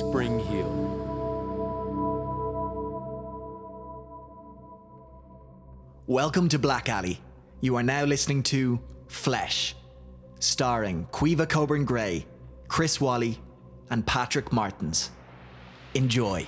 Spring 0.00 0.38
Heel. 0.38 0.66
Welcome 6.06 6.48
to 6.48 6.58
Black 6.58 6.88
Alley. 6.88 7.20
You 7.60 7.76
are 7.76 7.82
now 7.82 8.04
listening 8.04 8.42
to 8.44 8.80
Flesh, 9.08 9.76
starring 10.38 11.06
Quiva 11.12 11.46
Coburn 11.46 11.84
Gray, 11.84 12.24
Chris 12.66 12.98
Wally, 12.98 13.38
and 13.90 14.06
Patrick 14.06 14.54
Martins. 14.54 15.10
Enjoy. 15.92 16.46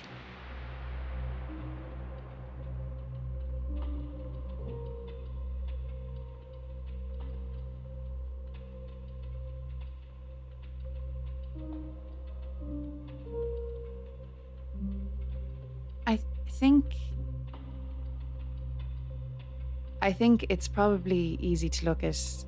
I 20.13 20.15
think 20.15 20.45
it's 20.51 20.69
probably 20.69 21.39
easy 21.41 21.71
to 21.71 21.87
look 21.87 22.05
at 22.05 22.45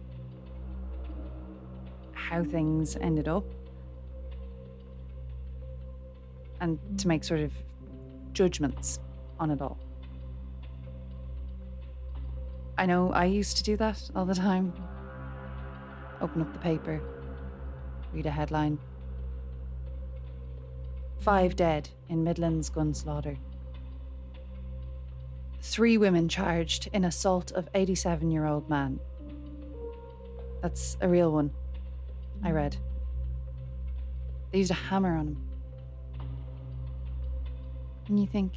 how 2.12 2.44
things 2.44 2.94
ended 2.94 3.26
up 3.26 3.46
and 6.60 6.78
to 6.98 7.08
make 7.08 7.24
sort 7.24 7.40
of 7.40 7.54
judgments 8.34 9.00
on 9.40 9.50
it 9.50 9.62
all. 9.62 9.78
I 12.76 12.84
know 12.84 13.10
I 13.12 13.24
used 13.24 13.56
to 13.56 13.62
do 13.62 13.78
that 13.78 14.10
all 14.14 14.26
the 14.26 14.34
time. 14.34 14.74
Open 16.20 16.42
up 16.42 16.52
the 16.52 16.58
paper, 16.58 17.00
read 18.12 18.26
a 18.26 18.30
headline. 18.30 18.78
Five 21.18 21.56
dead 21.56 21.88
in 22.10 22.24
Midlands 22.24 22.68
gun 22.68 22.92
slaughter. 22.92 23.38
Three 25.64 25.96
women 25.96 26.28
charged 26.28 26.90
in 26.92 27.06
assault 27.06 27.50
of 27.52 27.70
87 27.74 28.30
year 28.30 28.44
old 28.44 28.68
man. 28.68 29.00
That's 30.60 30.98
a 31.00 31.08
real 31.08 31.32
one, 31.32 31.50
I 32.44 32.50
hmm. 32.50 32.54
read. 32.54 32.76
They 34.52 34.58
used 34.58 34.70
a 34.70 34.74
hammer 34.74 35.16
on 35.16 35.28
him. 35.28 35.36
And 38.08 38.20
you 38.20 38.26
think, 38.26 38.52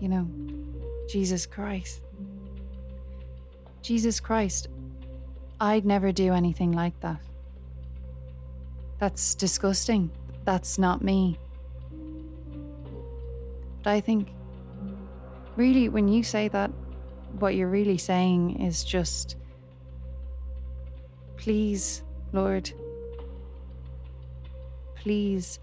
you 0.00 0.08
know, 0.08 0.26
Jesus 1.06 1.44
Christ. 1.44 2.00
Jesus 3.82 4.20
Christ, 4.20 4.68
I'd 5.60 5.84
never 5.84 6.12
do 6.12 6.32
anything 6.32 6.72
like 6.72 6.98
that. 7.00 7.20
That's 8.98 9.34
disgusting. 9.34 10.10
That's 10.46 10.78
not 10.78 11.04
me. 11.04 11.38
But 13.82 13.90
I 13.90 14.00
think, 14.00 14.30
really, 15.56 15.88
when 15.88 16.08
you 16.08 16.22
say 16.22 16.48
that, 16.48 16.70
what 17.38 17.54
you're 17.54 17.68
really 17.68 17.98
saying 17.98 18.60
is 18.60 18.84
just, 18.84 19.36
please, 21.36 22.02
Lord, 22.32 22.70
please 24.94 25.58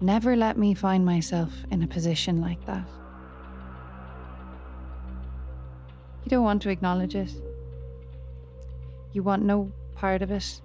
never 0.00 0.36
let 0.36 0.58
me 0.58 0.74
find 0.74 1.04
myself 1.04 1.52
in 1.70 1.82
a 1.82 1.86
position 1.86 2.40
like 2.40 2.64
that. 2.66 2.86
You 6.24 6.30
don't 6.30 6.44
want 6.44 6.62
to 6.62 6.70
acknowledge 6.70 7.14
it. 7.14 7.30
You 9.12 9.22
want 9.22 9.42
no 9.44 9.70
part 9.94 10.22
of 10.22 10.30
it. 10.30 10.60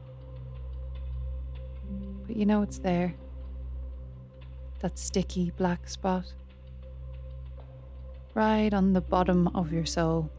But 2.25 2.35
you 2.35 2.45
know 2.45 2.61
it's 2.61 2.79
there. 2.79 3.13
That 4.79 4.97
sticky 4.97 5.51
black 5.51 5.87
spot. 5.87 6.33
Right 8.39 8.73
on 8.73 8.93
the 8.93 9.01
bottom 9.01 9.49
of 9.49 9.73
your 9.73 9.85
soul. 9.85 10.31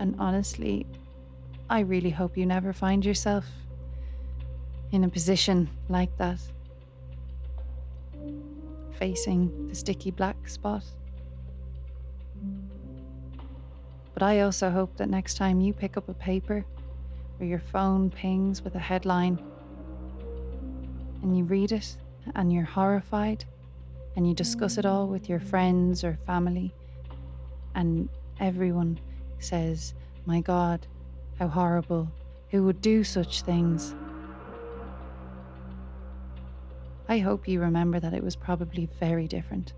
And 0.00 0.16
honestly, 0.18 0.88
I 1.70 1.80
really 1.80 2.10
hope 2.10 2.36
you 2.36 2.46
never 2.46 2.72
find 2.72 3.04
yourself 3.04 3.46
in 4.90 5.04
a 5.04 5.08
position 5.08 5.70
like 5.88 6.18
that. 6.18 6.40
Facing 8.98 9.68
the 9.68 9.74
sticky 9.76 10.10
black 10.10 10.48
spot. 10.48 10.82
But 14.14 14.24
I 14.24 14.40
also 14.40 14.68
hope 14.70 14.96
that 14.96 15.08
next 15.08 15.34
time 15.34 15.60
you 15.60 15.74
pick 15.74 15.96
up 15.96 16.08
a 16.08 16.14
paper 16.14 16.64
or 17.38 17.46
your 17.46 17.60
phone 17.60 18.10
pings 18.10 18.62
with 18.62 18.74
a 18.74 18.80
headline 18.80 19.40
and 21.22 21.38
you 21.38 21.44
read 21.44 21.70
it 21.70 21.96
and 22.34 22.52
you're 22.52 22.64
horrified 22.64 23.44
and 24.16 24.26
you 24.26 24.34
discuss 24.34 24.78
it 24.78 24.86
all 24.86 25.06
with 25.06 25.28
your 25.28 25.38
friends 25.38 26.02
or 26.02 26.18
family 26.26 26.74
and 27.76 28.08
everyone 28.40 28.98
says, 29.38 29.94
My 30.24 30.40
God, 30.40 30.86
how 31.38 31.46
horrible, 31.48 32.10
who 32.50 32.64
would 32.64 32.80
do 32.80 33.04
such 33.04 33.42
things? 33.42 33.94
I 37.08 37.18
hope 37.18 37.46
you 37.46 37.60
remember 37.60 38.00
that 38.00 38.14
it 38.14 38.24
was 38.24 38.34
probably 38.34 38.88
very 38.98 39.28
different. 39.28 39.74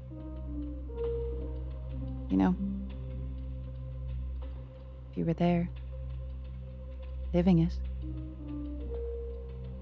You 2.31 2.37
know? 2.37 2.57
If 5.11 5.19
you 5.19 5.25
were 5.25 5.35
there, 5.35 5.69
living 7.35 7.59
it. 7.59 7.73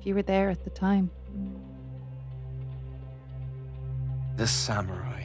If 0.01 0.07
you 0.07 0.15
were 0.15 0.23
there 0.23 0.49
at 0.49 0.65
the 0.65 0.71
time. 0.71 1.11
The 4.37 4.47
samurai. 4.47 5.25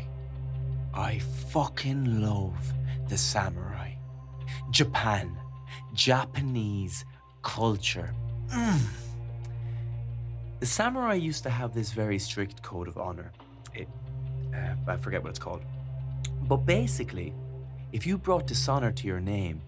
I 0.94 1.20
fucking 1.50 2.22
love 2.22 2.74
the 3.10 3.18
samurai. 3.18 3.92
Japan. 4.72 5.38
Japanese 5.94 7.04
culture. 7.42 8.14
Mm. 8.50 8.80
The 10.62 10.66
samurai 10.66 11.16
used 11.16 11.44
to 11.44 11.50
have 11.50 11.74
this 11.74 11.92
very 11.92 12.20
strict 12.20 12.62
code 12.62 12.88
of 12.88 12.98
honor. 12.98 13.32
It, 13.74 13.90
uh, 14.54 14.76
I 14.88 14.96
forget 14.98 15.22
what 15.24 15.32
it's 15.32 15.40
called. 15.40 15.62
But 16.44 16.66
basically, 16.66 17.34
if 17.92 18.08
you 18.08 18.18
brought 18.18 18.48
dishonor 18.48 18.92
to 18.94 19.08
your 19.08 19.20
name, 19.20 19.62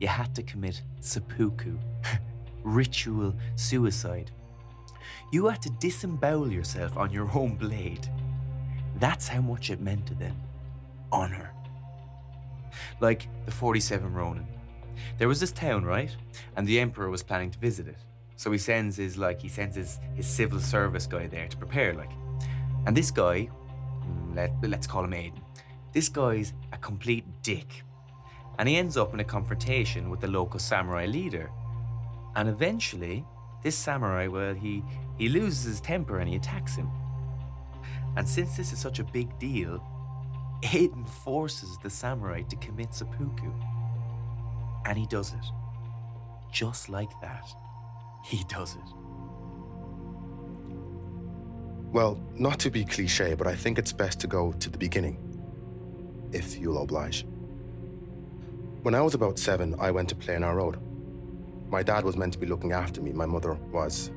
you 0.00 0.08
had 0.08 0.34
to 0.34 0.42
commit 0.42 0.82
seppuku, 1.00 1.78
ritual 2.62 3.34
suicide. 3.56 4.30
You 5.32 5.46
had 5.46 5.62
to 5.62 5.70
disembowel 5.70 6.52
yourself 6.52 6.98
on 6.98 7.10
your 7.10 7.30
own 7.34 7.56
blade. 7.56 8.06
That's 9.02 9.26
how 9.26 9.40
much 9.40 9.68
it 9.70 9.80
meant 9.80 10.06
to 10.06 10.14
them. 10.14 10.36
Honor. 11.10 11.50
Like 13.00 13.26
the 13.46 13.50
47 13.50 14.14
Ronin. 14.14 14.46
There 15.18 15.26
was 15.26 15.40
this 15.40 15.50
town, 15.50 15.84
right? 15.84 16.14
And 16.56 16.68
the 16.68 16.78
emperor 16.78 17.10
was 17.10 17.20
planning 17.20 17.50
to 17.50 17.58
visit 17.58 17.88
it. 17.88 17.96
So 18.36 18.52
he 18.52 18.58
sends 18.58 18.98
his 18.98 19.18
like 19.18 19.42
he 19.42 19.48
sends 19.48 19.74
his, 19.74 19.98
his 20.14 20.28
civil 20.28 20.60
service 20.60 21.08
guy 21.08 21.26
there 21.26 21.48
to 21.48 21.56
prepare, 21.56 21.94
like. 21.94 22.12
And 22.86 22.96
this 22.96 23.10
guy, 23.10 23.48
mm, 24.06 24.36
let, 24.36 24.52
let's 24.62 24.86
call 24.86 25.02
him 25.02 25.10
Aiden. 25.10 25.42
This 25.92 26.08
guy's 26.08 26.52
a 26.72 26.78
complete 26.78 27.24
dick. 27.42 27.82
And 28.60 28.68
he 28.68 28.76
ends 28.76 28.96
up 28.96 29.12
in 29.14 29.18
a 29.18 29.24
confrontation 29.24 30.10
with 30.10 30.20
the 30.20 30.28
local 30.28 30.60
samurai 30.60 31.06
leader. 31.06 31.50
And 32.36 32.48
eventually, 32.48 33.24
this 33.64 33.74
samurai, 33.74 34.28
well, 34.28 34.54
he, 34.54 34.84
he 35.18 35.28
loses 35.28 35.64
his 35.64 35.80
temper 35.80 36.20
and 36.20 36.28
he 36.28 36.36
attacks 36.36 36.76
him. 36.76 36.88
And 38.16 38.28
since 38.28 38.56
this 38.56 38.72
is 38.72 38.78
such 38.78 38.98
a 38.98 39.04
big 39.04 39.38
deal, 39.38 39.82
Aiden 40.62 41.08
forces 41.08 41.78
the 41.82 41.90
samurai 41.90 42.42
to 42.42 42.56
commit 42.56 42.94
seppuku. 42.94 43.52
And 44.86 44.98
he 44.98 45.06
does 45.06 45.32
it. 45.32 45.44
Just 46.52 46.88
like 46.88 47.10
that. 47.20 47.44
He 48.24 48.44
does 48.48 48.76
it. 48.76 48.94
Well, 51.92 52.18
not 52.34 52.58
to 52.60 52.70
be 52.70 52.84
cliche, 52.84 53.34
but 53.34 53.46
I 53.46 53.54
think 53.54 53.78
it's 53.78 53.92
best 53.92 54.20
to 54.20 54.26
go 54.26 54.52
to 54.52 54.70
the 54.70 54.78
beginning, 54.78 55.18
if 56.32 56.58
you'll 56.58 56.82
oblige. 56.82 57.26
When 58.82 58.94
I 58.94 59.00
was 59.02 59.14
about 59.14 59.38
seven, 59.38 59.74
I 59.78 59.90
went 59.90 60.08
to 60.08 60.14
play 60.14 60.34
on 60.34 60.42
our 60.42 60.56
road. 60.56 60.78
My 61.68 61.82
dad 61.82 62.04
was 62.04 62.16
meant 62.16 62.32
to 62.32 62.38
be 62.38 62.46
looking 62.46 62.72
after 62.72 63.02
me, 63.02 63.12
my 63.12 63.26
mother 63.26 63.54
was. 63.70 64.10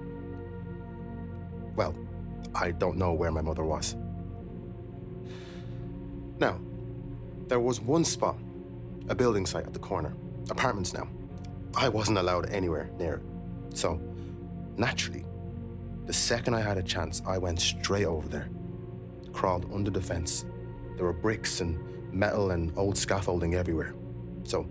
Well, 1.76 1.94
I 2.54 2.72
don't 2.72 2.98
know 2.98 3.14
where 3.14 3.32
my 3.32 3.42
mother 3.42 3.64
was. 3.64 3.96
Now, 6.40 6.60
there 7.48 7.60
was 7.60 7.80
one 7.80 8.04
spot, 8.04 8.38
a 9.10 9.16
building 9.16 9.46
site 9.46 9.66
at 9.66 9.74
the 9.74 9.80
corner, 9.80 10.16
apartments 10.50 10.94
now. 10.94 11.08
I 11.76 11.90
wasn't 11.90 12.18
allowed 12.18 12.50
anywhere 12.50 12.90
near 12.98 13.16
it. 13.16 13.78
So, 13.78 14.00
naturally, 14.78 15.26
the 16.06 16.14
second 16.14 16.54
I 16.54 16.62
had 16.62 16.78
a 16.78 16.84
chance, 16.84 17.22
I 17.26 17.38
went 17.38 17.60
straight 17.60 18.06
over 18.06 18.28
there. 18.28 18.50
Crawled 19.34 19.72
under 19.74 19.92
the 19.92 20.02
fence. 20.02 20.46
There 20.96 21.06
were 21.06 21.14
bricks 21.14 21.62
and 21.62 21.80
metal 22.14 22.52
and 22.52 22.72
old 22.78 22.98
scaffolding 22.98 23.56
everywhere. 23.56 23.96
So, 24.44 24.68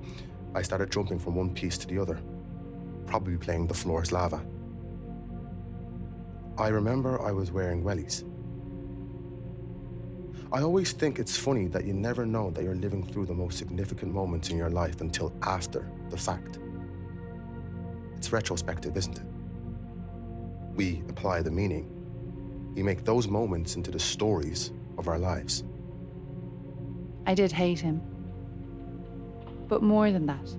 I 0.55 0.63
started 0.63 0.91
jumping 0.91 1.19
from 1.19 1.35
one 1.35 1.53
piece 1.53 1.77
to 1.79 1.87
the 1.87 1.99
other, 1.99 2.21
probably 3.07 3.37
playing 3.37 3.67
the 3.67 3.75
floor 3.75 4.03
is 4.03 4.13
lava. 4.13 4.45
I 6.57 6.69
remember 6.69 7.21
I 7.21 7.33
was 7.33 7.51
wearing 7.51 7.83
wellies. 7.83 8.23
I 10.53 10.63
always 10.63 10.93
think 10.93 11.19
it's 11.19 11.37
funny 11.37 11.67
that 11.67 11.85
you 11.85 11.93
never 11.93 12.25
know 12.25 12.51
that 12.53 12.63
you're 12.63 12.77
living 12.77 13.05
through 13.05 13.27
the 13.27 13.35
most 13.35 13.59
significant 13.59 14.13
moments 14.15 14.51
in 14.51 14.57
your 14.57 14.71
life 14.71 15.01
until 15.01 15.33
after 15.43 15.91
the 16.11 16.17
fact. 16.17 16.61
It's 18.17 18.33
retrospective, 18.33 18.97
isn't 18.97 19.19
it? 19.19 19.27
We 20.77 21.03
apply 21.09 21.43
the 21.43 21.51
meaning. 21.51 21.91
We 22.77 22.85
make 22.85 23.05
those 23.05 23.27
moments 23.27 23.75
into 23.75 23.91
the 23.91 23.99
stories 23.99 24.71
of 24.97 25.09
our 25.09 25.19
lives. 25.19 25.65
I 27.27 27.35
did 27.35 27.51
hate 27.51 27.81
him. 27.81 28.01
But 29.67 29.83
more 29.83 30.13
than 30.13 30.27
that, 30.27 30.55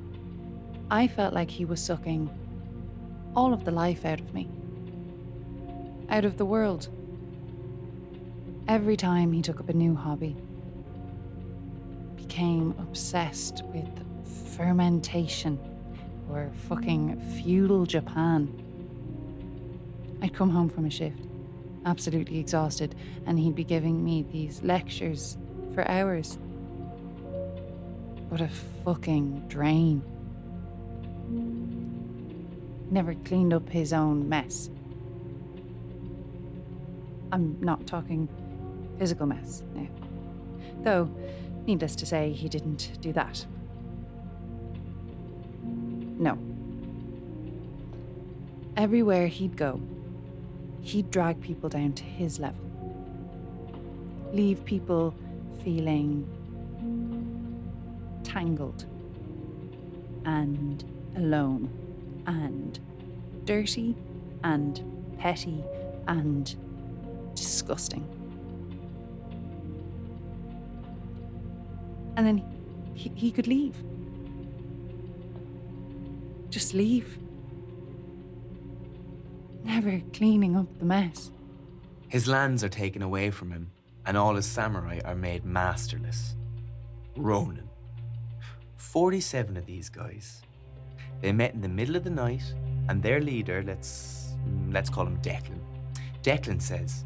I 0.92 1.08
felt 1.08 1.34
like 1.34 1.50
he 1.50 1.64
was 1.64 1.80
sucking 1.80 2.30
all 3.34 3.54
of 3.54 3.64
the 3.64 3.72
life 3.72 4.04
out 4.04 4.20
of 4.20 4.34
me, 4.34 4.50
out 6.10 6.26
of 6.26 6.38
the 6.38 6.46
world. 6.46 6.88
Every 8.68 8.98
time 8.98 9.32
he 9.32 9.42
took 9.42 9.60
up 9.60 9.70
a 9.70 9.74
new 9.74 9.96
hobby, 9.96 10.36
became 12.16 12.74
obsessed 12.80 13.64
with 13.74 13.88
fermentation 14.56 15.60
or 16.30 16.52
fucking 16.68 17.20
feudal 17.44 17.86
Japan. 17.86 18.52
I'd 20.22 20.34
come 20.34 20.50
home 20.50 20.70
from 20.70 20.86
a 20.86 20.90
shift, 20.90 21.22
absolutely 21.86 22.40
exhausted, 22.40 22.96
and 23.26 23.38
he'd 23.38 23.56
be 23.56 23.64
giving 23.64 24.04
me 24.04 24.26
these 24.32 24.62
lectures 24.64 25.38
for 25.74 25.88
hours. 25.90 26.38
What 28.30 28.42
a 28.42 28.50
fucking 28.84 29.48
drain. 29.48 30.02
Never 32.90 33.14
cleaned 33.14 33.54
up 33.54 33.70
his 33.70 33.94
own 33.94 34.28
mess. 34.28 34.70
I'm 37.32 37.58
not 37.60 37.86
talking 37.88 38.30
physical 38.98 39.26
mess 39.26 39.64
now. 39.74 39.88
Though, 40.82 41.10
needless 41.66 41.96
to 41.98 42.06
say, 42.06 42.32
he 42.32 42.48
didn't 42.48 42.98
do 43.02 43.12
that. 43.14 43.46
No. 46.18 46.38
Everywhere 48.78 49.28
he'd 49.28 49.58
go, 49.58 49.82
he'd 50.82 51.10
drag 51.12 51.42
people 51.42 51.70
down 51.70 51.94
to 51.94 52.04
his 52.04 52.40
level. 52.40 52.62
Leave 54.32 54.64
people 54.66 55.14
feeling 55.64 56.28
tangled 58.24 58.86
and 60.26 60.84
alone 61.16 61.70
and 62.28 62.80
dirty 63.46 63.96
and 64.44 64.82
petty 65.18 65.64
and 66.08 66.56
disgusting. 67.36 68.08
And 72.18 72.26
then 72.26 72.44
he, 72.94 73.12
he 73.16 73.32
could 73.32 73.48
leave. 73.48 73.76
Just 76.50 76.74
leave. 76.74 77.20
Never 79.64 80.02
cleaning 80.14 80.56
up 80.56 80.68
the 80.80 80.86
mess. 80.86 81.32
His 82.08 82.28
lands 82.28 82.64
are 82.64 82.70
taken 82.70 83.02
away 83.02 83.32
from 83.32 83.52
him, 83.52 83.72
and 84.06 84.16
all 84.16 84.36
his 84.36 84.46
samurai 84.46 85.00
are 85.04 85.16
made 85.16 85.44
masterless. 85.44 86.36
Ronin. 87.18 87.70
47 88.78 89.58
of 89.58 89.66
these 89.66 89.90
guys. 89.90 90.42
They 91.22 91.32
met 91.32 91.54
in 91.54 91.62
the 91.62 91.68
middle 91.68 91.96
of 91.96 92.04
the 92.04 92.10
night, 92.10 92.54
and 92.88 93.02
their 93.02 93.20
leader, 93.20 93.64
let's 93.66 94.36
let's 94.70 94.90
call 94.90 95.08
him 95.08 95.18
Declan. 95.22 95.60
Declan 96.22 96.62
says, 96.62 97.04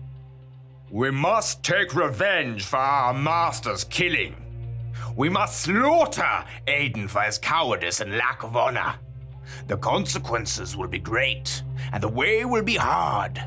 We 0.92 1.12
must 1.12 1.62
take 1.62 1.94
revenge 1.94 2.66
for 2.66 2.78
our 2.78 3.14
master's 3.14 3.84
killing. 3.84 4.36
We 5.16 5.30
must 5.30 5.62
slaughter 5.62 6.46
Aiden 6.68 7.08
for 7.08 7.22
his 7.22 7.38
cowardice 7.38 8.02
and 8.02 8.18
lack 8.18 8.42
of 8.42 8.56
honor. 8.56 8.96
The 9.68 9.78
consequences 9.78 10.76
will 10.76 10.88
be 10.88 10.98
great, 10.98 11.62
and 11.94 12.02
the 12.02 12.10
way 12.10 12.44
will 12.44 12.64
be 12.64 12.76
hard, 12.76 13.40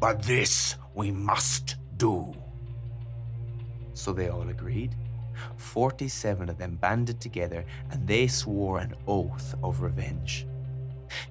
but 0.00 0.22
this 0.22 0.76
we 0.94 1.10
must 1.10 1.76
do. 1.98 2.34
So 3.92 4.14
they 4.14 4.28
all 4.28 4.48
agreed. 4.48 4.94
47 5.58 6.48
of 6.48 6.56
them 6.56 6.76
banded 6.76 7.20
together 7.20 7.66
and 7.90 8.06
they 8.08 8.26
swore 8.26 8.78
an 8.78 8.94
oath 9.06 9.54
of 9.62 9.82
revenge. 9.82 10.46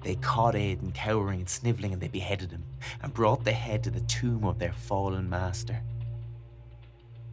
They 0.02 0.16
caught 0.16 0.54
Aiden 0.54 0.94
cowering 0.94 1.40
and 1.40 1.48
snivelling 1.48 1.92
and 1.92 2.00
they 2.00 2.08
beheaded 2.08 2.50
him 2.50 2.64
and 3.02 3.12
brought 3.12 3.44
the 3.44 3.52
head 3.52 3.82
to 3.84 3.90
the 3.90 4.00
tomb 4.00 4.44
of 4.44 4.58
their 4.58 4.72
fallen 4.72 5.28
master. 5.28 5.82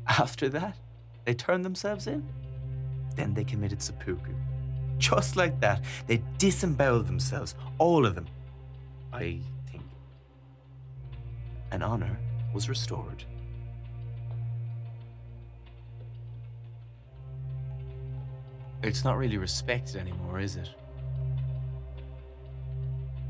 After 0.07 0.49
that, 0.49 0.77
they 1.25 1.33
turned 1.33 1.63
themselves 1.63 2.07
in. 2.07 2.27
Then 3.15 3.33
they 3.33 3.43
committed 3.43 3.81
seppuku. 3.81 4.33
Just 4.97 5.35
like 5.35 5.59
that, 5.61 5.83
they 6.07 6.21
disemboweled 6.37 7.07
themselves, 7.07 7.55
all 7.77 8.05
of 8.05 8.15
them. 8.15 8.27
I 9.11 9.39
think. 9.69 9.83
And 11.71 11.83
honor 11.83 12.17
was 12.53 12.69
restored. 12.69 13.23
It's 18.81 19.03
not 19.05 19.17
really 19.17 19.37
respected 19.37 19.95
anymore, 19.95 20.39
is 20.39 20.57
it? 20.57 20.69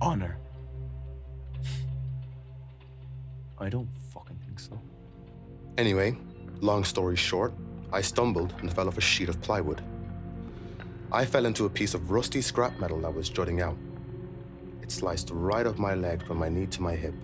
Honor. 0.03 0.37
I 3.57 3.69
don't 3.69 3.87
fucking 4.13 4.35
think 4.45 4.59
so. 4.59 4.77
Anyway, 5.77 6.17
long 6.59 6.83
story 6.83 7.15
short, 7.15 7.53
I 7.93 8.01
stumbled 8.01 8.53
and 8.59 8.73
fell 8.73 8.89
off 8.89 8.97
a 8.97 9.01
sheet 9.01 9.29
of 9.29 9.41
plywood. 9.41 9.81
I 11.09 11.23
fell 11.23 11.45
into 11.45 11.63
a 11.65 11.69
piece 11.69 11.93
of 11.93 12.11
rusty 12.11 12.41
scrap 12.41 12.77
metal 12.81 12.99
that 12.99 13.13
was 13.13 13.29
jutting 13.29 13.61
out. 13.61 13.77
It 14.81 14.91
sliced 14.91 15.29
right 15.31 15.65
up 15.65 15.79
my 15.79 15.95
leg 15.95 16.21
from 16.27 16.37
my 16.37 16.49
knee 16.49 16.65
to 16.65 16.81
my 16.81 16.95
hip. 16.95 17.15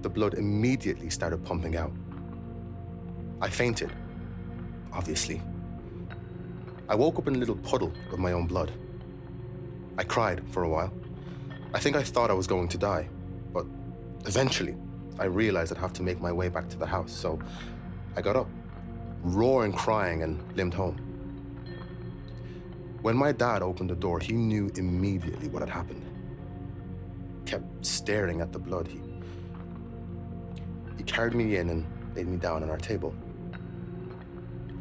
The 0.00 0.10
blood 0.10 0.34
immediately 0.34 1.10
started 1.10 1.44
pumping 1.44 1.76
out. 1.76 1.92
I 3.40 3.48
fainted, 3.48 3.92
obviously. 4.92 5.40
I 6.88 6.96
woke 6.96 7.20
up 7.20 7.28
in 7.28 7.36
a 7.36 7.38
little 7.38 7.54
puddle 7.54 7.92
of 8.10 8.18
my 8.18 8.32
own 8.32 8.48
blood. 8.48 8.72
I 9.96 10.02
cried 10.02 10.42
for 10.50 10.64
a 10.64 10.68
while. 10.68 10.92
I 11.74 11.78
think 11.78 11.96
I 11.96 12.02
thought 12.02 12.30
I 12.30 12.34
was 12.34 12.46
going 12.46 12.68
to 12.68 12.78
die, 12.78 13.08
but 13.52 13.64
eventually 14.26 14.76
I 15.18 15.24
realized 15.24 15.72
I'd 15.72 15.78
have 15.78 15.94
to 15.94 16.02
make 16.02 16.20
my 16.20 16.30
way 16.30 16.48
back 16.48 16.68
to 16.68 16.78
the 16.78 16.86
house, 16.86 17.10
so 17.12 17.38
I 18.14 18.20
got 18.20 18.36
up, 18.36 18.48
roaring 19.22 19.72
crying, 19.72 20.22
and 20.22 20.40
limped 20.54 20.76
home. 20.76 20.96
When 23.00 23.16
my 23.16 23.32
dad 23.32 23.62
opened 23.62 23.88
the 23.88 23.96
door, 23.96 24.20
he 24.20 24.34
knew 24.34 24.70
immediately 24.76 25.48
what 25.48 25.60
had 25.60 25.70
happened. 25.70 26.04
Kept 27.46 27.84
staring 27.84 28.42
at 28.42 28.52
the 28.52 28.58
blood. 28.58 28.86
He, 28.86 29.00
he 30.98 31.02
carried 31.04 31.34
me 31.34 31.56
in 31.56 31.70
and 31.70 31.86
laid 32.14 32.28
me 32.28 32.36
down 32.36 32.62
on 32.62 32.68
our 32.68 32.76
table. 32.76 33.14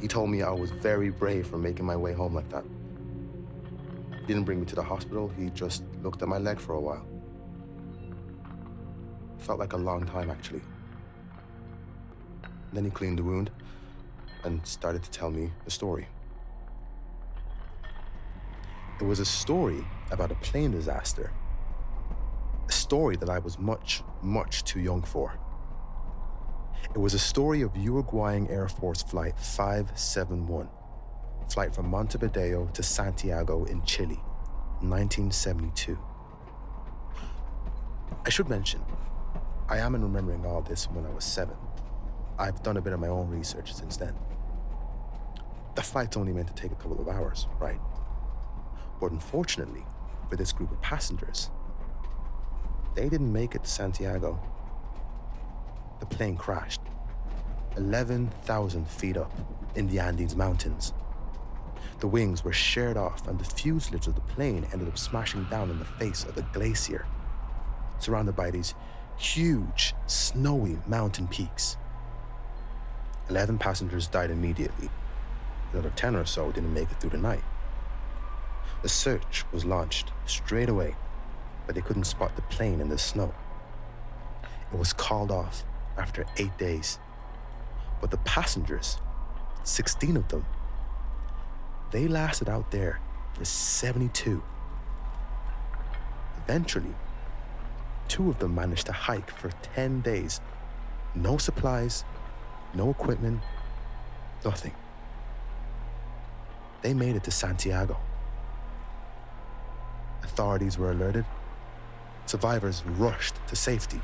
He 0.02 0.08
told 0.08 0.30
me 0.30 0.42
I 0.42 0.52
was 0.52 0.72
very 0.72 1.10
brave 1.10 1.48
for 1.48 1.58
making 1.58 1.86
my 1.86 1.96
way 1.96 2.12
home 2.12 2.36
like 2.36 2.50
that. 2.50 2.66
Didn't 4.28 4.44
bring 4.44 4.60
me 4.60 4.66
to 4.68 4.76
the 4.76 4.84
hospital, 4.84 5.30
he 5.30 5.50
just 5.50 5.84
looked 6.04 6.22
at 6.22 6.28
my 6.28 6.38
leg 6.38 6.60
for 6.60 6.74
a 6.74 6.80
while. 6.80 7.06
Felt 9.40 9.60
like 9.60 9.74
a 9.74 9.78
long 9.78 10.06
time, 10.06 10.30
actually. 10.30 10.62
Then 12.74 12.86
he 12.86 12.92
cleaned 12.92 13.20
the 13.20 13.24
wound 13.24 13.52
and 14.44 14.66
started 14.66 15.04
to 15.04 15.12
tell 15.12 15.32
me 15.32 15.52
a 15.66 15.72
story. 15.72 16.08
It 19.00 19.06
was 19.06 19.20
a 19.20 19.26
story 19.26 19.84
about 20.12 20.32
a 20.32 20.36
plane 20.36 20.72
disaster. 20.72 21.32
A 22.68 22.72
story 22.72 23.16
that 23.18 23.30
I 23.30 23.40
was 23.40 23.58
much, 23.58 24.04
much 24.22 24.64
too 24.64 24.80
young 24.80 25.02
for. 25.02 25.40
It 26.94 27.00
was 27.00 27.14
a 27.14 27.20
story 27.20 27.62
of 27.62 27.76
Uruguayan 27.76 28.48
Air 28.48 28.68
Force 28.68 29.02
Flight 29.02 29.40
571, 29.40 30.70
flight 31.52 31.76
from 31.76 31.90
Montevideo 31.90 32.70
to 32.74 32.82
Santiago 32.82 33.66
in 33.66 33.84
Chile, 33.84 34.22
1972. 34.80 36.00
I 38.26 38.30
should 38.30 38.48
mention, 38.48 38.82
I 39.68 39.80
am 39.80 39.94
in 39.96 40.02
remembering 40.02 40.46
all 40.46 40.62
this 40.62 40.86
when 40.86 41.06
I 41.06 41.10
was 41.10 41.26
seven. 41.26 41.58
I've 42.40 42.64
done 42.64 42.78
a 42.78 42.82
bit 42.82 42.94
of 42.94 43.02
my 43.02 43.08
own 43.08 43.30
research 43.30 43.74
since 43.74 43.98
then. 43.98 44.16
The 45.76 45.82
flight's 45.82 46.16
only 46.16 46.32
meant 46.32 46.48
to 46.48 46.54
take 46.54 46.72
a 46.72 46.76
couple 46.76 47.02
of 47.02 47.10
hours, 47.10 47.48
right? 47.60 47.80
But 49.02 49.12
unfortunately, 49.12 49.84
for 50.30 50.38
this 50.38 50.54
group 50.54 50.72
of 50.72 50.82
passengers, 50.82 51.50
they 52.96 53.10
didn't 53.10 53.32
make 53.32 53.56
it 53.56 53.66
to 53.66 53.70
Santiago. 53.70 54.40
The 56.00 56.06
plane 56.06 56.38
crashed 56.38 56.82
11,000 57.76 58.88
feet 58.88 59.18
up 59.18 59.34
in 59.76 59.90
the 59.90 60.00
Andes 60.00 60.36
Mountains. 60.36 60.94
The 62.00 62.08
wings 62.08 62.44
were 62.44 62.54
sheared 62.54 62.98
off, 62.98 63.28
and 63.28 63.40
the 63.40 63.46
fuselage 63.46 64.08
of 64.08 64.16
the 64.16 64.22
plane 64.22 64.68
ended 64.72 64.88
up 64.88 64.98
smashing 64.98 65.46
down 65.46 65.70
in 65.70 65.80
the 65.80 65.86
face 65.86 66.24
of 66.24 66.36
the 66.36 66.42
glacier, 66.54 67.06
surrounded 68.00 68.36
by 68.36 68.52
these 68.52 68.74
huge, 69.18 69.94
snowy 70.08 70.80
mountain 70.88 71.28
peaks. 71.28 71.78
11 73.30 73.60
passengers 73.60 74.08
died 74.08 74.32
immediately. 74.32 74.90
Another 75.72 75.92
10 75.96 76.16
or 76.16 76.26
so 76.26 76.52
didn't 76.52 76.74
make 76.74 76.92
it 76.92 77.00
through 77.00 77.12
the 77.12 77.18
night. 77.18 77.44
The 78.82 78.90
search 78.90 79.46
was 79.52 79.64
launched 79.64 80.12
straight 80.26 80.70
away, 80.70 80.96
but 81.66 81.76
they 81.76 81.82
couldn't 81.82 82.06
spot 82.06 82.36
the 82.36 82.42
plane 82.44 82.82
in 82.82 82.90
the 82.90 82.98
snow. 82.98 83.34
It 84.74 84.78
was 84.78 84.92
called 84.92 85.32
off 85.32 85.64
after 85.98 86.26
eight 86.38 86.58
days. 86.58 86.98
But 88.00 88.10
the 88.10 88.18
passengers, 88.18 88.98
16 89.64 90.18
of 90.18 90.28
them, 90.30 90.46
they 91.92 92.08
lasted 92.08 92.50
out 92.50 92.72
there 92.72 93.00
for 93.34 93.46
72. 93.46 94.42
Eventually, 96.44 96.96
two 98.08 98.30
of 98.30 98.40
them 98.40 98.56
managed 98.56 98.88
to 98.88 98.94
hike 98.94 99.30
for 99.32 99.52
10 99.76 100.02
days. 100.02 100.42
No 101.14 101.38
supplies, 101.38 102.04
no 102.74 102.90
equipment, 102.90 103.42
nothing. 104.44 104.74
They 106.82 106.94
made 106.94 107.16
it 107.16 107.24
to 107.26 107.32
Santiago. 107.32 107.98
Authorities 110.24 110.78
were 110.78 110.92
alerted. 110.92 111.26
Survivors 112.26 112.84
rushed 112.86 113.36
to 113.48 113.56
safety. 113.56 114.02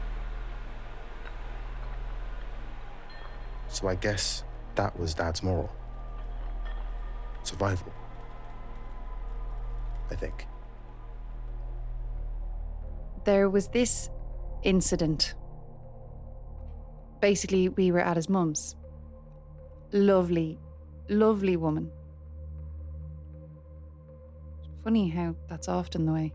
So 3.70 3.88
I 3.88 3.96
guess 3.96 4.44
that 4.76 5.00
was 5.00 5.14
Dad's 5.14 5.42
moral. 5.42 5.72
Survival. 7.48 7.94
I 10.12 10.16
think. 10.16 10.46
There 13.24 13.50
was 13.50 13.70
this 13.70 14.10
incident. 14.64 15.36
Basically, 17.22 17.70
we 17.70 17.90
were 17.94 18.02
at 18.02 18.18
his 18.18 18.28
mum's. 18.28 18.76
Lovely, 19.94 20.60
lovely 21.08 21.56
woman. 21.56 21.90
Funny 24.84 25.08
how 25.08 25.34
that's 25.48 25.70
often 25.70 26.06
the 26.06 26.12
way. 26.12 26.34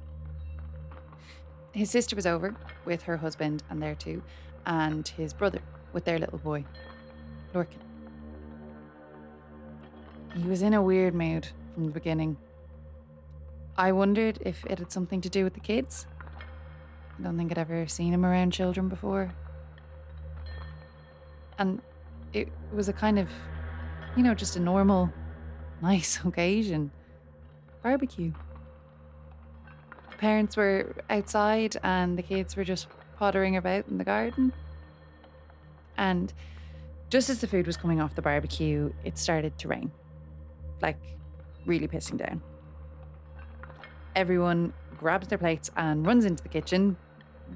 His 1.73 1.91
sister 1.91 2.17
was 2.17 2.27
over 2.27 2.57
with 2.87 3.03
her 3.03 3.19
husband 3.19 3.63
and 3.69 3.83
their 3.83 3.95
two, 3.95 4.23
and 4.65 5.07
his 5.07 5.35
brother 5.35 5.61
with 5.93 6.07
their 6.07 6.19
little 6.19 6.39
boy, 6.39 6.65
Lorcan. 7.55 7.92
He 10.35 10.49
was 10.49 10.63
in 10.63 10.73
a 10.73 10.81
weird 10.81 11.15
mood 11.15 11.47
from 11.75 11.85
the 11.85 11.91
beginning. 11.91 12.37
I 13.77 13.93
wondered 13.93 14.39
if 14.43 14.65
it 14.65 14.79
had 14.79 14.91
something 14.91 15.21
to 15.21 15.29
do 15.29 15.45
with 15.45 15.55
the 15.55 15.61
kids. 15.61 16.07
I 17.19 17.23
don't 17.23 17.37
think 17.37 17.53
I'd 17.53 17.59
ever 17.59 17.87
seen 17.87 18.15
him 18.15 18.25
around 18.25 18.53
children 18.53 18.89
before. 18.89 19.31
And 21.59 21.83
it 22.33 22.49
was 22.73 22.89
a 22.89 22.93
kind 22.93 23.19
of, 23.19 23.29
you 24.17 24.23
know, 24.23 24.35
just 24.35 24.57
a 24.57 24.61
normal, 24.61 25.13
nice 25.83 26.19
occasion. 26.25 26.91
Barbecue. 27.83 28.33
The 30.11 30.17
parents 30.17 30.57
were 30.57 30.95
outside 31.11 31.77
and 31.83 32.17
the 32.17 32.23
kids 32.23 32.57
were 32.57 32.65
just 32.65 32.89
pottering 33.19 33.57
about 33.57 33.87
in 33.89 33.99
the 33.99 34.05
garden. 34.05 34.53
And 35.99 36.33
just 37.11 37.29
as 37.29 37.41
the 37.41 37.47
food 37.47 37.67
was 37.67 37.77
coming 37.77 38.01
off 38.01 38.15
the 38.15 38.23
barbecue, 38.23 38.93
it 39.05 39.19
started 39.19 39.59
to 39.59 39.69
rain. 39.69 39.93
Like, 40.83 40.99
really 41.65 41.89
pissing 41.89 42.19
down. 42.19 42.43
Everyone 44.15 44.73
grabs 44.99 45.29
their 45.29 45.39
plates 45.39 45.71
and 45.77 46.07
runs 46.07 46.25
into 46.25 46.43
the 46.43 46.49
kitchen, 46.49 46.97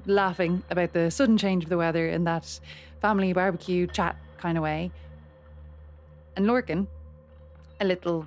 laughing 0.07 0.63
about 0.71 0.93
the 0.93 1.11
sudden 1.11 1.37
change 1.37 1.65
of 1.65 1.71
the 1.71 1.77
weather 1.77 2.09
in 2.09 2.25
that 2.25 2.61
family 3.01 3.33
barbecue 3.33 3.87
chat 3.87 4.17
kind 4.39 4.57
of 4.57 4.65
way. 4.65 4.91
And 6.37 6.47
Lorcan, 6.47 6.87
a 7.81 7.85
little 7.85 8.27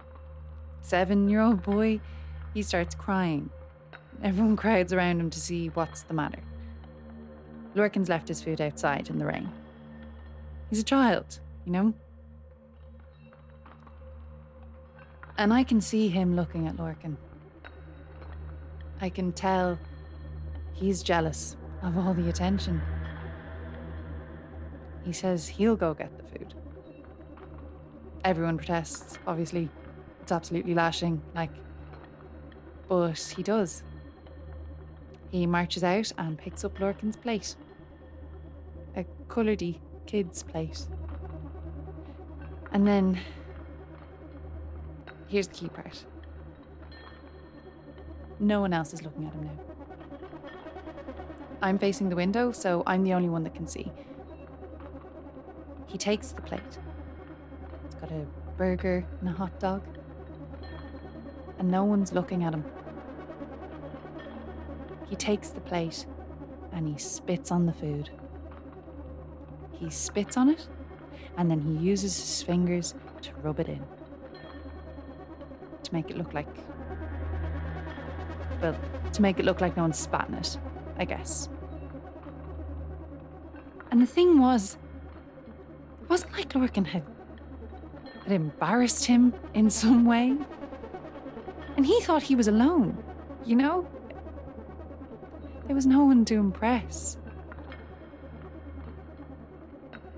seven 0.81 1.29
year 1.29 1.41
old 1.41 1.63
boy, 1.63 1.99
he 2.53 2.61
starts 2.61 2.95
crying. 2.95 3.49
Everyone 4.23 4.55
crowds 4.55 4.91
around 4.91 5.19
him 5.19 5.29
to 5.29 5.39
see 5.39 5.67
what's 5.69 6.03
the 6.03 6.13
matter. 6.13 6.39
Lorcan's 7.75 8.09
left 8.09 8.27
his 8.27 8.41
food 8.41 8.59
outside 8.59 9.09
in 9.09 9.19
the 9.19 9.25
rain. 9.25 9.49
He's 10.69 10.79
a 10.79 10.83
child, 10.83 11.39
you 11.65 11.71
know? 11.71 11.93
And 15.39 15.53
I 15.53 15.63
can 15.63 15.79
see 15.79 16.09
him 16.09 16.35
looking 16.35 16.67
at 16.67 16.75
Lorcan. 16.75 17.15
I 18.99 19.07
can 19.07 19.31
tell 19.31 19.79
he's 20.73 21.01
jealous 21.01 21.55
of 21.81 21.97
all 21.97 22.13
the 22.13 22.27
attention. 22.27 22.81
He 25.05 25.13
says 25.13 25.47
he'll 25.47 25.77
go 25.77 25.93
get 25.93 26.11
the 26.17 26.23
food. 26.23 26.53
Everyone 28.25 28.57
protests, 28.57 29.17
obviously. 29.25 29.69
It's 30.21 30.33
absolutely 30.33 30.73
lashing, 30.73 31.21
like. 31.33 31.51
But 32.89 33.33
he 33.37 33.41
does. 33.41 33.83
He 35.31 35.47
marches 35.47 35.85
out 35.85 36.11
and 36.17 36.37
picks 36.37 36.65
up 36.65 36.77
Lorcan's 36.79 37.15
plate. 37.15 37.55
A 38.97 39.05
coloured 39.29 39.63
kid's 40.05 40.43
plate. 40.43 40.85
And 42.73 42.85
then. 42.85 43.21
Here's 45.29 45.47
the 45.47 45.53
key 45.53 45.69
part. 45.69 46.03
No 48.39 48.61
one 48.61 48.73
else 48.73 48.93
is 48.93 49.03
looking 49.03 49.27
at 49.27 49.33
him 49.33 49.43
now. 49.43 49.59
I'm 51.61 51.77
facing 51.77 52.09
the 52.09 52.15
window, 52.15 52.51
so 52.51 52.81
I'm 52.87 53.03
the 53.03 53.13
only 53.13 53.29
one 53.29 53.43
that 53.43 53.53
can 53.53 53.67
see. 53.67 53.91
He 55.85 55.99
takes 55.99 56.31
the 56.31 56.41
plate. 56.41 56.79
It's 57.85 57.93
got 57.93 58.11
a 58.11 58.25
burger 58.57 59.05
and 59.19 59.29
a 59.29 59.31
hot 59.31 59.59
dog. 59.59 59.83
And 61.59 61.69
no 61.69 61.83
one's 61.83 62.11
looking 62.11 62.43
at 62.43 62.53
him. 62.53 62.65
He 65.07 65.15
takes 65.15 65.49
the 65.49 65.61
plate 65.61 66.07
and 66.71 66.87
he 66.87 66.97
spits 66.97 67.51
on 67.51 67.67
the 67.67 67.73
food. 67.73 68.09
He 69.73 69.91
spits 69.91 70.37
on 70.37 70.49
it 70.49 70.67
and 71.37 71.51
then 71.51 71.61
he 71.61 71.73
uses 71.73 72.17
his 72.17 72.41
fingers 72.41 72.95
to 73.21 73.31
rub 73.43 73.59
it 73.59 73.67
in. 73.67 73.85
To 75.89 75.95
make 75.95 76.11
it 76.11 76.17
look 76.17 76.35
like. 76.35 76.47
Well, 78.61 78.75
to 79.13 79.21
make 79.23 79.39
it 79.39 79.45
look 79.45 79.59
like 79.59 79.75
no 79.75 79.83
one's 79.83 79.97
spat 79.97 80.27
in 80.29 80.35
it, 80.35 80.57
I 80.99 81.05
guess. 81.05 81.49
And 83.89 83.99
the 83.99 84.05
thing 84.05 84.39
was, 84.39 84.77
it 86.03 86.09
wasn't 86.09 86.33
like 86.33 86.49
Lorcan 86.49 86.85
had, 86.85 87.03
had 88.23 88.31
embarrassed 88.33 89.05
him 89.05 89.33
in 89.55 89.71
some 89.71 90.05
way. 90.05 90.37
And 91.75 91.85
he 91.87 91.99
thought 92.01 92.21
he 92.21 92.35
was 92.35 92.47
alone, 92.47 93.03
you 93.43 93.55
know? 93.55 93.87
There 95.65 95.75
was 95.75 95.87
no 95.87 96.03
one 96.03 96.23
to 96.25 96.35
impress. 96.35 97.17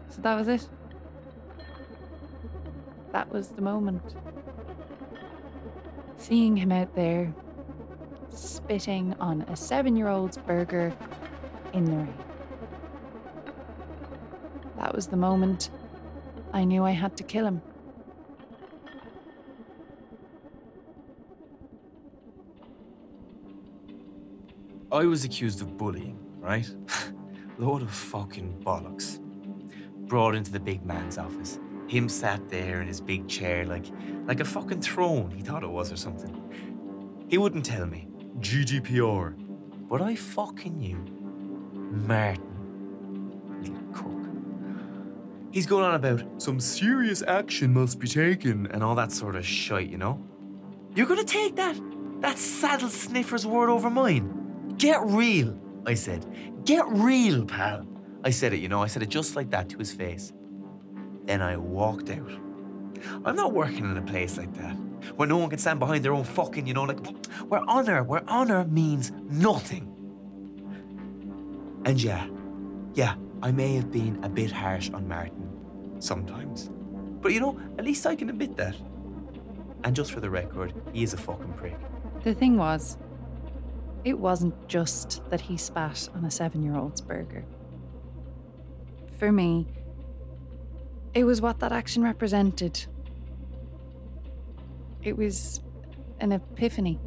So 0.10 0.22
that 0.22 0.36
was 0.36 0.50
it. 0.50 0.68
That 3.14 3.32
was 3.32 3.50
the 3.50 3.62
moment. 3.62 4.16
Seeing 6.22 6.56
him 6.56 6.72
out 6.72 6.94
there, 6.94 7.34
spitting 8.30 9.16
on 9.20 9.42
a 9.42 9.56
seven 9.56 9.96
year 9.96 10.08
old's 10.08 10.38
burger 10.38 10.94
in 11.74 11.86
the 11.86 11.94
rain. 11.94 12.14
That 14.78 14.94
was 14.94 15.08
the 15.08 15.18
moment 15.18 15.72
I 16.54 16.64
knew 16.64 16.84
I 16.84 16.92
had 16.92 17.18
to 17.18 17.24
kill 17.24 17.48
him. 17.48 17.64
I 24.92 25.06
was 25.06 25.26
accused 25.26 25.64
of 25.64 25.76
bullying, 25.76 26.20
right? 26.38 26.70
Load 27.58 27.82
of 27.82 27.90
fucking 27.90 28.62
bollocks. 28.64 29.20
Brought 30.08 30.36
into 30.36 30.52
the 30.52 30.60
big 30.60 30.86
man's 30.86 31.18
office. 31.18 31.58
Him 31.92 32.08
sat 32.08 32.48
there 32.48 32.80
in 32.80 32.88
his 32.88 33.02
big 33.02 33.28
chair 33.28 33.66
like 33.66 33.88
like 34.26 34.40
a 34.40 34.46
fucking 34.46 34.82
throne, 34.82 35.30
he 35.30 35.42
thought 35.42 35.62
it 35.62 35.70
was 35.70 35.92
or 35.92 35.98
something. 35.98 36.34
He 37.28 37.38
wouldn't 37.38 37.66
tell 37.66 37.86
me. 37.86 38.08
GDPR. 38.40 39.36
But 39.90 40.02
I 40.02 40.16
fucking 40.16 40.78
knew. 40.78 41.04
Martin. 42.08 42.48
Little 43.60 43.92
cook. 43.92 44.26
He's 45.52 45.66
going 45.66 45.84
on 45.84 45.96
about 45.96 46.42
some 46.42 46.62
serious 46.62 47.24
action 47.28 47.74
must 47.74 48.00
be 48.00 48.08
taken 48.08 48.68
and 48.68 48.82
all 48.82 48.96
that 48.96 49.12
sort 49.12 49.36
of 49.36 49.46
shite, 49.46 49.90
you 49.90 49.98
know? 49.98 50.24
You're 50.96 51.08
gonna 51.08 51.26
take 51.26 51.58
that? 51.58 51.78
That 52.22 52.38
saddle 52.38 52.88
sniffer's 52.88 53.46
word 53.46 53.70
over 53.70 53.90
mine? 53.90 54.76
Get 54.78 55.02
real, 55.04 55.60
I 55.86 55.96
said. 55.96 56.26
Get 56.64 56.88
real, 56.88 57.46
pal. 57.46 57.86
I 58.24 58.30
said 58.30 58.54
it, 58.54 58.62
you 58.62 58.70
know, 58.70 58.82
I 58.82 58.88
said 58.88 59.04
it 59.04 59.10
just 59.10 59.36
like 59.36 59.50
that 59.50 59.68
to 59.72 59.78
his 59.78 59.92
face. 59.92 60.32
Then 61.26 61.42
I 61.42 61.58
walked 61.58 62.10
out. 62.10 62.32
I'm 63.26 63.36
not 63.36 63.54
working 63.54 63.86
in 63.86 63.98
a 63.98 64.02
place 64.02 64.38
like 64.38 64.54
that 64.56 64.76
where 65.16 65.28
no 65.28 65.38
one 65.38 65.50
can 65.50 65.60
stand 65.60 65.80
behind 65.80 66.06
their 66.06 66.14
own 66.14 66.24
fucking, 66.24 66.68
you 66.68 66.74
know, 66.74 66.84
like 66.84 67.06
where 67.48 67.62
honor, 67.68 68.04
where 68.04 68.24
honor 68.28 68.66
means 68.66 69.12
nothing. 69.30 69.88
And 71.86 72.02
yeah, 72.02 72.28
Yeah, 72.94 73.16
I 73.42 73.52
may 73.52 73.74
have 73.76 73.92
been 73.92 74.24
a 74.24 74.30
bit 74.30 74.52
harsh 74.52 74.90
on 74.92 75.08
Martin 75.08 75.96
sometimes. 76.00 76.70
But 77.22 77.34
you 77.34 77.40
know, 77.40 77.60
at 77.78 77.86
least 77.86 78.06
I 78.06 78.16
can 78.16 78.30
admit 78.30 78.58
that. 78.58 78.76
And 79.84 79.96
just 79.96 80.12
for 80.12 80.20
the 80.20 80.30
record, 80.30 80.74
he 80.94 81.04
is 81.04 81.14
a 81.14 81.18
fucking 81.18 81.54
prick. 81.54 81.78
The 82.24 82.34
thing 82.34 82.58
was, 82.58 82.98
it 84.04 84.18
wasn't 84.18 84.68
just 84.68 85.24
that 85.30 85.42
he 85.42 85.58
spat 85.58 86.10
on 86.14 86.26
a 86.26 86.32
seven 86.32 86.62
year 86.64 86.76
old's 86.76 87.02
burger. 87.02 87.46
For 89.18 89.32
me, 89.32 89.68
it 91.14 91.24
was 91.26 91.42
what 91.42 91.60
that 91.60 91.72
action 91.72 92.04
represented. 92.04 92.86
It 95.04 95.18
was 95.18 95.62
an 96.20 96.32
epiphany. 96.32 97.00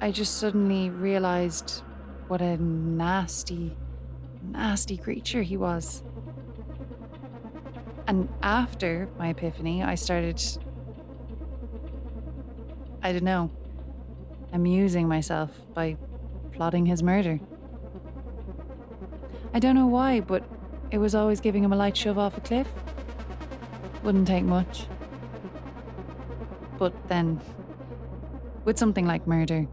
I 0.00 0.12
just 0.12 0.38
suddenly 0.38 0.90
realized 0.90 1.82
what 2.28 2.40
a 2.40 2.56
nasty, 2.56 3.76
nasty 4.42 4.96
creature 4.96 5.42
he 5.42 5.56
was. 5.56 6.02
And 8.06 8.28
after 8.42 9.08
my 9.18 9.28
epiphany, 9.28 9.82
I 9.82 9.94
started. 9.96 10.42
I 13.02 13.12
don't 13.12 13.24
know, 13.24 13.50
amusing 14.52 15.08
myself 15.08 15.50
by 15.74 15.96
plotting 16.52 16.86
his 16.86 17.02
murder. 17.02 17.38
I 19.52 19.58
don't 19.58 19.74
know 19.74 19.86
why, 19.86 20.20
but 20.20 20.44
it 20.90 20.98
was 20.98 21.14
always 21.14 21.40
giving 21.40 21.62
him 21.62 21.72
a 21.72 21.76
light 21.76 21.96
shove 21.96 22.18
off 22.18 22.36
a 22.36 22.40
cliff. 22.40 22.68
Wouldn't 24.02 24.26
take 24.26 24.44
much. 24.44 24.86
But 26.78 26.92
then, 27.08 27.40
with 28.64 28.78
something 28.78 29.06
like 29.06 29.26
murder, 29.26 29.66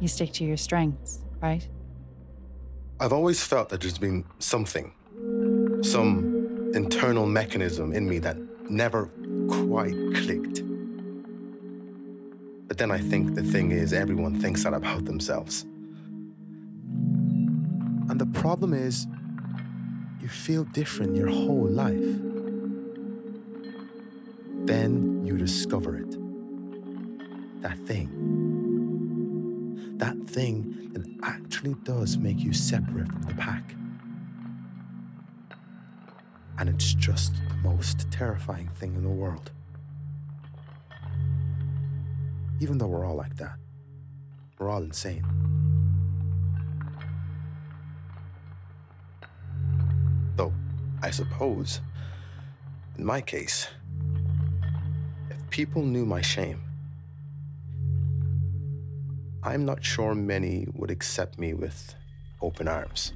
you 0.00 0.08
stick 0.08 0.32
to 0.34 0.44
your 0.44 0.56
strengths, 0.56 1.20
right? 1.42 1.68
I've 3.00 3.12
always 3.12 3.42
felt 3.42 3.68
that 3.70 3.80
there's 3.80 3.98
been 3.98 4.24
something, 4.38 4.94
some 5.82 6.70
internal 6.74 7.26
mechanism 7.26 7.92
in 7.92 8.08
me 8.08 8.18
that 8.20 8.36
never 8.70 9.10
quite 9.48 9.94
clicked. 10.14 10.62
But 12.68 12.78
then 12.78 12.90
I 12.90 12.98
think 12.98 13.34
the 13.34 13.42
thing 13.42 13.72
is, 13.72 13.92
everyone 13.92 14.40
thinks 14.40 14.64
that 14.64 14.72
about 14.72 15.04
themselves. 15.04 15.64
And 18.08 18.20
the 18.20 18.26
problem 18.26 18.72
is, 18.72 19.06
you 20.24 20.30
feel 20.30 20.64
different 20.64 21.14
your 21.14 21.28
whole 21.28 21.68
life. 21.68 22.18
Then 24.64 25.22
you 25.22 25.36
discover 25.36 25.98
it. 25.98 26.16
That 27.60 27.76
thing. 27.80 28.08
That 29.98 30.16
thing 30.26 30.92
that 30.94 31.04
actually 31.22 31.74
does 31.84 32.16
make 32.16 32.38
you 32.38 32.54
separate 32.54 33.12
from 33.12 33.22
the 33.24 33.34
pack. 33.34 33.74
And 36.58 36.70
it's 36.70 36.94
just 36.94 37.34
the 37.34 37.56
most 37.56 38.10
terrifying 38.10 38.70
thing 38.76 38.94
in 38.94 39.02
the 39.02 39.10
world. 39.10 39.50
Even 42.60 42.78
though 42.78 42.86
we're 42.86 43.04
all 43.04 43.16
like 43.16 43.36
that, 43.36 43.58
we're 44.58 44.70
all 44.70 44.82
insane. 44.82 45.63
I 51.04 51.10
suppose, 51.10 51.82
in 52.96 53.04
my 53.04 53.20
case, 53.20 53.68
if 55.28 55.36
people 55.50 55.82
knew 55.82 56.06
my 56.06 56.22
shame, 56.22 56.62
I'm 59.42 59.66
not 59.66 59.84
sure 59.84 60.14
many 60.14 60.66
would 60.72 60.90
accept 60.90 61.38
me 61.38 61.52
with 61.52 61.94
open 62.40 62.68
arms. 62.68 63.12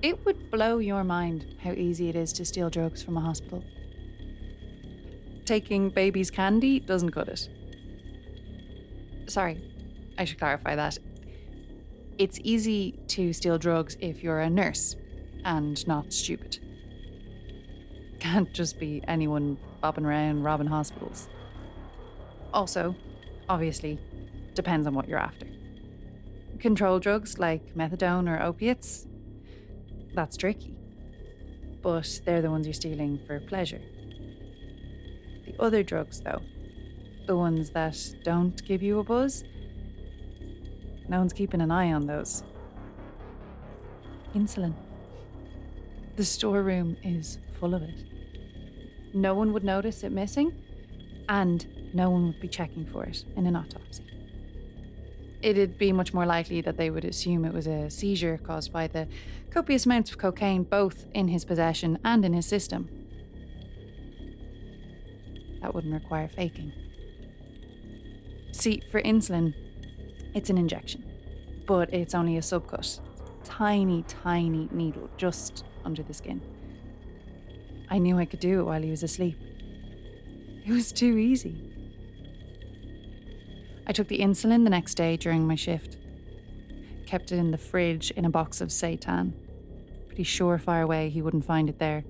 It 0.00 0.24
would 0.24 0.50
blow 0.50 0.78
your 0.78 1.04
mind 1.04 1.44
how 1.62 1.72
easy 1.72 2.08
it 2.08 2.16
is 2.16 2.32
to 2.32 2.44
steal 2.46 2.70
drugs 2.70 3.02
from 3.02 3.18
a 3.18 3.20
hospital. 3.20 3.62
Taking 5.44 5.90
baby's 5.90 6.30
candy 6.30 6.80
doesn't 6.80 7.10
cut 7.10 7.28
it. 7.28 7.50
Sorry, 9.26 9.60
I 10.16 10.24
should 10.24 10.38
clarify 10.38 10.74
that. 10.74 10.96
It's 12.16 12.38
easy 12.42 12.98
to 13.08 13.34
steal 13.34 13.58
drugs 13.58 13.94
if 14.00 14.22
you're 14.22 14.40
a 14.40 14.48
nurse 14.48 14.96
and 15.44 15.86
not 15.86 16.10
stupid. 16.10 16.63
Can't 18.34 18.52
just 18.52 18.80
be 18.80 19.00
anyone 19.06 19.56
bobbing 19.80 20.04
around 20.04 20.42
robbing 20.42 20.66
hospitals. 20.66 21.28
Also, 22.52 22.96
obviously, 23.48 23.96
depends 24.54 24.88
on 24.88 24.94
what 24.94 25.08
you're 25.08 25.20
after. 25.20 25.46
Control 26.58 26.98
drugs 26.98 27.38
like 27.38 27.76
methadone 27.76 28.28
or 28.28 28.42
opiates, 28.42 29.06
that's 30.14 30.36
tricky. 30.36 30.74
But 31.80 32.22
they're 32.24 32.42
the 32.42 32.50
ones 32.50 32.66
you're 32.66 32.74
stealing 32.74 33.20
for 33.24 33.38
pleasure. 33.38 33.80
The 35.46 35.54
other 35.60 35.84
drugs, 35.84 36.20
though, 36.20 36.42
the 37.28 37.36
ones 37.36 37.70
that 37.70 37.96
don't 38.24 38.64
give 38.64 38.82
you 38.82 38.98
a 38.98 39.04
buzz, 39.04 39.44
no 41.08 41.18
one's 41.18 41.32
keeping 41.32 41.60
an 41.60 41.70
eye 41.70 41.92
on 41.92 42.08
those. 42.08 42.42
Insulin. 44.34 44.74
The 46.16 46.24
storeroom 46.24 46.96
is 47.04 47.38
full 47.60 47.76
of 47.76 47.82
it. 47.82 48.13
No 49.14 49.34
one 49.34 49.52
would 49.52 49.62
notice 49.62 50.02
it 50.02 50.10
missing, 50.10 50.52
and 51.28 51.66
no 51.94 52.10
one 52.10 52.26
would 52.26 52.40
be 52.40 52.48
checking 52.48 52.84
for 52.84 53.04
it 53.04 53.24
in 53.36 53.46
an 53.46 53.54
autopsy. 53.54 54.04
It'd 55.40 55.78
be 55.78 55.92
much 55.92 56.12
more 56.12 56.26
likely 56.26 56.60
that 56.62 56.76
they 56.76 56.90
would 56.90 57.04
assume 57.04 57.44
it 57.44 57.54
was 57.54 57.68
a 57.68 57.88
seizure 57.90 58.38
caused 58.38 58.72
by 58.72 58.88
the 58.88 59.06
copious 59.50 59.86
amounts 59.86 60.10
of 60.10 60.18
cocaine 60.18 60.64
both 60.64 61.06
in 61.14 61.28
his 61.28 61.44
possession 61.44 61.98
and 62.04 62.24
in 62.24 62.32
his 62.32 62.46
system. 62.46 62.88
That 65.60 65.74
wouldn't 65.74 65.94
require 65.94 66.28
faking. 66.28 66.72
See, 68.52 68.82
for 68.90 69.00
insulin, 69.02 69.54
it's 70.34 70.50
an 70.50 70.58
injection, 70.58 71.04
but 71.66 71.92
it's 71.94 72.14
only 72.14 72.36
a 72.36 72.40
subcut. 72.40 73.00
Tiny, 73.44 74.02
tiny 74.08 74.68
needle 74.72 75.08
just 75.16 75.64
under 75.84 76.02
the 76.02 76.14
skin. 76.14 76.40
I 77.88 77.98
knew 77.98 78.18
I 78.18 78.24
could 78.24 78.40
do 78.40 78.60
it 78.60 78.64
while 78.64 78.82
he 78.82 78.90
was 78.90 79.02
asleep. 79.02 79.38
It 80.66 80.72
was 80.72 80.92
too 80.92 81.18
easy. 81.18 81.70
I 83.86 83.92
took 83.92 84.08
the 84.08 84.20
insulin 84.20 84.64
the 84.64 84.70
next 84.70 84.94
day 84.94 85.16
during 85.16 85.46
my 85.46 85.54
shift. 85.56 85.98
Kept 87.06 87.32
it 87.32 87.38
in 87.38 87.50
the 87.50 87.58
fridge 87.58 88.10
in 88.12 88.24
a 88.24 88.30
box 88.30 88.60
of 88.60 88.70
seitan. 88.70 89.32
Pretty 90.06 90.24
surefire 90.24 90.88
way 90.88 91.10
he 91.10 91.20
wouldn't 91.20 91.44
find 91.44 91.68
it 91.68 91.78
there. 91.78 92.04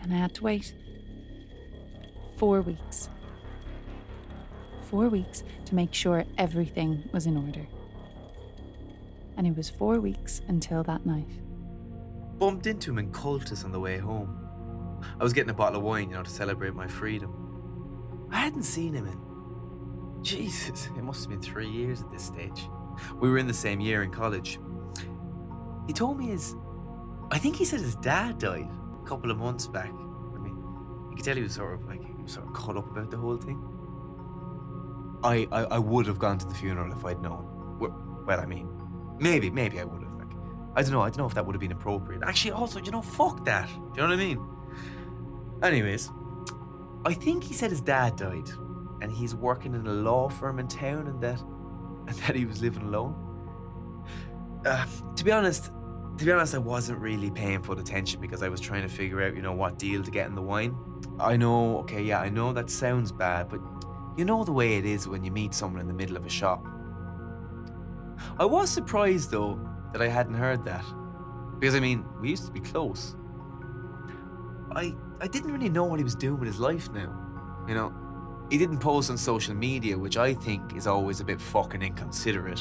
Then 0.00 0.12
I 0.12 0.18
had 0.18 0.34
to 0.36 0.44
wait. 0.44 0.72
Four 2.36 2.60
weeks. 2.60 3.08
Four 4.82 5.08
weeks 5.08 5.42
to 5.64 5.74
make 5.74 5.92
sure 5.92 6.24
everything 6.38 7.08
was 7.12 7.26
in 7.26 7.36
order. 7.36 7.66
And 9.36 9.46
it 9.48 9.56
was 9.56 9.68
four 9.68 9.98
weeks 9.98 10.42
until 10.46 10.84
that 10.84 11.04
night. 11.04 11.28
Bumped 12.38 12.66
into 12.66 12.90
him 12.90 12.98
in 12.98 13.12
Cultus 13.12 13.64
on 13.64 13.72
the 13.72 13.80
way 13.80 13.98
home. 13.98 14.36
I 15.18 15.22
was 15.22 15.32
getting 15.32 15.50
a 15.50 15.54
bottle 15.54 15.78
of 15.78 15.84
wine, 15.84 16.10
you 16.10 16.16
know, 16.16 16.22
to 16.22 16.30
celebrate 16.30 16.74
my 16.74 16.86
freedom. 16.86 18.28
I 18.30 18.38
hadn't 18.38 18.64
seen 18.64 18.94
him 18.94 19.06
in 19.06 19.26
Jesus, 20.26 20.90
it 20.96 21.02
must 21.02 21.20
have 21.20 21.30
been 21.30 21.40
three 21.40 21.68
years 21.68 22.00
at 22.02 22.10
this 22.10 22.24
stage. 22.24 22.68
We 23.20 23.30
were 23.30 23.38
in 23.38 23.46
the 23.46 23.54
same 23.54 23.80
year 23.80 24.02
in 24.02 24.10
college. 24.10 24.58
He 25.86 25.92
told 25.92 26.18
me 26.18 26.26
his. 26.26 26.56
I 27.30 27.38
think 27.38 27.54
he 27.54 27.64
said 27.64 27.80
his 27.80 27.94
dad 27.96 28.38
died 28.38 28.68
a 29.00 29.06
couple 29.06 29.30
of 29.30 29.38
months 29.38 29.68
back. 29.68 29.92
I 29.92 30.38
mean, 30.38 30.56
you 31.10 31.16
could 31.16 31.24
tell 31.24 31.36
he 31.36 31.42
was 31.42 31.54
sort 31.54 31.74
of 31.74 31.86
like 31.86 32.04
he 32.04 32.22
was 32.22 32.32
sort 32.32 32.46
of 32.46 32.54
caught 32.54 32.76
up 32.76 32.90
about 32.90 33.10
the 33.12 33.16
whole 33.16 33.36
thing. 33.36 33.62
I, 35.22 35.46
I, 35.52 35.64
I 35.64 35.78
would 35.78 36.06
have 36.06 36.18
gone 36.18 36.38
to 36.38 36.46
the 36.46 36.54
funeral 36.54 36.90
if 36.92 37.04
I'd 37.04 37.22
known. 37.22 37.78
Well, 37.78 38.24
well, 38.26 38.40
I 38.40 38.46
mean, 38.46 38.68
maybe, 39.20 39.48
maybe 39.48 39.78
I 39.78 39.84
would 39.84 40.02
have. 40.02 40.05
I 40.76 40.82
don't 40.82 40.92
know. 40.92 41.00
I 41.00 41.08
don't 41.08 41.18
know 41.18 41.26
if 41.26 41.34
that 41.34 41.46
would 41.46 41.54
have 41.54 41.60
been 41.60 41.72
appropriate. 41.72 42.22
Actually, 42.22 42.52
also, 42.52 42.80
you 42.80 42.90
know, 42.90 43.00
fuck 43.00 43.46
that. 43.46 43.66
Do 43.66 43.74
you 43.74 44.02
know 44.02 44.08
what 44.08 44.12
I 44.12 44.16
mean? 44.16 44.46
Anyways, 45.62 46.10
I 47.06 47.14
think 47.14 47.42
he 47.42 47.54
said 47.54 47.70
his 47.70 47.80
dad 47.80 48.16
died 48.16 48.50
and 49.00 49.10
he's 49.10 49.34
working 49.34 49.74
in 49.74 49.86
a 49.86 49.92
law 49.92 50.28
firm 50.28 50.58
in 50.58 50.68
town 50.68 51.06
and 51.06 51.20
that 51.22 51.40
and 52.06 52.16
that 52.18 52.36
he 52.36 52.44
was 52.44 52.60
living 52.60 52.82
alone. 52.82 53.14
Uh, 54.66 54.84
to 55.16 55.24
be 55.24 55.32
honest, 55.32 55.70
to 56.18 56.24
be 56.24 56.30
honest, 56.30 56.54
I 56.54 56.58
wasn't 56.58 56.98
really 56.98 57.30
paying 57.30 57.62
full 57.62 57.78
attention 57.78 58.20
because 58.20 58.42
I 58.42 58.48
was 58.48 58.60
trying 58.60 58.82
to 58.82 58.88
figure 58.88 59.22
out, 59.22 59.34
you 59.34 59.42
know, 59.42 59.52
what 59.52 59.78
deal 59.78 60.02
to 60.02 60.10
get 60.10 60.26
in 60.28 60.34
the 60.34 60.42
wine. 60.42 60.76
I 61.18 61.36
know, 61.36 61.78
okay, 61.78 62.02
yeah, 62.02 62.20
I 62.20 62.28
know 62.28 62.52
that 62.52 62.70
sounds 62.70 63.12
bad, 63.12 63.48
but 63.48 63.60
you 64.16 64.24
know 64.24 64.44
the 64.44 64.52
way 64.52 64.76
it 64.76 64.84
is 64.84 65.08
when 65.08 65.24
you 65.24 65.30
meet 65.30 65.54
someone 65.54 65.80
in 65.80 65.88
the 65.88 65.94
middle 65.94 66.16
of 66.16 66.26
a 66.26 66.30
shop. 66.30 66.64
I 68.38 68.44
was 68.44 68.70
surprised 68.70 69.30
though 69.30 69.60
that 69.96 70.04
I 70.04 70.08
hadn't 70.08 70.34
heard 70.34 70.62
that. 70.66 70.84
Because 71.58 71.74
I 71.74 71.80
mean, 71.80 72.04
we 72.20 72.28
used 72.28 72.44
to 72.44 72.52
be 72.52 72.60
close. 72.60 73.16
I 74.72 74.94
I 75.22 75.26
didn't 75.26 75.50
really 75.50 75.70
know 75.70 75.84
what 75.84 75.98
he 75.98 76.04
was 76.04 76.14
doing 76.14 76.38
with 76.38 76.48
his 76.48 76.60
life 76.60 76.90
now. 76.92 77.10
You 77.66 77.74
know, 77.74 77.94
he 78.50 78.58
didn't 78.58 78.78
post 78.78 79.08
on 79.10 79.16
social 79.16 79.54
media, 79.54 79.96
which 79.96 80.18
I 80.18 80.34
think 80.34 80.76
is 80.76 80.86
always 80.86 81.20
a 81.20 81.24
bit 81.24 81.40
fucking 81.40 81.80
inconsiderate. 81.80 82.60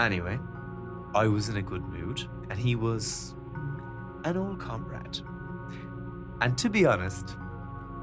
Anyway, 0.00 0.40
I 1.14 1.28
was 1.28 1.48
in 1.48 1.56
a 1.56 1.62
good 1.62 1.84
mood, 1.84 2.20
and 2.50 2.58
he 2.58 2.74
was 2.74 3.36
an 4.24 4.36
old 4.36 4.58
comrade. 4.58 5.20
And 6.40 6.58
to 6.58 6.68
be 6.68 6.84
honest, 6.84 7.36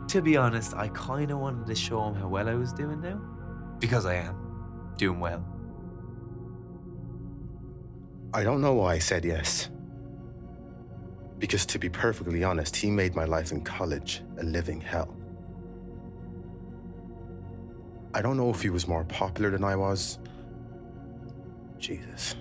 to 0.07 0.21
be 0.21 0.37
honest, 0.37 0.73
I 0.73 0.87
kind 0.87 1.31
of 1.31 1.39
wanted 1.39 1.67
to 1.67 1.75
show 1.75 2.07
him 2.07 2.15
how 2.15 2.29
well 2.29 2.47
I 2.47 2.55
was 2.55 2.71
doing 2.71 3.01
now, 3.01 3.19
because 3.79 4.05
I 4.05 4.15
am 4.15 4.37
doing 4.95 5.19
well. 5.19 5.43
I 8.35 8.43
don't 8.43 8.59
know 8.59 8.73
why 8.73 8.95
I 8.95 8.99
said 8.99 9.23
yes. 9.23 9.69
Because 11.39 11.65
to 11.67 11.79
be 11.79 11.87
perfectly 11.87 12.43
honest, 12.43 12.75
he 12.75 12.91
made 12.91 13.15
my 13.15 13.23
life 13.23 13.53
in 13.53 13.61
college 13.61 14.23
a 14.37 14.43
living 14.43 14.81
hell. 14.81 15.15
I 18.13 18.21
don't 18.21 18.35
know 18.35 18.49
if 18.49 18.61
he 18.61 18.69
was 18.69 18.89
more 18.89 19.05
popular 19.05 19.51
than 19.51 19.63
I 19.63 19.77
was. 19.77 20.19
Jesus. 21.79 22.35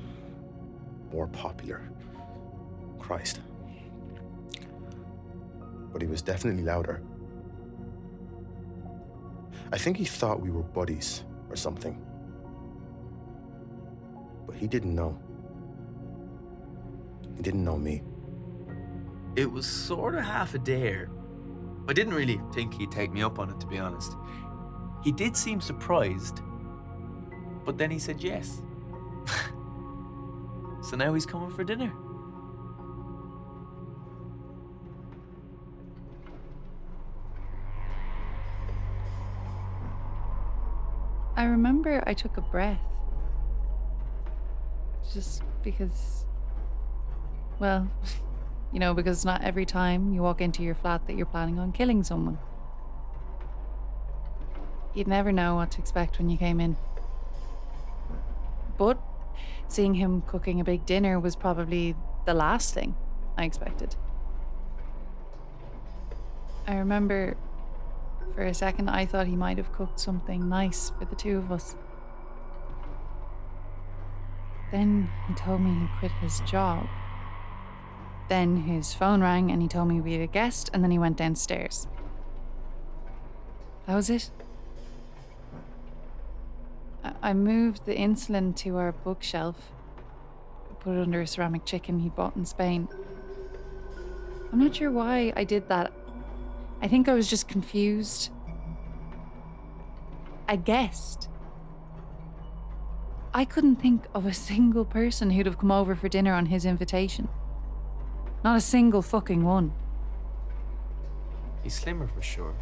More 1.12 1.28
popular. 1.28 1.88
Christ. 2.98 3.38
But 5.92 6.02
he 6.02 6.08
was 6.08 6.22
definitely 6.22 6.64
louder. 6.64 7.02
I 9.70 9.78
think 9.78 9.96
he 9.96 10.06
thought 10.06 10.40
we 10.40 10.50
were 10.50 10.64
buddies 10.64 11.22
or 11.48 11.54
something. 11.54 12.04
But 14.44 14.56
he 14.56 14.66
didn't 14.66 14.96
know. 14.96 15.20
He 17.36 17.42
didn't 17.42 17.64
know 17.64 17.76
me. 17.76 18.02
It 19.36 19.50
was 19.50 19.66
sort 19.66 20.14
of 20.14 20.24
half 20.24 20.54
a 20.54 20.58
dare. 20.58 21.10
I 21.88 21.92
didn't 21.92 22.14
really 22.14 22.40
think 22.52 22.74
he'd 22.74 22.90
take 22.90 23.12
me 23.12 23.22
up 23.22 23.38
on 23.38 23.50
it, 23.50 23.60
to 23.60 23.66
be 23.66 23.78
honest. 23.78 24.16
He 25.02 25.12
did 25.12 25.36
seem 25.36 25.60
surprised, 25.60 26.40
but 27.64 27.76
then 27.76 27.90
he 27.90 27.98
said 27.98 28.22
yes. 28.22 28.62
so 30.82 30.96
now 30.96 31.12
he's 31.12 31.26
coming 31.26 31.50
for 31.50 31.64
dinner. 31.64 31.92
I 41.36 41.44
remember 41.44 42.02
I 42.06 42.14
took 42.14 42.36
a 42.36 42.40
breath. 42.40 42.78
Just 45.12 45.42
because, 45.62 46.24
well, 47.58 47.90
you 48.72 48.80
know, 48.80 48.94
because 48.94 49.24
not 49.24 49.42
every 49.42 49.64
time 49.64 50.12
you 50.12 50.22
walk 50.22 50.40
into 50.40 50.62
your 50.62 50.74
flat 50.74 51.06
that 51.06 51.16
you're 51.16 51.26
planning 51.26 51.58
on 51.58 51.72
killing 51.72 52.02
someone. 52.02 52.38
You'd 54.94 55.08
never 55.08 55.32
know 55.32 55.56
what 55.56 55.72
to 55.72 55.78
expect 55.78 56.18
when 56.18 56.30
you 56.30 56.36
came 56.36 56.60
in. 56.60 56.76
But 58.76 59.00
seeing 59.68 59.94
him 59.94 60.22
cooking 60.22 60.60
a 60.60 60.64
big 60.64 60.86
dinner 60.86 61.18
was 61.18 61.36
probably 61.36 61.96
the 62.26 62.34
last 62.34 62.74
thing 62.74 62.94
I 63.36 63.44
expected. 63.44 63.96
I 66.66 66.76
remember 66.76 67.36
for 68.34 68.44
a 68.44 68.54
second 68.54 68.88
I 68.88 69.06
thought 69.06 69.26
he 69.26 69.36
might 69.36 69.58
have 69.58 69.72
cooked 69.72 70.00
something 70.00 70.48
nice 70.48 70.90
for 70.98 71.04
the 71.04 71.14
two 71.14 71.38
of 71.38 71.52
us. 71.52 71.76
Then 74.72 75.08
he 75.28 75.34
told 75.34 75.60
me 75.60 75.72
he 75.72 75.86
quit 75.98 76.12
his 76.20 76.40
job. 76.40 76.86
Then 78.28 78.56
his 78.62 78.94
phone 78.94 79.20
rang 79.20 79.50
and 79.50 79.60
he 79.60 79.68
told 79.68 79.88
me 79.88 80.00
we 80.00 80.12
had 80.12 80.22
a 80.22 80.26
guest, 80.26 80.70
and 80.72 80.82
then 80.82 80.90
he 80.90 80.98
went 80.98 81.16
downstairs. 81.16 81.86
That 83.86 83.94
was 83.94 84.08
it. 84.08 84.30
I- 87.22 87.34
moved 87.34 87.84
the 87.84 87.94
insulin 87.94 88.56
to 88.56 88.78
our 88.78 88.92
bookshelf, 88.92 89.72
put 90.80 90.96
it 90.96 91.02
under 91.02 91.20
a 91.20 91.26
ceramic 91.26 91.66
chicken 91.66 92.00
he 92.00 92.08
bought 92.08 92.34
in 92.36 92.46
Spain. 92.46 92.88
I'm 94.50 94.58
not 94.58 94.76
sure 94.76 94.90
why 94.90 95.32
I 95.36 95.44
did 95.44 95.68
that. 95.68 95.92
I 96.80 96.88
think 96.88 97.08
I 97.08 97.14
was 97.14 97.28
just 97.28 97.46
confused. 97.46 98.30
A 100.48 100.56
guest. 100.56 101.28
I 103.34 103.44
couldn't 103.44 103.76
think 103.76 104.06
of 104.14 104.26
a 104.26 104.32
single 104.32 104.84
person 104.84 105.30
who'd 105.30 105.46
have 105.46 105.58
come 105.58 105.72
over 105.72 105.94
for 105.94 106.08
dinner 106.08 106.32
on 106.32 106.46
his 106.46 106.64
invitation. 106.64 107.28
Not 108.44 108.56
a 108.56 108.60
single 108.60 109.00
fucking 109.00 109.42
one. 109.42 109.72
He's 111.62 111.74
slimmer 111.74 112.06
for 112.06 112.20
sure. 112.20 112.54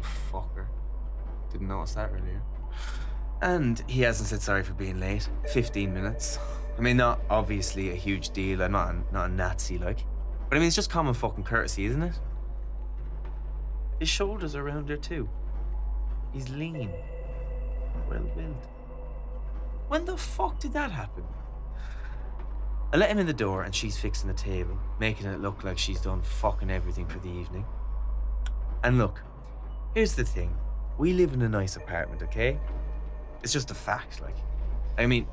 The 0.00 0.06
fucker. 0.32 0.66
Didn't 1.52 1.68
notice 1.68 1.94
that 1.94 2.10
earlier. 2.10 2.42
And 3.40 3.80
he 3.86 4.02
hasn't 4.02 4.28
said 4.28 4.42
sorry 4.42 4.64
for 4.64 4.72
being 4.72 4.98
late. 4.98 5.28
15 5.52 5.94
minutes. 5.94 6.40
I 6.76 6.80
mean, 6.80 6.96
not 6.96 7.20
obviously 7.30 7.90
a 7.90 7.94
huge 7.94 8.30
deal. 8.30 8.60
I'm 8.60 8.72
not 8.72 8.92
a, 8.92 9.14
not 9.14 9.30
a 9.30 9.32
Nazi 9.32 9.78
like. 9.78 10.04
But 10.48 10.56
I 10.56 10.58
mean, 10.58 10.66
it's 10.66 10.76
just 10.76 10.90
common 10.90 11.14
fucking 11.14 11.44
courtesy, 11.44 11.84
isn't 11.84 12.02
it? 12.02 12.18
His 14.00 14.08
shoulders 14.08 14.56
are 14.56 14.64
rounder 14.64 14.96
too. 14.96 15.28
He's 16.32 16.48
lean. 16.48 16.90
Well 18.10 18.24
built. 18.34 18.66
When 19.86 20.04
the 20.04 20.16
fuck 20.16 20.58
did 20.58 20.72
that 20.72 20.90
happen? 20.90 21.22
I 22.94 22.96
let 22.96 23.10
him 23.10 23.18
in 23.18 23.26
the 23.26 23.32
door 23.32 23.64
and 23.64 23.74
she's 23.74 23.96
fixing 23.96 24.28
the 24.28 24.34
table, 24.34 24.78
making 25.00 25.26
it 25.26 25.40
look 25.40 25.64
like 25.64 25.78
she's 25.78 26.00
done 26.00 26.22
fucking 26.22 26.70
everything 26.70 27.08
for 27.08 27.18
the 27.18 27.28
evening. 27.28 27.64
And 28.84 28.98
look, 28.98 29.20
here's 29.94 30.14
the 30.14 30.22
thing. 30.22 30.56
We 30.96 31.12
live 31.12 31.32
in 31.32 31.42
a 31.42 31.48
nice 31.48 31.74
apartment, 31.74 32.22
okay? 32.22 32.60
It's 33.42 33.52
just 33.52 33.72
a 33.72 33.74
fact, 33.74 34.22
like. 34.22 34.36
I 34.96 35.06
mean, 35.06 35.26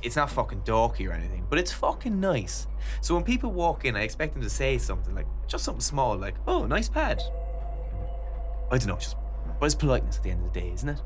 it's 0.00 0.14
not 0.14 0.30
fucking 0.30 0.60
dorky 0.60 1.08
or 1.08 1.12
anything, 1.12 1.44
but 1.50 1.58
it's 1.58 1.72
fucking 1.72 2.20
nice. 2.20 2.68
So 3.00 3.16
when 3.16 3.24
people 3.24 3.50
walk 3.50 3.84
in, 3.84 3.96
I 3.96 4.02
expect 4.02 4.34
them 4.34 4.42
to 4.42 4.50
say 4.50 4.78
something 4.78 5.12
like, 5.12 5.26
just 5.48 5.64
something 5.64 5.80
small, 5.80 6.16
like, 6.16 6.36
oh, 6.46 6.66
nice 6.66 6.88
pad. 6.88 7.20
I 8.70 8.78
don't 8.78 8.86
know, 8.86 8.96
just, 8.96 9.16
but 9.58 9.66
it's 9.66 9.74
politeness 9.74 10.18
at 10.18 10.22
the 10.22 10.30
end 10.30 10.46
of 10.46 10.52
the 10.52 10.60
day, 10.60 10.70
isn't 10.72 10.88
it? 10.88 11.02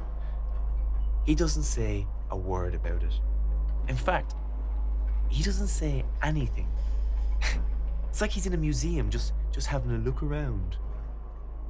He 1.25 1.35
doesn't 1.35 1.63
say 1.63 2.07
a 2.31 2.37
word 2.37 2.75
about 2.75 3.03
it. 3.03 3.15
In 3.89 3.97
fact, 3.97 4.35
he 5.29 5.43
doesn't 5.43 5.69
say 5.69 6.05
anything. 6.23 6.69
it's 8.09 8.21
like 8.21 8.31
he's 8.31 8.47
in 8.47 8.55
a 8.55 8.59
museum 8.59 9.11
just 9.11 9.33
just 9.53 9.69
having 9.69 9.91
a 9.91 9.99
look 9.99 10.23
around. 10.23 10.77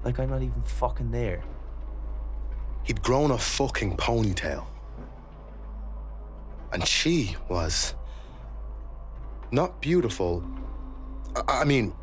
Like 0.04 0.18
I'm 0.18 0.30
not 0.30 0.42
even 0.42 0.62
fucking 0.62 1.10
there. 1.10 1.42
He'd 2.84 3.02
grown 3.02 3.30
a 3.30 3.38
fucking 3.38 3.96
ponytail. 3.96 4.64
And 6.72 6.86
she 6.86 7.36
was 7.48 7.94
not 9.50 9.80
beautiful. 9.80 10.44
I, 11.34 11.62
I 11.62 11.64
mean, 11.64 11.94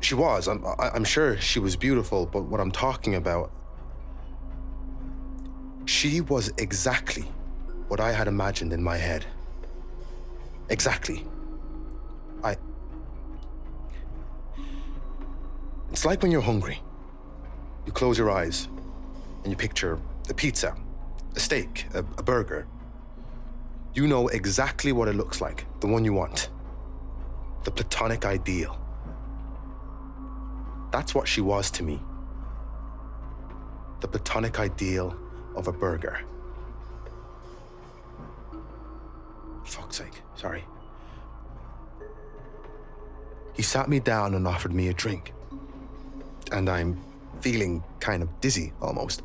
she 0.00 0.14
was. 0.14 0.48
I'm, 0.48 0.64
I, 0.66 0.90
I'm 0.94 1.04
sure 1.04 1.38
she 1.38 1.58
was 1.58 1.76
beautiful, 1.76 2.26
but 2.26 2.42
what 2.42 2.60
I'm 2.60 2.70
talking 2.70 3.14
about, 3.14 3.50
she 5.86 6.20
was 6.20 6.52
exactly 6.58 7.24
what 7.88 8.00
I 8.00 8.12
had 8.12 8.28
imagined 8.28 8.72
in 8.72 8.82
my 8.82 8.96
head. 8.96 9.26
Exactly. 10.68 11.24
I. 12.42 12.56
It's 15.90 16.04
like 16.04 16.22
when 16.22 16.30
you're 16.32 16.40
hungry. 16.40 16.82
You 17.86 17.92
close 17.92 18.18
your 18.18 18.30
eyes 18.30 18.68
and 19.42 19.52
you 19.52 19.56
picture 19.56 19.98
a 20.28 20.34
pizza, 20.34 20.76
a 21.36 21.40
steak, 21.40 21.86
a, 21.94 21.98
a 21.98 22.22
burger. 22.22 22.66
You 23.94 24.06
know 24.06 24.28
exactly 24.28 24.92
what 24.92 25.08
it 25.08 25.14
looks 25.14 25.40
like, 25.40 25.64
the 25.80 25.86
one 25.86 26.04
you 26.04 26.12
want. 26.12 26.50
The 27.64 27.70
platonic 27.70 28.26
ideal. 28.26 28.78
That's 30.90 31.14
what 31.14 31.28
she 31.28 31.40
was 31.40 31.70
to 31.72 31.82
me. 31.82 32.00
The 34.00 34.08
platonic 34.08 34.58
ideal 34.58 35.16
of 35.54 35.68
a 35.68 35.72
burger. 35.72 36.20
Fuck's 39.66 39.96
sake, 39.96 40.22
sorry. 40.36 40.64
He 43.54 43.62
sat 43.62 43.88
me 43.88 44.00
down 44.00 44.34
and 44.34 44.46
offered 44.46 44.72
me 44.72 44.88
a 44.88 44.94
drink. 44.94 45.32
And 46.52 46.68
I'm 46.68 47.02
feeling 47.40 47.82
kind 48.00 48.22
of 48.22 48.40
dizzy 48.40 48.72
almost. 48.80 49.22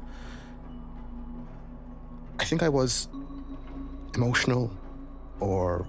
I 2.40 2.44
think 2.44 2.64
I 2.64 2.70
was 2.70 3.08
emotional 4.16 4.76
or 5.40 5.86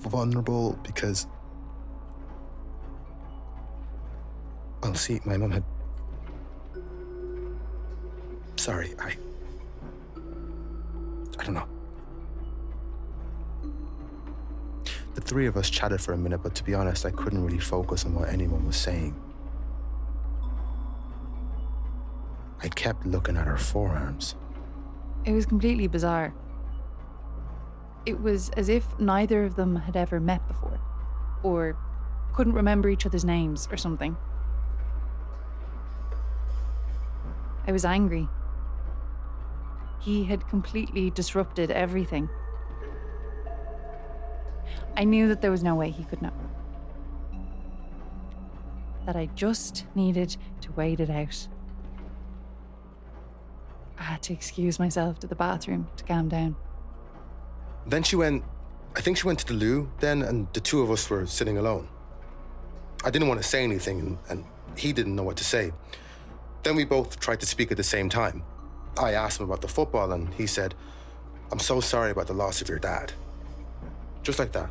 vulnerable 0.00 0.78
because. 0.82 1.26
Well, 4.82 4.94
see, 4.94 5.20
my 5.24 5.36
mom 5.36 5.52
had. 5.52 5.64
Sorry, 8.56 8.94
I. 8.98 9.16
I 11.38 11.44
don't 11.44 11.54
know. 11.54 11.75
The 15.16 15.22
three 15.22 15.46
of 15.46 15.56
us 15.56 15.70
chatted 15.70 16.02
for 16.02 16.12
a 16.12 16.18
minute, 16.18 16.42
but 16.42 16.54
to 16.56 16.62
be 16.62 16.74
honest, 16.74 17.06
I 17.06 17.10
couldn't 17.10 17.42
really 17.42 17.58
focus 17.58 18.04
on 18.04 18.14
what 18.14 18.28
anyone 18.28 18.66
was 18.66 18.76
saying. 18.76 19.18
I 22.62 22.68
kept 22.68 23.06
looking 23.06 23.34
at 23.38 23.46
her 23.46 23.56
forearms. 23.56 24.34
It 25.24 25.32
was 25.32 25.46
completely 25.46 25.86
bizarre. 25.86 26.34
It 28.04 28.20
was 28.20 28.50
as 28.58 28.68
if 28.68 28.86
neither 29.00 29.42
of 29.44 29.56
them 29.56 29.76
had 29.76 29.96
ever 29.96 30.20
met 30.20 30.46
before, 30.48 30.78
or 31.42 31.78
couldn't 32.34 32.52
remember 32.52 32.90
each 32.90 33.06
other's 33.06 33.24
names 33.24 33.66
or 33.70 33.78
something. 33.78 34.18
I 37.66 37.72
was 37.72 37.86
angry. 37.86 38.28
He 39.98 40.24
had 40.24 40.46
completely 40.46 41.08
disrupted 41.08 41.70
everything. 41.70 42.28
I 44.96 45.04
knew 45.04 45.28
that 45.28 45.42
there 45.42 45.50
was 45.50 45.62
no 45.62 45.74
way 45.74 45.90
he 45.90 46.04
could 46.04 46.22
know. 46.22 46.32
That 49.04 49.14
I 49.14 49.26
just 49.34 49.84
needed 49.94 50.36
to 50.62 50.72
wait 50.72 51.00
it 51.00 51.10
out. 51.10 51.46
I 53.98 54.02
had 54.02 54.22
to 54.24 54.32
excuse 54.32 54.78
myself 54.78 55.18
to 55.20 55.26
the 55.26 55.34
bathroom 55.34 55.88
to 55.96 56.04
calm 56.04 56.28
down. 56.28 56.56
Then 57.86 58.02
she 58.02 58.16
went, 58.16 58.42
I 58.96 59.00
think 59.00 59.18
she 59.18 59.26
went 59.26 59.38
to 59.40 59.46
the 59.46 59.54
loo 59.54 59.90
then, 60.00 60.22
and 60.22 60.48
the 60.54 60.60
two 60.60 60.80
of 60.80 60.90
us 60.90 61.08
were 61.08 61.26
sitting 61.26 61.58
alone. 61.58 61.88
I 63.04 63.10
didn't 63.10 63.28
want 63.28 63.40
to 63.40 63.46
say 63.46 63.62
anything, 63.62 64.00
and, 64.00 64.18
and 64.28 64.44
he 64.76 64.92
didn't 64.92 65.14
know 65.14 65.22
what 65.22 65.36
to 65.36 65.44
say. 65.44 65.72
Then 66.62 66.74
we 66.74 66.84
both 66.84 67.20
tried 67.20 67.40
to 67.40 67.46
speak 67.46 67.70
at 67.70 67.76
the 67.76 67.84
same 67.84 68.08
time. 68.08 68.42
I 68.98 69.12
asked 69.12 69.38
him 69.38 69.44
about 69.46 69.60
the 69.60 69.68
football, 69.68 70.12
and 70.12 70.32
he 70.34 70.46
said, 70.46 70.74
I'm 71.52 71.58
so 71.58 71.80
sorry 71.80 72.10
about 72.10 72.26
the 72.26 72.32
loss 72.32 72.60
of 72.60 72.68
your 72.68 72.78
dad. 72.78 73.12
Just 74.22 74.38
like 74.38 74.52
that. 74.52 74.70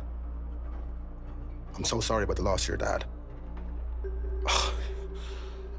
I'm 1.76 1.84
so 1.84 2.00
sorry 2.00 2.24
about 2.24 2.36
the 2.36 2.42
loss 2.42 2.62
of 2.62 2.68
your 2.68 2.76
dad. 2.78 3.04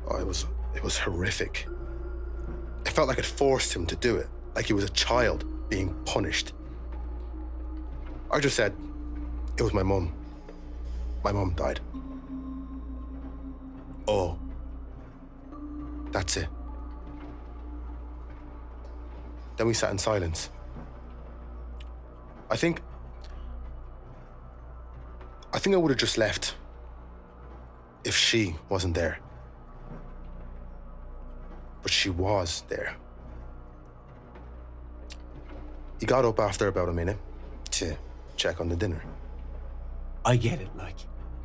Oh, 0.10 0.18
it 0.18 0.26
was 0.26 0.46
it 0.74 0.82
was 0.82 0.98
horrific. 0.98 1.68
It 2.86 2.92
felt 2.94 3.10
like 3.10 3.18
it 3.18 3.26
forced 3.26 3.76
him 3.76 3.86
to 3.88 3.96
do 3.98 4.16
it, 4.16 4.28
like 4.56 4.66
he 4.66 4.72
was 4.72 4.86
a 4.86 4.90
child 4.92 5.44
being 5.70 5.94
punished. 6.06 6.54
I 8.32 8.40
just 8.40 8.56
said, 8.56 8.74
it 9.58 9.64
was 9.64 9.74
my 9.74 9.84
mum. 9.84 10.14
My 11.24 11.34
mum 11.34 11.54
died. 11.58 11.82
Oh. 14.08 14.38
That's 16.12 16.38
it. 16.38 16.48
Then 19.58 19.68
we 19.68 19.74
sat 19.74 19.92
in 19.92 19.98
silence. 19.98 20.50
I 22.50 22.56
think. 22.56 22.82
I 25.54 25.60
think 25.60 25.76
I 25.76 25.78
would 25.78 25.92
have 25.92 25.98
just 25.98 26.18
left 26.18 26.56
if 28.04 28.16
she 28.16 28.56
wasn't 28.70 28.96
there. 28.96 29.20
But 31.82 31.92
she 31.92 32.10
was 32.10 32.64
there. 32.68 32.96
He 36.00 36.06
got 36.06 36.26
up 36.26 36.40
after 36.40 36.68
about 36.68 36.90
a 36.90 36.94
minute 36.94 37.18
to 37.72 37.98
check 38.36 38.60
on 38.62 38.70
the 38.70 38.76
dinner. 38.76 39.04
I 40.26 40.36
get 40.36 40.62
it, 40.62 40.70
like. 40.76 40.98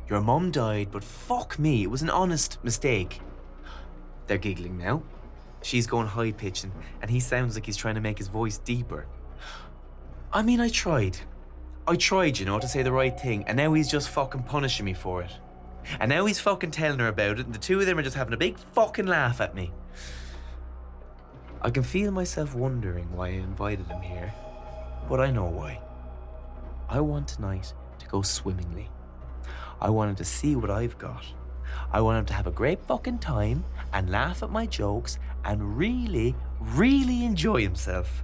Your 0.09 0.21
mum 0.21 0.51
died, 0.51 0.89
but 0.91 1.03
fuck 1.03 1.57
me, 1.57 1.83
it 1.83 1.89
was 1.89 2.01
an 2.01 2.09
honest 2.09 2.63
mistake. 2.63 3.21
They're 4.27 4.37
giggling 4.37 4.77
now. 4.77 5.01
She's 5.61 5.87
going 5.87 6.07
high 6.07 6.33
pitching, 6.33 6.73
and 7.01 7.09
he 7.09 7.19
sounds 7.19 7.55
like 7.55 7.65
he's 7.65 7.77
trying 7.77 7.95
to 7.95 8.01
make 8.01 8.17
his 8.17 8.27
voice 8.27 8.57
deeper. 8.57 9.07
I 10.31 10.41
mean, 10.41 10.59
I 10.59 10.69
tried. 10.69 11.17
I 11.85 11.97
tried, 11.97 12.39
you 12.39 12.45
know, 12.45 12.59
to 12.59 12.67
say 12.67 12.81
the 12.81 12.93
right 12.93 13.19
thing, 13.19 13.43
and 13.45 13.57
now 13.57 13.73
he's 13.73 13.91
just 13.91 14.09
fucking 14.09 14.43
punishing 14.43 14.85
me 14.85 14.93
for 14.93 15.21
it. 15.21 15.31
And 15.99 16.09
now 16.09 16.25
he's 16.25 16.39
fucking 16.39 16.71
telling 16.71 16.99
her 16.99 17.09
about 17.09 17.39
it, 17.39 17.45
and 17.45 17.53
the 17.53 17.59
two 17.59 17.79
of 17.79 17.85
them 17.85 17.97
are 17.97 18.03
just 18.03 18.15
having 18.15 18.33
a 18.33 18.37
big 18.37 18.57
fucking 18.57 19.05
laugh 19.05 19.41
at 19.41 19.53
me. 19.53 19.71
I 21.61 21.69
can 21.69 21.83
feel 21.83 22.11
myself 22.11 22.55
wondering 22.55 23.11
why 23.13 23.27
I 23.27 23.31
invited 23.31 23.87
him 23.87 24.01
here, 24.01 24.33
but 25.09 25.19
I 25.19 25.29
know 25.29 25.45
why. 25.45 25.81
I 26.87 27.01
want 27.01 27.27
tonight 27.27 27.73
to 27.99 28.07
go 28.07 28.21
swimmingly. 28.21 28.89
I 29.81 29.89
want 29.89 30.11
him 30.11 30.15
to 30.17 30.25
see 30.25 30.55
what 30.55 30.69
I've 30.69 30.97
got. 30.97 31.25
I 31.91 31.99
want 31.99 32.19
him 32.19 32.25
to 32.27 32.33
have 32.33 32.47
a 32.47 32.51
great 32.51 32.85
fucking 32.85 33.19
time 33.19 33.65
and 33.91 34.09
laugh 34.09 34.41
at 34.41 34.51
my 34.51 34.65
jokes 34.65 35.19
and 35.43 35.77
really, 35.77 36.35
really 36.59 37.25
enjoy 37.25 37.61
himself. 37.61 38.23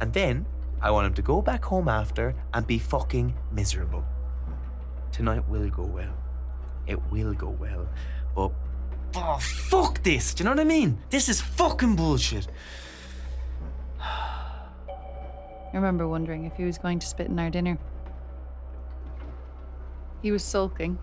And 0.00 0.12
then 0.12 0.46
I 0.80 0.90
want 0.90 1.06
him 1.06 1.14
to 1.14 1.22
go 1.22 1.42
back 1.42 1.64
home 1.64 1.88
after 1.88 2.34
and 2.54 2.66
be 2.66 2.78
fucking 2.78 3.34
miserable. 3.50 4.04
Tonight 5.10 5.48
will 5.48 5.68
go 5.70 5.82
well. 5.82 6.14
It 6.86 7.00
will 7.10 7.32
go 7.34 7.48
well. 7.48 7.88
But, 8.34 8.52
oh, 9.16 9.38
fuck 9.38 10.02
this. 10.02 10.34
Do 10.34 10.42
you 10.42 10.44
know 10.44 10.52
what 10.52 10.60
I 10.60 10.64
mean? 10.64 10.98
This 11.10 11.28
is 11.28 11.40
fucking 11.40 11.96
bullshit. 11.96 12.46
I 14.00 15.70
remember 15.74 16.06
wondering 16.06 16.44
if 16.44 16.54
he 16.56 16.64
was 16.64 16.78
going 16.78 16.98
to 17.00 17.06
spit 17.06 17.26
in 17.26 17.38
our 17.38 17.50
dinner. 17.50 17.78
He 20.22 20.32
was 20.32 20.42
sulking. 20.42 20.98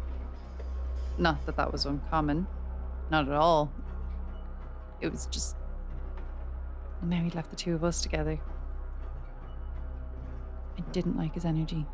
Not 1.18 1.46
that 1.46 1.58
that 1.58 1.72
was 1.72 1.86
uncommon. 1.86 2.48
Not 3.12 3.28
at 3.28 3.36
all. 3.36 3.72
It 5.02 5.12
was 5.12 5.28
just. 5.28 5.56
Now 7.02 7.22
he'd 7.22 7.36
left 7.36 7.50
the 7.50 7.56
two 7.56 7.76
of 7.76 7.84
us 7.84 8.02
together. 8.02 8.40
I 10.78 10.82
didn't 10.92 11.18
like 11.18 11.34
his 11.34 11.46
energy. 11.46 11.86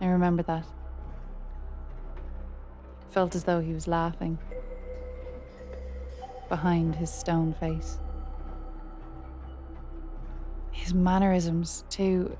I 0.00 0.06
remember 0.06 0.42
that. 0.44 0.66
Felt 3.10 3.34
as 3.34 3.44
though 3.44 3.60
he 3.60 3.72
was 3.72 3.86
laughing. 3.86 4.38
Behind 6.48 6.96
his 6.96 7.12
stone 7.12 7.54
face. 7.54 7.98
His 10.70 10.94
mannerisms, 10.94 11.84
too. 11.90 12.36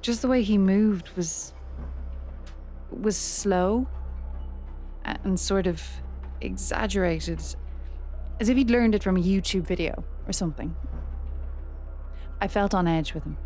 Just 0.00 0.22
the 0.22 0.28
way 0.28 0.42
he 0.42 0.58
moved 0.58 1.10
was 1.16 1.52
was 2.90 3.16
slow 3.16 3.86
and 5.04 5.38
sort 5.38 5.66
of 5.66 5.82
exaggerated, 6.40 7.40
as 8.40 8.48
if 8.48 8.56
he'd 8.56 8.70
learned 8.70 8.94
it 8.94 9.02
from 9.02 9.16
a 9.16 9.20
YouTube 9.20 9.66
video 9.66 10.04
or 10.26 10.32
something. 10.32 10.74
I 12.40 12.48
felt 12.48 12.74
on 12.74 12.86
edge 12.86 13.14
with 13.14 13.24
him. 13.24 13.36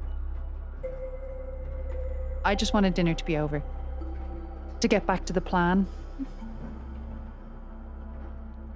I 2.45 2.55
just 2.55 2.75
wanted 2.75 2.95
dinner 2.95 3.15
to 3.15 3.25
be 3.25 3.37
over, 3.37 3.63
to 4.81 4.89
get 4.89 5.07
back 5.07 5.25
to 5.27 5.33
the 5.33 5.41
plan. 5.41 5.87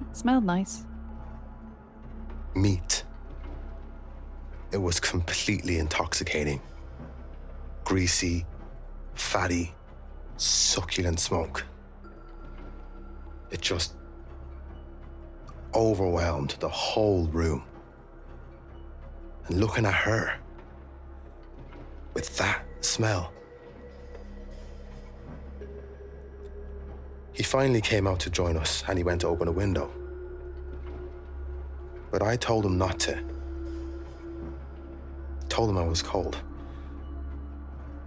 It 0.01 0.17
smelled 0.17 0.45
nice. 0.45 0.85
Meat. 2.55 3.05
It 4.73 4.79
was 4.79 5.01
completely 5.01 5.79
intoxicating. 5.79 6.61
Greasy, 7.85 8.47
fatty, 9.15 9.75
succulent 10.37 11.21
smoke. 11.21 11.65
It 13.51 13.61
just 13.61 13.95
overwhelmed 15.75 16.57
the 16.61 16.69
whole 16.69 17.27
room. 17.27 17.65
And 19.49 19.61
looking 19.61 19.87
at 19.87 19.95
her 19.95 20.39
with 22.15 22.37
that 22.39 22.65
smell. 22.81 23.33
He 27.33 27.43
finally 27.43 27.83
came 27.83 28.07
out 28.07 28.21
to 28.21 28.31
join 28.31 28.57
us 28.57 28.83
and 28.89 28.97
he 28.97 29.05
went 29.05 29.21
to 29.21 29.29
open 29.29 29.47
a 29.47 29.53
window. 29.53 29.91
But 32.11 32.23
I 32.23 32.37
told 32.37 32.65
him 32.65 32.79
not 32.79 32.99
to. 33.01 33.23
Told 35.49 35.69
him 35.71 35.77
I 35.77 35.85
was 35.85 36.01
cold. 36.01 36.41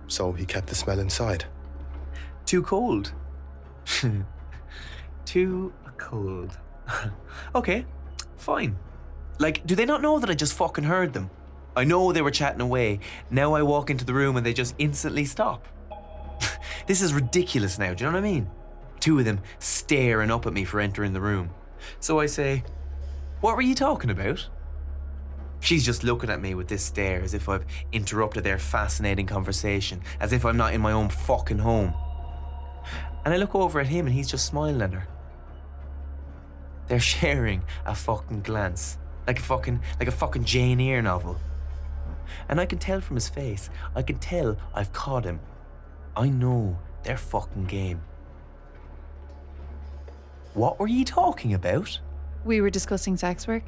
So 0.07 0.31
he 0.31 0.45
kept 0.45 0.67
the 0.67 0.75
smell 0.75 0.99
inside. 0.99 1.45
Too 2.45 2.63
cold. 2.63 3.13
Too 5.25 5.73
cold. 5.97 6.57
okay, 7.55 7.85
fine. 8.37 8.75
Like, 9.39 9.65
do 9.65 9.73
they 9.73 9.85
not 9.85 10.01
know 10.01 10.19
that 10.19 10.29
I 10.29 10.33
just 10.33 10.53
fucking 10.53 10.83
heard 10.83 11.13
them? 11.13 11.29
I 11.75 11.85
know 11.85 12.11
they 12.11 12.21
were 12.21 12.29
chatting 12.29 12.59
away. 12.59 12.99
Now 13.31 13.53
I 13.53 13.63
walk 13.63 13.89
into 13.89 14.03
the 14.03 14.13
room 14.13 14.35
and 14.35 14.45
they 14.45 14.53
just 14.53 14.75
instantly 14.77 15.23
stop. 15.23 15.65
this 16.87 17.01
is 17.01 17.13
ridiculous 17.13 17.79
now, 17.79 17.93
do 17.93 18.03
you 18.03 18.11
know 18.11 18.17
what 18.17 18.25
I 18.25 18.31
mean? 18.31 18.49
Two 18.99 19.17
of 19.17 19.23
them 19.23 19.39
staring 19.59 20.29
up 20.29 20.45
at 20.45 20.51
me 20.51 20.65
for 20.65 20.81
entering 20.81 21.13
the 21.13 21.21
room. 21.21 21.51
So 22.01 22.19
I 22.19 22.25
say, 22.25 22.65
What 23.39 23.55
were 23.55 23.61
you 23.61 23.75
talking 23.75 24.09
about? 24.09 24.49
She's 25.61 25.85
just 25.85 26.03
looking 26.03 26.29
at 26.29 26.41
me 26.41 26.53
with 26.53 26.67
this 26.67 26.83
stare 26.83 27.21
as 27.21 27.33
if 27.33 27.47
I've 27.47 27.65
interrupted 27.93 28.43
their 28.43 28.59
fascinating 28.59 29.25
conversation, 29.25 30.01
as 30.19 30.33
if 30.33 30.45
I'm 30.45 30.57
not 30.57 30.73
in 30.73 30.81
my 30.81 30.91
own 30.91 31.09
fucking 31.09 31.59
home. 31.59 31.93
And 33.23 33.33
I 33.33 33.37
look 33.37 33.55
over 33.55 33.79
at 33.79 33.87
him 33.87 34.05
and 34.05 34.15
he's 34.15 34.29
just 34.29 34.45
smiling 34.45 34.81
at 34.81 34.93
her. 34.93 35.07
They're 36.87 36.99
sharing 36.99 37.63
a 37.85 37.95
fucking 37.95 38.41
glance. 38.41 38.97
Like 39.29 39.37
a 39.37 39.43
fucking 39.43 39.79
like 39.99 40.07
a 40.07 40.11
fucking 40.11 40.43
Jane 40.43 40.79
Eyre 40.79 41.03
novel. 41.03 41.37
And 42.49 42.59
I 42.59 42.65
can 42.65 42.79
tell 42.79 42.99
from 42.99 43.15
his 43.15 43.29
face, 43.29 43.69
I 43.95 44.01
can 44.01 44.17
tell 44.17 44.57
I've 44.73 44.91
caught 44.91 45.23
him. 45.23 45.39
I 46.17 46.29
know 46.29 46.79
their 47.03 47.15
fucking 47.15 47.65
game. 47.65 48.01
What 50.55 50.79
were 50.79 50.87
you 50.87 51.05
talking 51.05 51.53
about? 51.53 51.99
We 52.43 52.59
were 52.59 52.71
discussing 52.71 53.17
sex 53.17 53.47
work. 53.47 53.65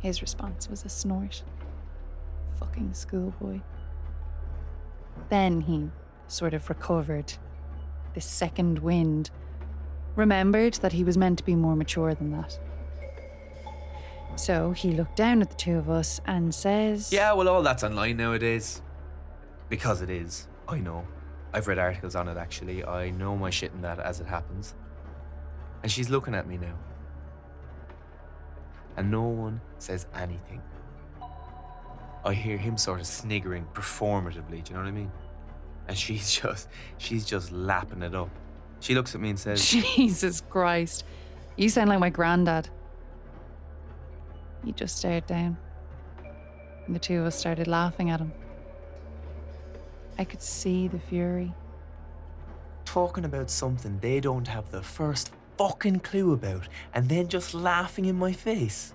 His 0.00 0.22
response 0.22 0.68
was 0.68 0.84
a 0.84 0.88
snort. 0.88 1.44
fucking 2.58 2.94
schoolboy. 2.94 3.60
Then 5.28 5.60
he 5.60 5.88
sort 6.26 6.52
of 6.52 6.68
recovered. 6.68 7.34
This 8.14 8.26
second 8.26 8.80
wind. 8.80 9.30
Remembered 10.16 10.74
that 10.82 10.94
he 10.94 11.04
was 11.04 11.16
meant 11.16 11.38
to 11.38 11.44
be 11.44 11.54
more 11.54 11.76
mature 11.76 12.12
than 12.12 12.32
that. 12.32 12.58
So 14.36 14.72
he 14.72 14.92
looked 14.92 15.16
down 15.16 15.42
at 15.42 15.50
the 15.50 15.56
two 15.56 15.76
of 15.76 15.90
us 15.90 16.20
and 16.26 16.54
says, 16.54 17.12
Yeah, 17.12 17.32
well, 17.32 17.48
all 17.48 17.62
that's 17.62 17.84
online 17.84 18.16
nowadays. 18.16 18.82
Because 19.68 20.02
it 20.02 20.10
is. 20.10 20.48
I 20.68 20.78
know. 20.78 21.06
I've 21.52 21.66
read 21.66 21.78
articles 21.78 22.14
on 22.14 22.28
it 22.28 22.36
actually. 22.36 22.84
I 22.84 23.10
know 23.10 23.36
my 23.36 23.50
shit 23.50 23.72
in 23.72 23.82
that 23.82 23.98
as 23.98 24.20
it 24.20 24.26
happens. 24.26 24.74
And 25.82 25.90
she's 25.90 26.10
looking 26.10 26.34
at 26.34 26.46
me 26.46 26.58
now. 26.58 26.74
And 28.96 29.10
no 29.10 29.22
one 29.22 29.60
says 29.78 30.06
anything. 30.14 30.62
I 32.24 32.34
hear 32.34 32.56
him 32.58 32.76
sort 32.76 33.00
of 33.00 33.06
sniggering 33.06 33.66
performatively, 33.72 34.62
do 34.62 34.72
you 34.72 34.74
know 34.74 34.82
what 34.82 34.88
I 34.88 34.92
mean? 34.92 35.10
And 35.88 35.96
she's 35.96 36.32
just 36.40 36.68
she's 36.98 37.24
just 37.24 37.52
lapping 37.52 38.02
it 38.02 38.14
up. 38.14 38.30
She 38.80 38.94
looks 38.94 39.14
at 39.14 39.20
me 39.20 39.30
and 39.30 39.38
says, 39.38 39.66
Jesus 39.96 40.40
Christ. 40.40 41.04
You 41.56 41.68
sound 41.68 41.90
like 41.90 42.00
my 42.00 42.10
granddad. 42.10 42.70
He 44.64 44.72
just 44.72 44.96
stared 44.96 45.26
down. 45.26 45.56
And 46.86 46.94
the 46.94 46.98
two 46.98 47.20
of 47.20 47.26
us 47.26 47.36
started 47.36 47.66
laughing 47.66 48.10
at 48.10 48.20
him. 48.20 48.32
I 50.18 50.24
could 50.24 50.42
see 50.42 50.88
the 50.88 50.98
fury. 50.98 51.54
talking 52.84 53.24
about 53.24 53.48
something 53.48 54.00
they 54.00 54.18
don't 54.18 54.48
have 54.48 54.72
the 54.72 54.82
first 54.82 55.30
fucking 55.56 56.00
clue 56.00 56.32
about 56.32 56.68
and 56.92 57.08
then 57.08 57.28
just 57.28 57.54
laughing 57.54 58.06
in 58.06 58.16
my 58.16 58.32
face. 58.32 58.92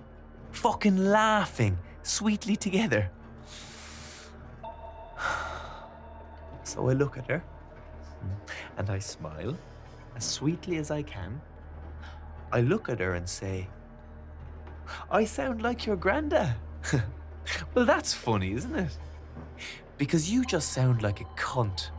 Fucking 0.52 0.96
laughing 0.96 1.78
sweetly 2.02 2.56
together. 2.56 3.10
So 6.64 6.88
I 6.88 6.94
look 6.94 7.16
at 7.16 7.28
her 7.30 7.44
and 8.76 8.90
I 8.90 8.98
smile 8.98 9.56
as 10.16 10.24
sweetly 10.24 10.78
as 10.78 10.90
I 10.90 11.02
can. 11.02 11.40
I 12.52 12.60
look 12.60 12.88
at 12.88 13.00
her 13.00 13.14
and 13.14 13.28
say, 13.28 13.68
I 15.10 15.24
sound 15.24 15.62
like 15.62 15.86
your 15.86 15.96
granda. 15.96 16.54
well, 17.74 17.84
that's 17.84 18.14
funny, 18.14 18.52
isn't 18.52 18.74
it? 18.74 18.96
Because 19.98 20.30
you 20.30 20.44
just 20.44 20.72
sound 20.72 21.02
like 21.02 21.20
a 21.20 21.24
cunt. 21.36 21.90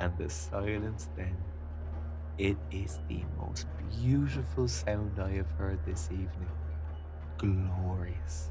And 0.00 0.16
the 0.16 0.30
silence 0.30 1.08
then. 1.16 1.36
It 2.38 2.56
is 2.70 3.00
the 3.08 3.22
most 3.36 3.66
beautiful 4.00 4.68
sound 4.68 5.18
I 5.18 5.32
have 5.32 5.50
heard 5.52 5.84
this 5.84 6.08
evening. 6.12 6.48
Glorious. 7.36 8.50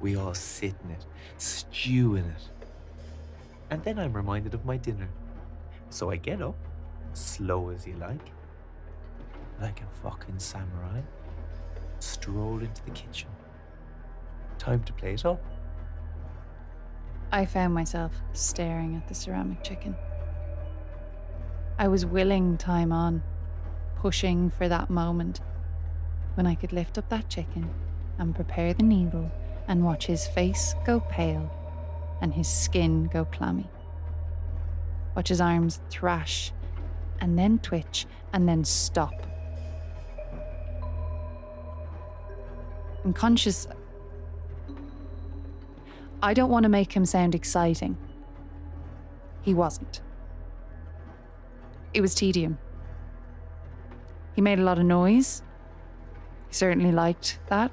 We 0.00 0.16
all 0.16 0.34
sit 0.34 0.74
in 0.84 0.90
it, 0.90 1.06
stew 1.38 2.16
in 2.16 2.24
it. 2.24 2.50
And 3.70 3.82
then 3.84 3.98
I'm 3.98 4.12
reminded 4.12 4.54
of 4.54 4.64
my 4.64 4.76
dinner. 4.76 5.08
So 5.90 6.10
I 6.10 6.16
get 6.16 6.42
up, 6.42 6.56
slow 7.12 7.70
as 7.70 7.86
you 7.86 7.94
like, 7.94 8.32
like 9.60 9.80
a 9.80 9.86
fucking 10.02 10.38
samurai, 10.38 11.00
stroll 11.98 12.60
into 12.60 12.84
the 12.84 12.90
kitchen. 12.90 13.28
Time 14.58 14.82
to 14.84 14.92
play 14.92 15.14
it 15.14 15.24
up. 15.24 15.42
I 17.32 17.44
found 17.44 17.74
myself 17.74 18.12
staring 18.32 18.96
at 18.96 19.08
the 19.08 19.14
ceramic 19.14 19.62
chicken. 19.62 19.96
I 21.78 21.88
was 21.88 22.06
willing 22.06 22.56
time 22.56 22.92
on, 22.92 23.22
pushing 23.96 24.50
for 24.50 24.68
that 24.68 24.88
moment 24.88 25.40
when 26.34 26.46
I 26.46 26.54
could 26.54 26.72
lift 26.72 26.98
up 26.98 27.08
that 27.08 27.28
chicken 27.28 27.68
and 28.18 28.34
prepare 28.34 28.72
the 28.72 28.82
needle 28.82 29.30
and 29.68 29.84
watch 29.84 30.06
his 30.06 30.26
face 30.26 30.74
go 30.84 31.00
pale 31.00 31.50
and 32.20 32.32
his 32.32 32.48
skin 32.48 33.04
go 33.12 33.24
clammy. 33.24 33.68
Watch 35.14 35.28
his 35.28 35.40
arms 35.40 35.80
thrash 35.90 36.52
and 37.20 37.38
then 37.38 37.58
twitch 37.58 38.06
and 38.32 38.48
then 38.48 38.64
stop. 38.64 39.26
I'm 43.06 43.12
conscious. 43.12 43.68
I 46.20 46.34
don't 46.34 46.50
want 46.50 46.64
to 46.64 46.68
make 46.68 46.92
him 46.92 47.06
sound 47.06 47.36
exciting. 47.36 47.96
He 49.42 49.54
wasn't. 49.54 50.00
It 51.94 52.00
was 52.00 52.16
tedium. 52.16 52.58
He 54.34 54.40
made 54.40 54.58
a 54.58 54.64
lot 54.64 54.80
of 54.80 54.84
noise. 54.86 55.44
He 56.48 56.54
certainly 56.54 56.90
liked 56.90 57.38
that. 57.46 57.70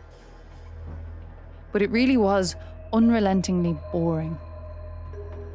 But 1.71 1.81
it 1.81 1.89
really 1.89 2.15
was 2.15 2.55
unrelentingly 2.93 3.75
boring. 3.91 4.37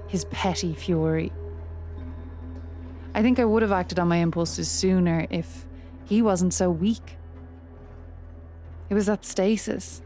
His 0.09 0.25
petty 0.25 0.75
fury. 0.75 1.33
I 3.15 3.23
think 3.23 3.39
I 3.39 3.45
would 3.45 3.63
have 3.63 3.71
acted 3.71 4.01
on 4.01 4.09
my 4.09 4.17
impulses 4.17 4.69
sooner 4.69 5.29
if 5.31 5.67
he 6.05 6.21
wasn't 6.21 6.53
so 6.53 6.69
weak. 6.69 7.18
It 8.91 8.95
was 8.95 9.07
that 9.07 9.25
stasis. 9.25 10.03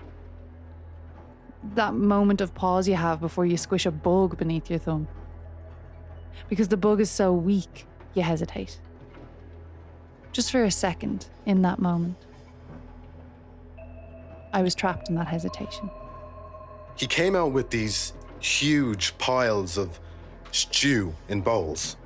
That 1.75 1.95
moment 1.95 2.40
of 2.40 2.55
pause 2.55 2.88
you 2.88 2.97
have 2.97 3.21
before 3.21 3.47
you 3.47 3.57
squish 3.57 3.87
a 3.87 3.90
bug 3.90 4.37
beneath 4.37 4.68
your 4.68 4.81
thumb. 4.81 5.09
Because 6.49 6.68
the 6.68 6.77
bug 6.77 7.01
is 7.01 7.11
so 7.11 7.33
weak, 7.33 7.87
you 8.14 8.23
hesitate. 8.23 8.81
Just 10.33 10.51
for 10.51 10.64
a 10.64 10.71
second 10.71 11.29
in 11.47 11.62
that 11.62 11.79
moment. 11.79 12.16
I 14.53 14.62
was 14.62 14.75
trapped 14.75 15.09
in 15.09 15.14
that 15.14 15.29
hesitation. 15.29 15.90
He 16.97 17.07
came 17.07 17.37
out 17.37 17.53
with 17.53 17.71
these 17.71 18.12
huge 18.40 19.16
piles 19.18 19.79
of 19.79 20.01
stew 20.51 21.14
in 21.29 21.40
bowls, 21.40 21.97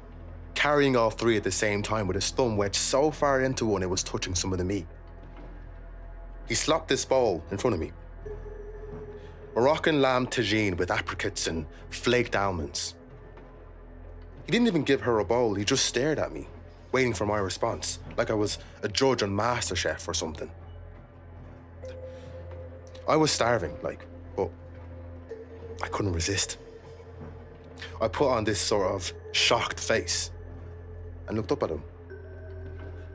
carrying 0.54 0.96
all 0.96 1.10
three 1.10 1.36
at 1.36 1.44
the 1.44 1.50
same 1.50 1.82
time 1.82 2.06
with 2.06 2.14
his 2.14 2.30
thumb 2.30 2.56
wedged 2.56 2.76
so 2.76 3.10
far 3.10 3.40
into 3.42 3.66
one 3.66 3.82
it 3.82 3.90
was 3.90 4.02
touching 4.02 4.34
some 4.34 4.52
of 4.52 4.58
the 4.58 4.64
meat. 4.64 4.86
He 6.48 6.54
slapped 6.54 6.88
this 6.88 7.04
bowl 7.04 7.44
in 7.50 7.58
front 7.58 7.74
of 7.74 7.80
me. 7.80 7.92
Moroccan 9.54 10.02
lamb 10.02 10.26
tagine 10.26 10.76
with 10.76 10.90
apricots 10.90 11.46
and 11.46 11.66
flaked 11.88 12.36
almonds. 12.36 12.94
He 14.44 14.52
didn't 14.52 14.68
even 14.68 14.84
give 14.84 15.00
her 15.00 15.18
a 15.18 15.24
bowl, 15.24 15.54
he 15.54 15.64
just 15.64 15.86
stared 15.86 16.18
at 16.18 16.30
me, 16.30 16.46
waiting 16.92 17.14
for 17.14 17.26
my 17.26 17.38
response, 17.38 17.98
like 18.16 18.30
I 18.30 18.34
was 18.34 18.58
a 18.82 18.88
judge 18.88 19.22
on 19.22 19.30
MasterChef 19.30 20.06
or 20.06 20.14
something. 20.14 20.50
I 23.08 23.16
was 23.16 23.30
starving, 23.30 23.76
like, 23.82 24.06
but 24.36 24.50
I 25.82 25.88
couldn't 25.88 26.12
resist. 26.12 26.58
I 28.00 28.08
put 28.08 28.28
on 28.28 28.44
this 28.44 28.60
sort 28.60 28.92
of 28.92 29.12
shocked 29.32 29.80
face 29.80 30.30
and 31.28 31.36
looked 31.36 31.50
up 31.50 31.62
at 31.62 31.70
him. 31.70 31.82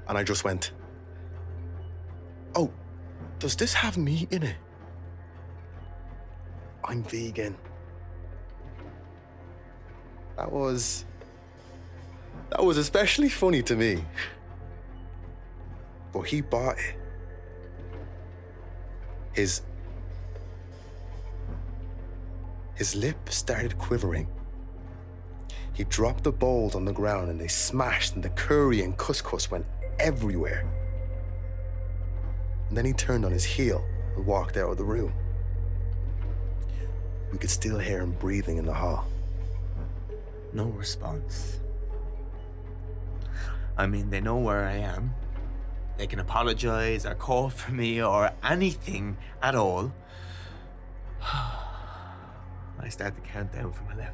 And 0.08 0.18
I 0.18 0.24
just 0.24 0.44
went, 0.44 0.72
does 3.42 3.56
this 3.56 3.74
have 3.74 3.98
meat 3.98 4.32
in 4.32 4.44
it? 4.44 4.56
I'm 6.84 7.04
vegan. 7.04 7.58
That 10.38 10.52
was. 10.52 11.06
That 12.52 12.64
was 12.64 12.78
especially 12.78 13.30
funny 13.30 13.64
to 13.64 13.76
me. 13.76 14.06
But 16.14 16.22
he 16.22 16.42
bought 16.42 16.78
it. 16.78 16.96
His. 19.34 19.62
His 22.76 22.96
lip 22.96 23.18
started 23.30 23.78
quivering. 23.80 24.28
He 25.74 25.84
dropped 25.86 26.24
the 26.24 26.32
bowls 26.32 26.76
on 26.76 26.86
the 26.86 26.94
ground 26.94 27.30
and 27.30 27.40
they 27.40 27.48
smashed, 27.48 28.14
and 28.14 28.24
the 28.24 28.30
curry 28.30 28.82
and 28.84 28.96
couscous 28.98 29.50
went 29.50 29.66
everywhere. 30.00 30.64
And 32.72 32.78
then 32.78 32.86
he 32.86 32.94
turned 32.94 33.26
on 33.26 33.34
his 33.34 33.44
heel 33.44 33.84
and 34.16 34.26
walked 34.26 34.56
out 34.56 34.70
of 34.70 34.78
the 34.78 34.86
room. 34.86 35.12
We 37.30 37.38
could 37.38 37.50
still 37.50 37.78
hear 37.78 38.00
him 38.00 38.14
breathing 38.14 38.56
in 38.56 38.66
the 38.66 38.74
hall. 38.74 39.08
No 40.54 40.68
response. 40.68 41.60
I 43.78 43.88
mean, 43.88 44.10
they 44.10 44.22
know 44.22 44.38
where 44.38 44.64
I 44.64 44.76
am. 44.76 45.14
They 45.98 46.08
can 46.08 46.20
apologize 46.20 47.06
or 47.06 47.14
call 47.14 47.50
for 47.50 47.74
me 47.74 48.02
or 48.02 48.32
anything 48.42 49.18
at 49.44 49.54
all. 49.54 49.92
I 51.22 52.88
start 52.88 53.16
the 53.16 53.22
countdown 53.22 53.74
from 53.74 53.92
11. 53.92 54.14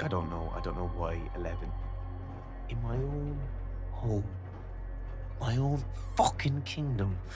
I 0.00 0.06
don't 0.06 0.30
know. 0.30 0.52
I 0.54 0.60
don't 0.60 0.76
know 0.76 0.92
why 0.96 1.20
11. 1.34 1.68
In 2.68 2.82
my 2.84 2.94
own 2.94 3.36
home. 3.90 4.37
My 5.40 5.56
own 5.56 5.82
fucking 6.16 6.62
kingdom. 6.62 7.16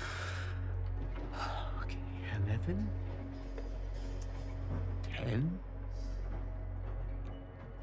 Okay, 1.82 1.98
11. 2.46 2.88
10. 5.16 5.58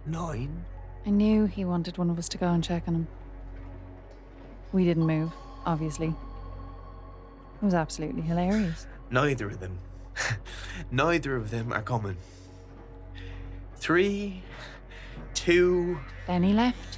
9. 0.05 0.65
I 1.05 1.09
knew 1.09 1.45
he 1.45 1.65
wanted 1.65 1.97
one 1.97 2.09
of 2.09 2.17
us 2.17 2.29
to 2.29 2.37
go 2.37 2.47
and 2.47 2.63
check 2.63 2.83
on 2.87 2.95
him. 2.95 3.07
We 4.71 4.85
didn't 4.85 5.05
move, 5.05 5.31
obviously. 5.65 6.07
It 6.07 7.65
was 7.65 7.73
absolutely 7.73 8.21
hilarious. 8.21 8.87
Neither 9.09 9.47
of 9.47 9.59
them. 9.59 9.79
Neither 10.91 11.35
of 11.35 11.49
them 11.51 11.73
are 11.73 11.81
coming. 11.81 12.17
Three, 13.75 14.43
two. 15.33 15.99
Then 16.27 16.43
he 16.43 16.53
left. 16.53 16.97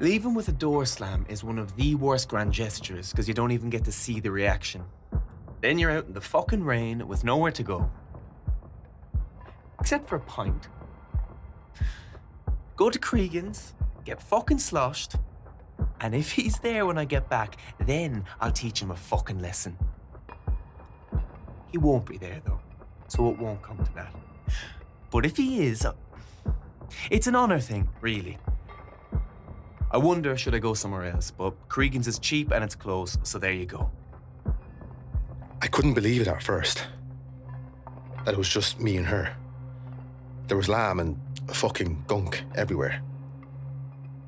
Leaving 0.00 0.32
with 0.32 0.46
a 0.46 0.52
door 0.52 0.86
slam 0.86 1.26
is 1.28 1.42
one 1.42 1.58
of 1.58 1.74
the 1.74 1.96
worst 1.96 2.28
grand 2.28 2.52
gestures 2.52 3.10
because 3.10 3.26
you 3.26 3.34
don't 3.34 3.50
even 3.50 3.68
get 3.68 3.84
to 3.84 3.90
see 3.90 4.20
the 4.20 4.30
reaction. 4.30 4.84
Then 5.60 5.76
you're 5.76 5.90
out 5.90 6.06
in 6.06 6.12
the 6.12 6.20
fucking 6.20 6.62
rain 6.62 7.08
with 7.08 7.24
nowhere 7.24 7.50
to 7.50 7.64
go. 7.64 7.90
Except 9.80 10.08
for 10.08 10.14
a 10.14 10.20
pint. 10.20 10.68
Go 12.76 12.90
to 12.90 12.98
Cregan's, 13.00 13.74
get 14.04 14.22
fucking 14.22 14.60
sloshed, 14.60 15.16
and 16.00 16.14
if 16.14 16.30
he's 16.30 16.60
there 16.60 16.86
when 16.86 16.96
I 16.96 17.04
get 17.04 17.28
back, 17.28 17.56
then 17.80 18.24
I'll 18.40 18.52
teach 18.52 18.80
him 18.80 18.92
a 18.92 18.96
fucking 18.96 19.40
lesson. 19.40 19.76
He 21.72 21.78
won't 21.78 22.06
be 22.06 22.18
there 22.18 22.40
though, 22.44 22.60
so 23.08 23.30
it 23.30 23.38
won't 23.38 23.62
come 23.62 23.84
to 23.84 23.94
that. 23.94 24.14
But 25.10 25.26
if 25.26 25.36
he 25.36 25.66
is, 25.66 25.84
it's 27.10 27.26
an 27.26 27.34
honour 27.34 27.58
thing, 27.58 27.88
really. 28.00 28.38
I 29.90 29.96
wonder 29.96 30.36
should 30.36 30.54
I 30.54 30.58
go 30.58 30.74
somewhere 30.74 31.04
else, 31.04 31.30
but 31.30 31.54
Cregan's 31.68 32.06
is 32.06 32.18
cheap 32.18 32.50
and 32.52 32.62
it's 32.62 32.74
close, 32.74 33.16
so 33.22 33.38
there 33.38 33.52
you 33.52 33.64
go. 33.64 33.90
I 35.62 35.66
couldn't 35.66 35.94
believe 35.94 36.20
it 36.20 36.28
at 36.28 36.42
first. 36.42 36.86
That 38.24 38.34
it 38.34 38.38
was 38.38 38.48
just 38.48 38.80
me 38.80 38.98
and 38.98 39.06
her. 39.06 39.34
There 40.46 40.56
was 40.56 40.68
lamb 40.68 41.00
and 41.00 41.18
fucking 41.48 42.04
gunk 42.06 42.44
everywhere. 42.54 43.02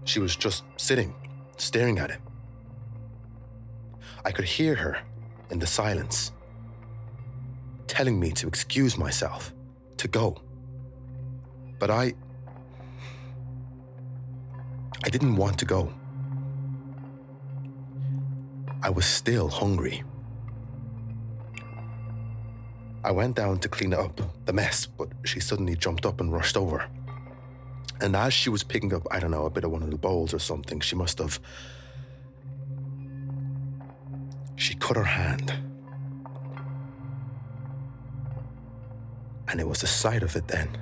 She 0.04 0.18
was 0.18 0.34
just 0.34 0.64
sitting, 0.76 1.14
staring 1.58 1.98
at 1.98 2.10
it. 2.10 2.18
I 4.24 4.32
could 4.32 4.46
hear 4.46 4.74
her 4.76 4.98
in 5.50 5.58
the 5.58 5.66
silence, 5.66 6.32
telling 7.86 8.18
me 8.18 8.32
to 8.32 8.48
excuse 8.48 8.96
myself, 8.96 9.52
to 9.98 10.08
go. 10.08 10.40
But 11.78 11.90
I. 11.90 12.14
I 15.02 15.08
didn't 15.08 15.36
want 15.36 15.58
to 15.58 15.64
go. 15.64 15.92
I 18.82 18.90
was 18.90 19.06
still 19.06 19.48
hungry. 19.48 20.02
I 23.02 23.10
went 23.12 23.36
down 23.36 23.60
to 23.60 23.68
clean 23.68 23.94
up 23.94 24.20
the 24.44 24.52
mess, 24.52 24.84
but 24.84 25.08
she 25.24 25.40
suddenly 25.40 25.74
jumped 25.74 26.04
up 26.04 26.20
and 26.20 26.30
rushed 26.30 26.56
over. 26.56 26.84
And 28.02 28.14
as 28.14 28.34
she 28.34 28.50
was 28.50 28.62
picking 28.62 28.92
up, 28.92 29.06
I 29.10 29.20
don't 29.20 29.30
know, 29.30 29.46
a 29.46 29.50
bit 29.50 29.64
of 29.64 29.70
one 29.70 29.82
of 29.82 29.90
the 29.90 29.96
bowls 29.96 30.34
or 30.34 30.38
something, 30.38 30.80
she 30.80 30.96
must 30.96 31.18
have. 31.18 31.40
She 34.56 34.74
cut 34.74 34.96
her 34.96 35.04
hand. 35.04 35.52
And 39.48 39.60
it 39.60 39.66
was 39.66 39.80
the 39.80 39.86
sight 39.86 40.22
of 40.22 40.36
it 40.36 40.46
then. 40.46 40.76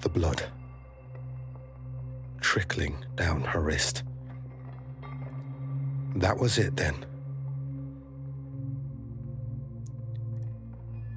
The 0.00 0.08
blood 0.08 0.42
trickling 2.42 2.96
down 3.16 3.40
her 3.42 3.60
wrist. 3.60 4.02
That 6.16 6.38
was 6.38 6.58
it 6.58 6.76
then. 6.76 7.06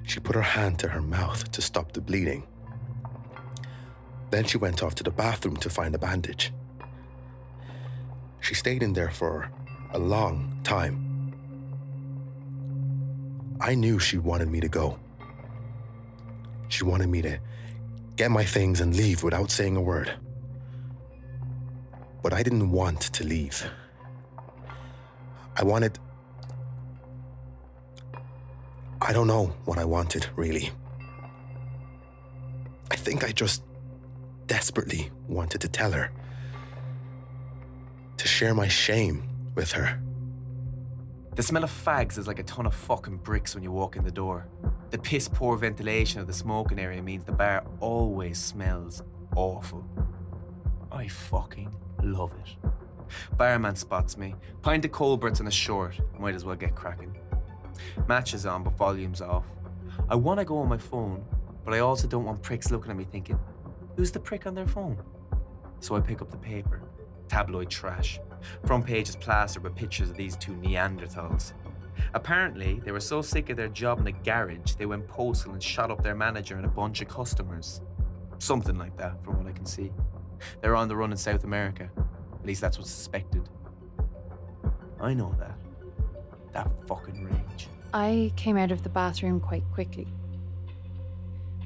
She 0.04 0.20
put 0.20 0.34
her 0.36 0.42
hand 0.42 0.78
to 0.78 0.88
her 0.88 1.02
mouth 1.02 1.50
to 1.50 1.60
stop 1.60 1.92
the 1.92 2.00
bleeding. 2.00 2.46
Then 4.30 4.44
she 4.44 4.56
went 4.56 4.82
off 4.82 4.94
to 4.94 5.04
the 5.04 5.10
bathroom 5.10 5.56
to 5.58 5.68
find 5.68 5.94
a 5.94 5.98
bandage. 5.98 6.52
She 8.40 8.54
stayed 8.54 8.82
in 8.82 8.92
there 8.92 9.10
for 9.10 9.50
a 9.92 9.98
long 9.98 10.60
time. 10.62 11.34
I 13.60 13.74
knew 13.74 13.98
she 13.98 14.18
wanted 14.18 14.48
me 14.48 14.60
to 14.60 14.68
go. 14.68 14.98
She 16.68 16.84
wanted 16.84 17.08
me 17.08 17.22
to 17.22 17.38
get 18.16 18.30
my 18.30 18.44
things 18.44 18.80
and 18.80 18.96
leave 18.96 19.22
without 19.22 19.50
saying 19.50 19.76
a 19.76 19.82
word. 19.82 20.14
But 22.26 22.34
I 22.34 22.42
didn't 22.42 22.72
want 22.72 23.02
to 23.02 23.22
leave. 23.22 23.70
I 25.54 25.62
wanted. 25.62 25.96
I 29.00 29.12
don't 29.12 29.28
know 29.28 29.54
what 29.64 29.78
I 29.78 29.84
wanted, 29.84 30.26
really. 30.34 30.72
I 32.90 32.96
think 32.96 33.22
I 33.22 33.30
just 33.30 33.62
desperately 34.48 35.12
wanted 35.28 35.60
to 35.60 35.68
tell 35.68 35.92
her. 35.92 36.10
To 38.16 38.26
share 38.26 38.54
my 38.54 38.66
shame 38.66 39.22
with 39.54 39.70
her. 39.70 40.00
The 41.36 41.44
smell 41.44 41.62
of 41.62 41.70
fags 41.70 42.18
is 42.18 42.26
like 42.26 42.40
a 42.40 42.42
ton 42.42 42.66
of 42.66 42.74
fucking 42.74 43.18
bricks 43.18 43.54
when 43.54 43.62
you 43.62 43.70
walk 43.70 43.94
in 43.94 44.02
the 44.02 44.10
door. 44.10 44.48
The 44.90 44.98
piss 44.98 45.28
poor 45.28 45.56
ventilation 45.56 46.20
of 46.20 46.26
the 46.26 46.32
smoking 46.32 46.80
area 46.80 47.00
means 47.00 47.24
the 47.24 47.30
bar 47.30 47.62
always 47.78 48.36
smells 48.36 49.04
awful. 49.36 49.84
I 50.90 51.06
fucking 51.06 51.72
love 52.02 52.32
it. 52.44 52.70
Barman 53.36 53.76
spots 53.76 54.16
me. 54.16 54.34
Pint 54.62 54.84
of 54.84 54.92
Colbert's 54.92 55.40
and 55.40 55.48
a 55.48 55.52
short. 55.52 55.98
Might 56.18 56.34
as 56.34 56.44
well 56.44 56.56
get 56.56 56.74
cracking. 56.74 57.16
Match 58.08 58.34
is 58.34 58.46
on, 58.46 58.64
but 58.64 58.76
volume's 58.76 59.20
off. 59.20 59.44
I 60.08 60.14
want 60.14 60.40
to 60.40 60.44
go 60.44 60.58
on 60.58 60.68
my 60.68 60.78
phone, 60.78 61.24
but 61.64 61.74
I 61.74 61.80
also 61.80 62.06
don't 62.06 62.24
want 62.24 62.42
pricks 62.42 62.70
looking 62.70 62.90
at 62.90 62.96
me 62.96 63.04
thinking, 63.04 63.38
who's 63.96 64.10
the 64.10 64.20
prick 64.20 64.46
on 64.46 64.54
their 64.54 64.66
phone? 64.66 64.98
So 65.80 65.96
I 65.96 66.00
pick 66.00 66.22
up 66.22 66.30
the 66.30 66.36
paper. 66.36 66.82
Tabloid 67.28 67.70
trash. 67.70 68.20
Front 68.64 68.86
page 68.86 69.08
is 69.08 69.16
plastered 69.16 69.62
with 69.62 69.74
pictures 69.74 70.10
of 70.10 70.16
these 70.16 70.36
two 70.36 70.52
Neanderthals. 70.52 71.52
Apparently, 72.14 72.80
they 72.84 72.92
were 72.92 73.00
so 73.00 73.22
sick 73.22 73.50
of 73.50 73.56
their 73.56 73.68
job 73.68 73.98
in 73.98 74.04
the 74.04 74.12
garage, 74.12 74.74
they 74.74 74.86
went 74.86 75.08
postal 75.08 75.52
and 75.52 75.62
shot 75.62 75.90
up 75.90 76.02
their 76.02 76.14
manager 76.14 76.56
and 76.56 76.64
a 76.64 76.68
bunch 76.68 77.00
of 77.00 77.08
customers. 77.08 77.80
Something 78.38 78.76
like 78.76 78.96
that, 78.98 79.22
from 79.22 79.38
what 79.38 79.46
I 79.46 79.52
can 79.52 79.64
see. 79.64 79.92
They're 80.60 80.76
on 80.76 80.88
the 80.88 80.96
run 80.96 81.12
in 81.12 81.16
South 81.16 81.44
America. 81.44 81.90
At 82.40 82.46
least 82.46 82.60
that's 82.60 82.78
what's 82.78 82.90
suspected. 82.90 83.48
I 85.00 85.14
know 85.14 85.34
that. 85.38 85.56
That 86.52 86.70
fucking 86.86 87.24
rage. 87.24 87.68
I 87.92 88.32
came 88.36 88.56
out 88.56 88.70
of 88.70 88.82
the 88.82 88.88
bathroom 88.88 89.40
quite 89.40 89.64
quickly. 89.72 90.06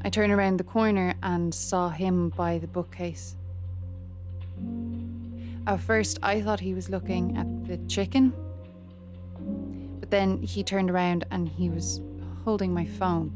I 0.03 0.11
turned 0.11 0.33
around 0.33 0.59
the 0.59 0.65
corner 0.65 1.15
and 1.23 1.55
saw 1.55 1.91
him 1.91 2.31
by 2.31 2.59
the 2.59 2.67
bookcase. 2.67 3.37
At 5.67 5.81
first, 5.81 6.19
I 6.23 6.41
thought 6.41 6.61
he 6.61 6.75
was 6.75 6.89
looking 6.89 7.37
at 7.37 7.67
the 7.67 7.77
chicken, 7.87 8.33
but 10.01 10.11
then 10.11 10.43
he 10.43 10.65
turned 10.65 10.91
around 10.91 11.27
and 11.31 11.49
he 11.49 11.69
was 11.69 12.01
holding 12.45 12.73
my 12.73 12.87
phone. 12.87 13.33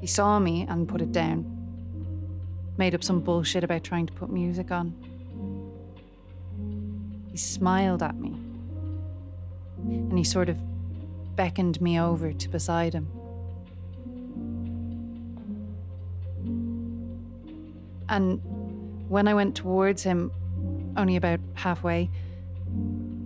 He 0.00 0.06
saw 0.06 0.38
me 0.38 0.66
and 0.68 0.86
put 0.86 1.00
it 1.00 1.12
down, 1.12 1.57
made 2.78 2.94
up 2.94 3.02
some 3.02 3.20
bullshit 3.20 3.64
about 3.64 3.82
trying 3.84 4.06
to 4.06 4.12
put 4.12 4.30
music 4.30 4.70
on. 4.70 4.94
He 7.30 7.36
smiled 7.36 8.02
at 8.02 8.16
me, 8.16 8.30
and 9.84 10.16
he 10.16 10.24
sort 10.24 10.48
of 10.48 10.56
beckoned 11.36 11.80
me 11.80 12.00
over 12.00 12.32
to 12.32 12.48
beside 12.48 12.94
him. 12.94 13.08
And 18.08 18.40
when 19.08 19.28
I 19.28 19.34
went 19.34 19.54
towards 19.54 20.02
him, 20.02 20.32
only 20.96 21.16
about 21.16 21.40
halfway, 21.54 22.10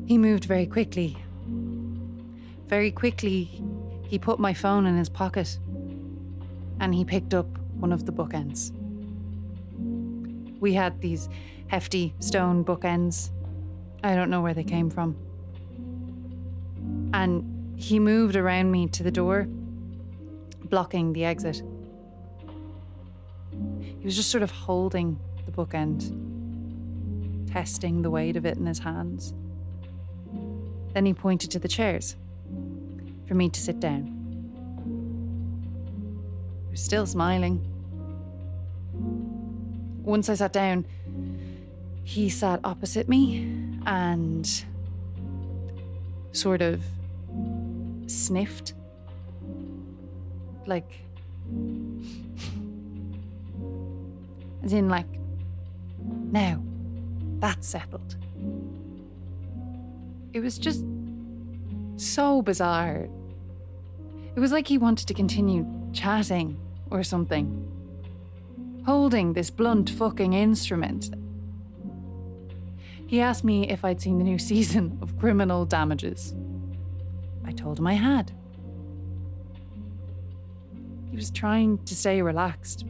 he 0.07 0.18
moved 0.18 0.44
very 0.44 0.66
quickly. 0.66 1.16
Very 2.66 2.90
quickly, 2.90 3.62
he 4.07 4.18
put 4.18 4.38
my 4.38 4.53
phone 4.53 4.86
in 4.86 4.96
his 4.96 5.09
pocket 5.09 5.59
and 6.80 6.94
he 6.94 7.05
picked 7.05 7.32
up 7.32 7.46
one 7.74 7.92
of 7.92 8.07
the 8.07 8.12
bookends. 8.12 8.72
We 10.62 10.74
had 10.74 11.00
these 11.00 11.28
hefty 11.66 12.14
stone 12.20 12.64
bookends. 12.64 13.30
I 14.04 14.14
don't 14.14 14.30
know 14.30 14.40
where 14.40 14.54
they 14.54 14.62
came 14.62 14.90
from. 14.90 15.16
And 17.12 17.74
he 17.76 17.98
moved 17.98 18.36
around 18.36 18.70
me 18.70 18.86
to 18.86 19.02
the 19.02 19.10
door, 19.10 19.48
blocking 20.66 21.14
the 21.14 21.24
exit. 21.24 21.62
He 23.80 24.04
was 24.04 24.14
just 24.14 24.30
sort 24.30 24.44
of 24.44 24.52
holding 24.52 25.18
the 25.46 25.50
bookend, 25.50 26.12
testing 27.52 28.02
the 28.02 28.10
weight 28.10 28.36
of 28.36 28.46
it 28.46 28.56
in 28.56 28.64
his 28.64 28.78
hands. 28.78 29.34
Then 30.94 31.04
he 31.06 31.12
pointed 31.12 31.50
to 31.50 31.58
the 31.58 31.66
chairs 31.66 32.14
for 33.26 33.34
me 33.34 33.48
to 33.48 33.60
sit 33.60 33.80
down. 33.80 34.06
He 36.66 36.70
was 36.70 36.80
still 36.80 37.04
smiling. 37.04 37.66
Once 40.03 40.28
I 40.28 40.34
sat 40.34 40.53
down, 40.53 40.84
he 42.05 42.28
sat 42.28 42.61
opposite 42.64 43.09
me 43.09 43.46
and 43.86 44.64
sort 46.32 46.62
of 46.62 46.82
sniffed 48.07 48.74
like 50.66 51.03
As 54.62 54.72
in, 54.72 54.88
like, 54.88 55.07
now, 56.30 56.62
that's 57.40 57.66
settled. 57.66 58.16
It 60.32 60.40
was 60.40 60.57
just 60.59 60.84
so 61.96 62.42
bizarre. 62.42 63.09
It 64.34 64.40
was 64.40 64.53
like 64.53 64.68
he 64.68 64.78
wanted 64.78 65.09
to 65.09 65.14
continue 65.14 65.66
chatting 65.92 66.57
or 66.90 67.03
something. 67.03 67.68
Holding 68.85 69.33
this 69.33 69.51
blunt 69.51 69.91
fucking 69.91 70.33
instrument. 70.33 71.14
He 73.07 73.20
asked 73.20 73.45
me 73.45 73.68
if 73.68 73.85
I'd 73.85 74.01
seen 74.01 74.18
the 74.18 74.24
new 74.24 74.39
season 74.51 74.99
of 75.01 75.16
Criminal 75.18 75.64
Damages. 75.64 76.35
I 77.45 77.53
told 77.53 77.78
him 77.78 77.87
I 77.87 77.95
had. 77.95 78.33
He 81.11 81.16
was 81.16 81.30
trying 81.30 81.78
to 81.85 81.95
stay 81.95 82.22
relaxed, 82.22 82.87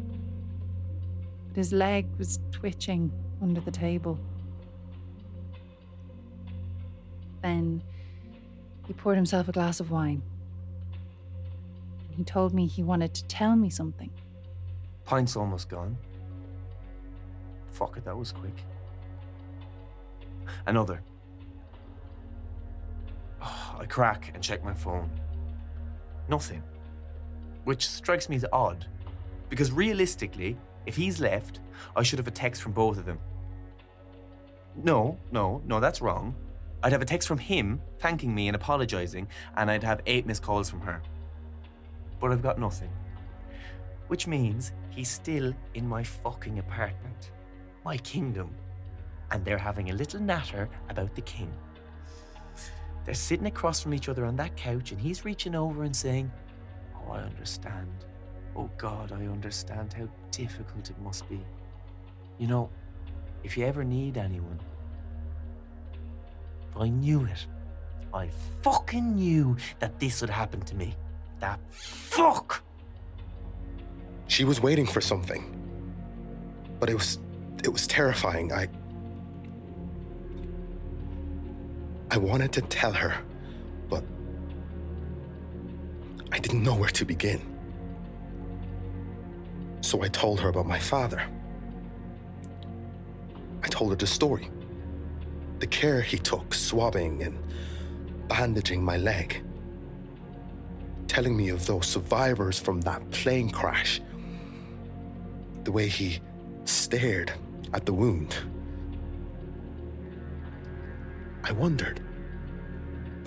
but 1.49 1.57
his 1.57 1.72
leg 1.72 2.07
was 2.18 2.38
twitching 2.53 3.11
under 3.43 3.61
the 3.61 3.72
table. 3.72 4.18
Then 7.43 7.82
he 8.86 8.93
poured 8.93 9.16
himself 9.16 9.49
a 9.49 9.53
glass 9.53 9.80
of 9.80 9.90
wine. 9.90 10.22
He 12.16 12.22
told 12.24 12.55
me 12.55 12.66
he 12.66 12.82
wanted 12.82 13.12
to 13.14 13.24
tell 13.24 13.57
me 13.57 13.68
something. 13.68 14.11
Pint's 15.05 15.36
almost 15.36 15.68
gone. 15.68 15.96
Fuck 17.70 17.96
it, 17.96 18.05
that 18.05 18.16
was 18.16 18.32
quick. 18.32 18.64
Another. 20.66 21.03
I 23.42 23.84
crack 23.88 24.30
and 24.34 24.42
check 24.42 24.64
my 24.64 24.74
phone. 24.74 25.11
Nothing. 26.28 26.62
Which 27.64 27.86
strikes 27.86 28.28
me 28.28 28.36
as 28.36 28.44
odd. 28.53 28.86
Because 29.48 29.70
realistically, 29.72 30.57
if 30.86 30.96
he's 30.96 31.20
left, 31.20 31.61
I 31.96 32.03
should 32.03 32.18
have 32.18 32.28
a 32.28 32.32
text 32.32 32.62
from 32.62 32.72
both 32.72 32.98
of 32.98 33.05
them. 33.05 33.18
No, 34.74 35.18
no, 35.30 35.62
no, 35.66 35.80
that's 35.80 36.00
wrong. 36.00 36.34
I'd 36.82 36.92
have 36.92 37.03
a 37.03 37.07
text 37.07 37.28
from 37.28 37.38
him 37.38 37.80
thanking 37.98 38.34
me 38.34 38.48
and 38.48 38.57
apologizing, 38.57 39.28
and 39.57 39.70
I'd 39.70 39.84
have 39.84 40.00
eight 40.07 40.26
missed 40.26 40.42
calls 40.42 40.68
from 40.68 40.80
her. 40.80 41.03
But 42.18 42.32
I've 42.32 42.42
got 42.42 42.59
nothing. 42.59 42.90
Which 44.12 44.26
means 44.26 44.72
he's 44.90 45.08
still 45.08 45.54
in 45.72 45.88
my 45.88 46.04
fucking 46.04 46.58
apartment, 46.58 47.30
my 47.82 47.96
kingdom, 47.96 48.54
and 49.30 49.42
they're 49.42 49.56
having 49.56 49.88
a 49.88 49.94
little 49.94 50.20
natter 50.20 50.68
about 50.90 51.14
the 51.14 51.22
king. 51.22 51.50
They're 53.06 53.14
sitting 53.14 53.46
across 53.46 53.80
from 53.80 53.94
each 53.94 54.10
other 54.10 54.26
on 54.26 54.36
that 54.36 54.54
couch, 54.54 54.92
and 54.92 55.00
he's 55.00 55.24
reaching 55.24 55.54
over 55.54 55.84
and 55.84 55.96
saying, 55.96 56.30
Oh, 56.94 57.12
I 57.12 57.20
understand. 57.20 57.88
Oh, 58.54 58.68
God, 58.76 59.12
I 59.12 59.24
understand 59.24 59.94
how 59.94 60.06
difficult 60.30 60.90
it 60.90 61.00
must 61.00 61.26
be. 61.30 61.40
You 62.36 62.48
know, 62.48 62.68
if 63.44 63.56
you 63.56 63.64
ever 63.64 63.82
need 63.82 64.18
anyone, 64.18 64.60
I 66.78 66.90
knew 66.90 67.24
it. 67.24 67.46
I 68.12 68.28
fucking 68.60 69.14
knew 69.14 69.56
that 69.78 69.98
this 69.98 70.20
would 70.20 70.28
happen 70.28 70.60
to 70.60 70.74
me. 70.74 70.96
That 71.40 71.58
fuck! 71.70 72.62
She 74.32 74.44
was 74.44 74.62
waiting 74.62 74.86
for 74.86 75.02
something. 75.02 75.44
But 76.80 76.88
it 76.88 76.94
was 76.94 77.18
it 77.62 77.68
was 77.68 77.86
terrifying. 77.86 78.50
I 78.50 78.66
I 82.10 82.16
wanted 82.16 82.50
to 82.54 82.62
tell 82.62 82.94
her, 82.94 83.14
but 83.90 84.02
I 86.32 86.38
didn't 86.38 86.62
know 86.62 86.74
where 86.74 86.88
to 86.88 87.04
begin. 87.04 87.42
So 89.82 90.02
I 90.02 90.08
told 90.08 90.40
her 90.40 90.48
about 90.48 90.66
my 90.66 90.78
father. 90.78 91.22
I 93.62 93.68
told 93.68 93.90
her 93.90 93.96
the 93.96 94.06
story. 94.06 94.50
The 95.58 95.66
care 95.66 96.00
he 96.00 96.16
took 96.16 96.54
swabbing 96.54 97.22
and 97.22 97.38
bandaging 98.28 98.82
my 98.82 98.96
leg. 98.96 99.44
Telling 101.06 101.36
me 101.36 101.50
of 101.50 101.66
those 101.66 101.86
survivors 101.86 102.58
from 102.58 102.80
that 102.80 103.10
plane 103.10 103.50
crash. 103.50 104.00
The 105.64 105.72
way 105.72 105.88
he 105.88 106.20
stared 106.64 107.32
at 107.72 107.86
the 107.86 107.92
wound. 107.92 108.36
I 111.44 111.52
wondered. 111.52 112.00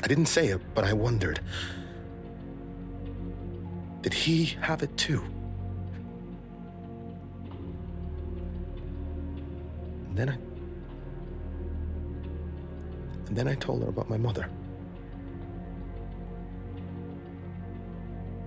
I 0.03 0.07
didn't 0.07 0.27
say 0.27 0.47
it, 0.47 0.61
but 0.73 0.83
I 0.83 0.93
wondered. 0.93 1.39
Did 4.01 4.13
he 4.13 4.45
have 4.61 4.83
it 4.83 4.95
too? 4.97 5.23
And 10.09 10.17
then 10.17 10.29
I. 10.29 10.37
And 13.27 13.35
then 13.35 13.47
I 13.47 13.55
told 13.55 13.81
her 13.81 13.89
about 13.89 14.09
my 14.09 14.17
mother. 14.17 14.49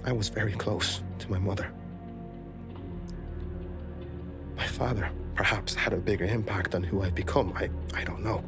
I 0.04 0.12
was 0.12 0.28
very 0.28 0.52
close 0.52 1.02
to 1.18 1.30
my 1.30 1.38
mother. 1.38 1.72
My 4.58 4.66
father 4.66 5.08
perhaps 5.36 5.74
had 5.76 5.92
a 5.92 5.96
bigger 5.96 6.24
impact 6.24 6.74
on 6.74 6.82
who 6.82 7.02
I've 7.02 7.14
become. 7.14 7.52
I, 7.56 7.70
I 7.94 8.02
don't 8.02 8.24
know. 8.24 8.44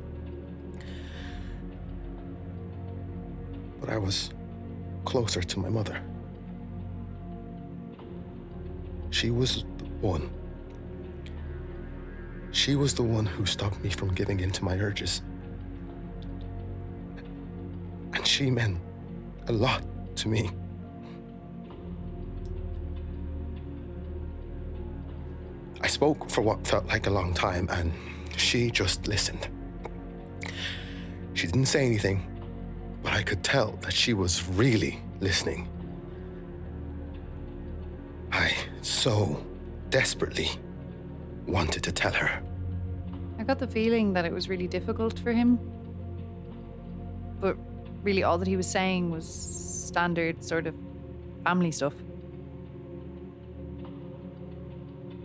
But 3.80 3.90
I 3.90 3.96
was 3.96 4.30
closer 5.04 5.40
to 5.40 5.58
my 5.61 5.68
mother. 5.68 6.02
She 9.11 9.30
was 9.30 9.64
the 9.78 9.84
one. 10.00 10.28
She 12.50 12.74
was 12.74 12.94
the 12.94 13.04
one 13.04 13.24
who 13.24 13.46
stopped 13.46 13.80
me 13.80 13.90
from 13.90 14.12
giving 14.12 14.40
in 14.40 14.50
to 14.50 14.64
my 14.64 14.76
urges. 14.76 15.22
And 18.12 18.26
she 18.26 18.50
meant 18.50 18.78
a 19.46 19.52
lot 19.52 19.84
to 20.16 20.28
me. 20.28 20.50
Spoke 25.91 26.30
for 26.30 26.41
what 26.41 26.66
felt 26.66 26.86
like 26.86 27.07
a 27.07 27.11
long 27.11 27.34
time, 27.34 27.68
and 27.70 27.93
she 28.36 28.70
just 28.70 29.07
listened. 29.07 29.49
She 31.34 31.47
didn't 31.47 31.66
say 31.66 31.84
anything, 31.84 32.26
but 33.03 33.12
I 33.12 33.22
could 33.22 33.43
tell 33.43 33.72
that 33.82 33.93
she 33.93 34.14
was 34.14 34.49
really 34.49 35.01
listening. 35.20 35.68
I 38.32 38.55
so 38.82 39.45
desperately 39.91 40.51
wanted 41.47 41.82
to 41.82 41.93
tell 41.93 42.12
her. 42.12 42.43
I 43.38 43.43
got 43.43 43.59
the 43.59 43.66
feeling 43.66 44.12
that 44.12 44.24
it 44.24 44.32
was 44.32 44.49
really 44.49 44.68
difficult 44.68 45.18
for 45.18 45.32
him. 45.32 45.59
But 47.41 47.57
really, 48.03 48.22
all 48.22 48.38
that 48.38 48.47
he 48.47 48.57
was 48.57 48.70
saying 48.70 49.11
was 49.11 49.26
standard 49.26 50.45
sort 50.45 50.66
of 50.66 50.74
family 51.43 51.72
stuff. 51.72 51.95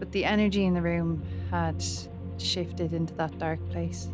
But 0.06 0.12
the 0.12 0.26
energy 0.26 0.66
in 0.66 0.76
the 0.76 0.84
room 0.84 1.24
had 1.50 1.84
shifted 2.38 2.94
into 2.94 3.16
that 3.16 3.40
dark 3.40 3.60
place 3.72 4.08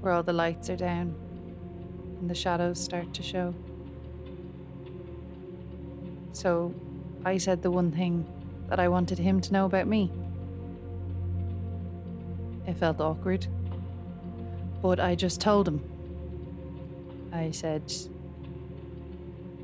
where 0.00 0.12
all 0.12 0.22
the 0.22 0.32
lights 0.32 0.70
are 0.70 0.76
down 0.76 1.12
and 2.20 2.30
the 2.30 2.36
shadows 2.36 2.80
start 2.80 3.12
to 3.14 3.22
show. 3.24 3.52
So 6.30 6.72
I 7.24 7.36
said 7.36 7.62
the 7.62 7.70
one 7.72 7.90
thing 7.90 8.24
that 8.68 8.78
I 8.78 8.86
wanted 8.86 9.18
him 9.18 9.40
to 9.40 9.52
know 9.52 9.64
about 9.64 9.88
me. 9.88 10.12
It 12.68 12.74
felt 12.74 13.00
awkward, 13.00 13.48
but 14.82 15.00
I 15.00 15.16
just 15.16 15.40
told 15.40 15.66
him. 15.66 15.82
I 17.32 17.50
said, 17.50 17.92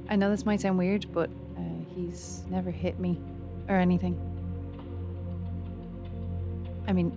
I 0.08 0.16
know 0.16 0.30
this 0.30 0.44
might 0.44 0.60
sound 0.60 0.78
weird, 0.78 1.06
but 1.12 1.30
uh, 1.56 1.60
he's 1.94 2.42
never 2.50 2.72
hit 2.72 2.98
me 2.98 3.20
or 3.70 3.76
anything. 3.76 4.18
I 6.88 6.92
mean, 6.92 7.16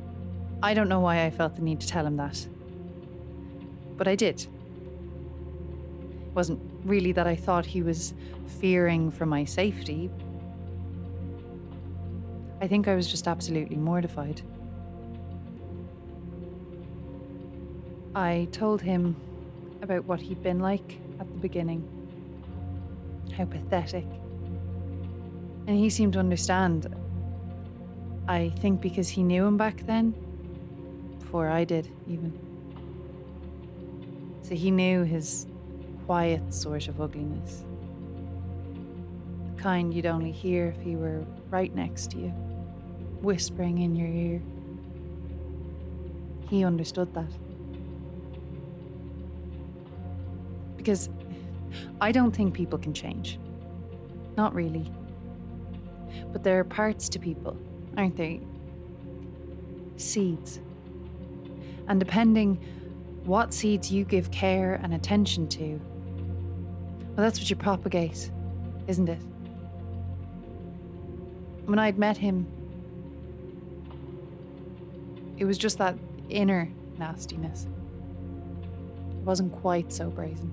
I 0.61 0.73
don't 0.75 0.87
know 0.87 0.99
why 0.99 1.25
I 1.25 1.31
felt 1.31 1.55
the 1.55 1.61
need 1.61 1.81
to 1.81 1.87
tell 1.87 2.05
him 2.05 2.15
that. 2.17 2.47
But 3.97 4.07
I 4.07 4.15
did. 4.15 4.41
It 4.41 4.49
wasn't 6.35 6.61
really 6.85 7.11
that 7.13 7.25
I 7.25 7.35
thought 7.35 7.65
he 7.65 7.81
was 7.81 8.13
fearing 8.59 9.09
for 9.09 9.25
my 9.25 9.43
safety. 9.45 10.11
I 12.61 12.67
think 12.67 12.87
I 12.87 12.95
was 12.95 13.09
just 13.09 13.27
absolutely 13.27 13.75
mortified. 13.75 14.41
I 18.15 18.47
told 18.51 18.81
him 18.81 19.15
about 19.81 20.05
what 20.05 20.21
he'd 20.21 20.43
been 20.43 20.59
like 20.59 20.99
at 21.19 21.27
the 21.27 21.39
beginning. 21.39 21.83
How 23.35 23.45
pathetic. 23.45 24.05
And 25.67 25.77
he 25.77 25.89
seemed 25.89 26.13
to 26.13 26.19
understand. 26.19 26.93
I 28.27 28.49
think 28.59 28.81
because 28.81 29.09
he 29.09 29.23
knew 29.23 29.45
him 29.45 29.57
back 29.57 29.85
then, 29.85 30.13
before 31.19 31.49
I 31.49 31.63
did, 31.63 31.89
even. 32.07 32.31
So 34.41 34.55
he 34.55 34.71
knew 34.71 35.03
his 35.03 35.47
quiet 36.05 36.53
sort 36.53 36.87
of 36.87 36.99
ugliness. 36.99 37.63
The 39.55 39.61
kind 39.61 39.93
you'd 39.93 40.05
only 40.05 40.31
hear 40.31 40.75
if 40.77 40.81
he 40.83 40.95
were 40.95 41.25
right 41.49 41.73
next 41.73 42.11
to 42.11 42.17
you. 42.17 42.33
whispering 43.23 43.79
in 43.79 43.95
your 43.95 44.09
ear. 44.09 44.41
He 46.49 46.63
understood 46.63 47.13
that. 47.15 47.31
Because 50.75 51.09
I 52.01 52.11
don't 52.11 52.35
think 52.35 52.53
people 52.53 52.77
can 52.77 52.93
change. 52.93 53.39
Not 54.35 54.53
really. 54.53 54.91
But 56.31 56.43
there 56.43 56.59
are 56.59 56.63
parts 56.63 57.09
to 57.09 57.19
people, 57.19 57.57
aren't 57.97 58.17
there? 58.17 58.39
Seeds. 59.97 60.59
And 61.87 61.99
depending 61.99 62.59
what 63.25 63.53
seeds 63.53 63.91
you 63.91 64.05
give 64.05 64.31
care 64.31 64.79
and 64.83 64.93
attention 64.93 65.47
to, 65.49 65.79
well, 67.15 67.25
that's 67.25 67.39
what 67.39 67.49
you 67.49 67.55
propagate, 67.55 68.31
isn't 68.87 69.07
it? 69.09 69.19
When 71.65 71.79
I'd 71.79 71.97
met 71.97 72.17
him, 72.17 72.47
it 75.37 75.45
was 75.45 75.57
just 75.57 75.77
that 75.77 75.95
inner 76.29 76.69
nastiness. 76.97 77.67
It 79.11 79.25
wasn't 79.25 79.53
quite 79.53 79.91
so 79.91 80.09
brazen. 80.09 80.51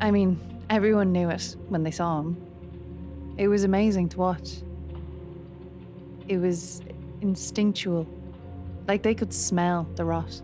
I 0.00 0.10
mean, 0.10 0.38
everyone 0.70 1.12
knew 1.12 1.30
it 1.30 1.56
when 1.68 1.82
they 1.82 1.90
saw 1.90 2.20
him. 2.20 2.36
It 3.36 3.48
was 3.48 3.64
amazing 3.64 4.08
to 4.10 4.18
watch. 4.18 4.62
It 6.26 6.38
was 6.38 6.80
instinctual, 7.20 8.06
like 8.88 9.02
they 9.02 9.14
could 9.14 9.32
smell 9.32 9.86
the 9.94 10.04
rot. 10.04 10.40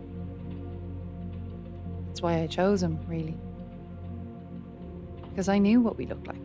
That's 2.07 2.21
why 2.21 2.41
I 2.41 2.47
chose 2.47 2.83
him, 2.83 2.99
really. 3.07 3.35
Because 5.29 5.49
I 5.49 5.57
knew 5.57 5.81
what 5.81 5.97
we 5.97 6.05
looked 6.05 6.27
like. 6.27 6.37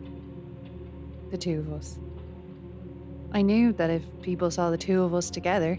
The 1.29 1.37
two 1.37 1.59
of 1.59 1.73
us. 1.73 1.99
I 3.31 3.43
knew 3.43 3.71
that 3.73 3.91
if 3.91 4.03
people 4.23 4.49
saw 4.49 4.71
the 4.71 4.77
two 4.77 5.03
of 5.03 5.13
us 5.13 5.29
together, 5.29 5.77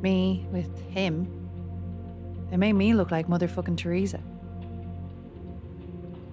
me 0.00 0.46
with 0.52 0.78
him, 0.90 1.26
it 2.52 2.58
made 2.58 2.74
me 2.74 2.94
look 2.94 3.10
like 3.10 3.26
motherfucking 3.26 3.76
Teresa. 3.76 4.20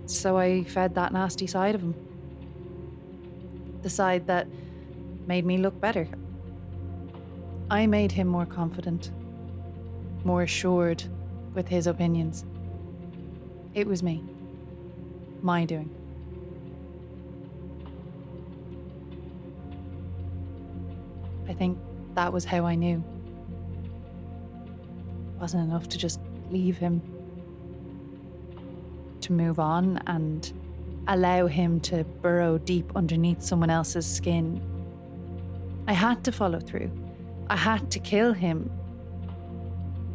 So 0.06 0.38
I 0.38 0.64
fed 0.64 0.94
that 0.96 1.14
nasty 1.14 1.48
side 1.48 1.74
of 1.74 1.82
him. 1.82 1.96
The 3.82 3.90
side 3.90 4.28
that 4.28 4.48
made 5.28 5.46
me 5.46 5.58
look 5.58 5.80
better. 5.82 6.08
I 7.70 7.88
made 7.88 8.12
him 8.12 8.28
more 8.28 8.46
confident, 8.46 9.12
more 10.24 10.44
assured 10.44 11.04
with 11.54 11.68
his 11.68 11.88
opinions. 11.88 12.46
It 13.74 13.88
was 13.88 14.04
me. 14.04 14.24
My 15.42 15.66
doing. 15.66 15.90
I 21.48 21.54
think 21.54 21.78
that 22.16 22.32
was 22.32 22.46
how 22.46 22.66
I 22.66 22.76
knew. 22.76 23.04
It 24.66 25.42
wasn't 25.42 25.64
enough 25.64 25.90
to 25.90 25.98
just 25.98 26.20
leave 26.50 26.78
him, 26.78 27.02
to 29.22 29.34
move 29.34 29.60
on 29.60 29.98
and 30.08 30.52
allow 31.14 31.48
him 31.48 31.80
to 31.82 32.04
burrow 32.04 32.58
deep 32.58 32.92
underneath 32.96 33.42
someone 33.42 33.70
else's 33.70 34.06
skin. 34.06 34.62
I 35.88 35.94
had 35.94 36.24
to 36.24 36.32
follow 36.32 36.60
through. 36.60 36.90
I 37.50 37.58
had 37.58 37.92
to 37.92 38.00
kill 38.00 38.34
him. 38.34 38.72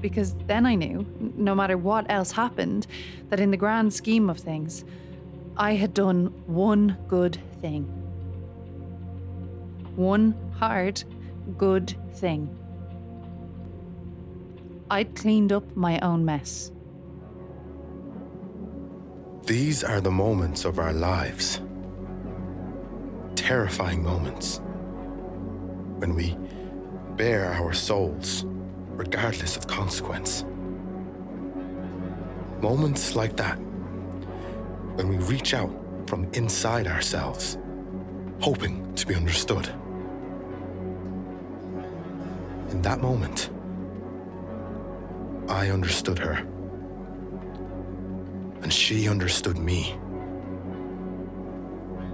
Because 0.01 0.35
then 0.47 0.65
I 0.65 0.75
knew, 0.75 1.07
no 1.37 1.55
matter 1.55 1.77
what 1.77 2.11
else 2.11 2.33
happened, 2.33 2.87
that 3.29 3.41
in 3.41 3.51
the 3.51 3.57
grand 3.57 3.93
scheme 3.93 4.31
of 4.31 4.39
things, 4.39 4.85
I 5.57 5.75
had 5.75 5.93
done 5.93 6.27
one 6.47 6.97
good 7.09 7.39
thing. 7.61 7.85
One 9.97 10.35
hard, 10.59 11.03
good 11.59 11.95
thing. 12.15 12.49
I'd 14.91 15.15
cleaned 15.17 15.53
up 15.53 15.77
my 15.77 15.99
own 16.01 16.25
mess. 16.25 16.71
These 19.47 19.85
are 19.85 20.01
the 20.01 20.11
moments 20.11 20.65
of 20.65 20.81
our 20.81 20.93
lives. 20.93 21.61
Terrifying 23.37 24.03
moments. 24.03 24.61
When 25.99 26.17
we 26.17 26.37
bare 27.15 27.53
our 27.53 27.73
souls, 27.73 28.45
regardless 28.89 29.57
of 29.57 29.69
consequence. 29.69 30.45
Moments 32.61 33.15
like 33.15 33.37
that, 33.37 33.55
when 34.97 35.07
we 35.07 35.17
reach 35.19 35.55
out 35.55 35.71
from 36.09 36.25
inside 36.33 36.89
ourselves, 36.89 37.57
hoping 38.41 38.93
to 38.97 39.07
be 39.07 39.15
understood. 39.15 39.69
In 42.71 42.83
that 42.83 43.01
moment, 43.01 43.51
I 45.49 45.71
understood 45.71 46.19
her. 46.19 46.45
And 48.63 48.73
she 48.73 49.09
understood 49.09 49.59
me. 49.59 49.99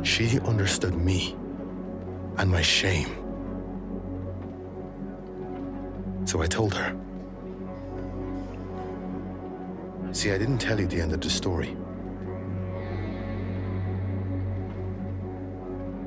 She 0.03 0.41
understood 0.41 0.95
me 0.95 1.37
and 2.39 2.51
my 2.51 2.63
shame. 2.63 3.09
So 6.25 6.43
I 6.43 6.47
told 6.47 6.75
her. 6.75 6.97
See, 10.13 10.31
I 10.31 10.39
didn't 10.39 10.59
tell 10.59 10.79
you 10.79 10.87
the 10.87 11.01
end 11.01 11.13
of 11.13 11.21
the 11.21 11.31
story. 11.31 11.77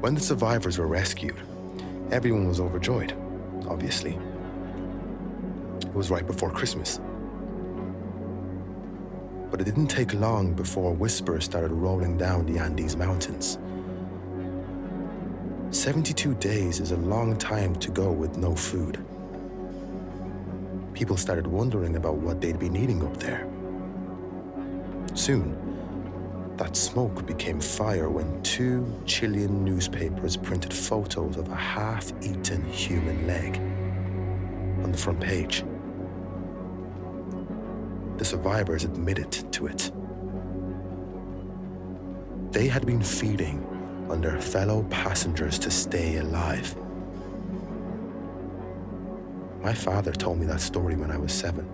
When 0.01 0.13
the 0.13 0.21
survivors 0.21 0.77
were 0.77 0.87
rescued, 0.87 1.35
everyone 2.11 2.47
was 2.47 2.59
overjoyed, 2.59 3.13
obviously. 3.67 4.19
It 5.81 5.93
was 5.93 6.11
right 6.11 6.27
before 6.27 6.51
Christmas. 6.51 6.99
But 9.55 9.61
it 9.61 9.71
didn't 9.71 9.87
take 9.87 10.13
long 10.13 10.53
before 10.53 10.93
whispers 10.93 11.45
started 11.45 11.71
rolling 11.71 12.17
down 12.17 12.45
the 12.45 12.59
Andes 12.59 12.97
Mountains. 12.97 13.57
72 15.71 16.33
days 16.33 16.81
is 16.81 16.91
a 16.91 16.97
long 16.97 17.37
time 17.37 17.73
to 17.77 17.89
go 17.89 18.11
with 18.11 18.35
no 18.35 18.53
food. 18.53 18.99
People 20.93 21.15
started 21.15 21.47
wondering 21.47 21.95
about 21.95 22.15
what 22.15 22.41
they'd 22.41 22.59
be 22.59 22.67
needing 22.67 23.01
up 23.01 23.15
there. 23.15 23.47
Soon, 25.13 25.55
that 26.57 26.75
smoke 26.75 27.25
became 27.25 27.61
fire 27.61 28.09
when 28.09 28.43
two 28.43 28.85
Chilean 29.05 29.63
newspapers 29.63 30.35
printed 30.35 30.73
photos 30.73 31.37
of 31.37 31.47
a 31.47 31.55
half 31.55 32.11
eaten 32.21 32.61
human 32.65 33.25
leg 33.25 33.55
on 34.83 34.91
the 34.91 34.97
front 34.97 35.21
page. 35.21 35.63
The 38.25 38.31
survivors 38.31 38.83
admitted 38.83 39.31
to 39.53 39.67
it. 39.67 39.91
They 42.51 42.67
had 42.67 42.83
been 42.83 43.03
feeding 43.03 43.63
on 44.09 44.19
their 44.19 44.41
fellow 44.41 44.81
passengers 44.89 45.59
to 45.59 45.69
stay 45.69 46.17
alive. 46.17 46.75
My 49.61 49.75
father 49.75 50.11
told 50.11 50.39
me 50.39 50.47
that 50.47 50.59
story 50.59 50.95
when 50.95 51.11
I 51.11 51.17
was 51.17 51.31
seven. 51.31 51.69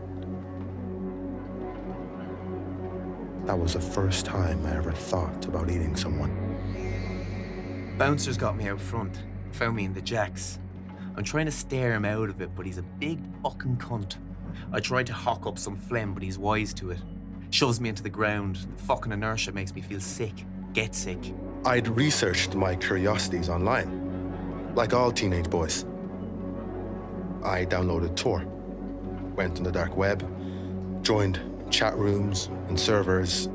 That 3.45 3.57
was 3.57 3.75
the 3.75 3.79
first 3.79 4.25
time 4.25 4.65
I 4.65 4.75
ever 4.75 4.91
thought 4.91 5.45
about 5.45 5.71
eating 5.71 5.95
someone. 5.95 6.35
Bouncers 7.97 8.35
got 8.35 8.57
me 8.57 8.67
out 8.67 8.81
front, 8.81 9.23
found 9.51 9.77
me 9.77 9.85
in 9.85 9.93
the 9.93 10.01
jacks. 10.01 10.59
I'm 11.15 11.23
trying 11.23 11.45
to 11.45 11.51
stare 11.53 11.93
him 11.93 12.03
out 12.03 12.27
of 12.27 12.41
it, 12.41 12.53
but 12.57 12.65
he's 12.65 12.77
a 12.77 12.83
big 12.99 13.21
fucking 13.41 13.77
cunt. 13.77 14.17
I 14.71 14.79
tried 14.79 15.07
to 15.07 15.13
hawk 15.13 15.45
up 15.45 15.57
some 15.57 15.75
phlegm, 15.75 16.13
but 16.13 16.23
he's 16.23 16.37
wise 16.37 16.73
to 16.75 16.91
it. 16.91 16.99
Shoves 17.49 17.81
me 17.81 17.89
into 17.89 18.01
the 18.01 18.09
ground. 18.09 18.55
The 18.77 18.83
fucking 18.83 19.11
inertia 19.11 19.51
makes 19.51 19.75
me 19.75 19.81
feel 19.81 19.99
sick. 19.99 20.45
Get 20.73 20.95
sick. 20.95 21.33
I'd 21.65 21.87
researched 21.89 22.55
my 22.55 22.75
curiosities 22.75 23.49
online, 23.49 24.73
like 24.73 24.93
all 24.93 25.11
teenage 25.11 25.49
boys. 25.49 25.85
I 27.43 27.65
downloaded 27.65 28.15
Tor, 28.15 28.45
went 29.35 29.57
on 29.57 29.63
the 29.63 29.71
dark 29.71 29.97
web, 29.97 30.23
joined 31.03 31.39
chat 31.69 31.97
rooms 31.97 32.49
and 32.67 32.79
servers, 32.79 33.49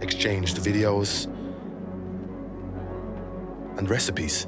exchanged 0.00 0.58
videos 0.58 1.26
and 3.78 3.90
recipes. 3.90 4.46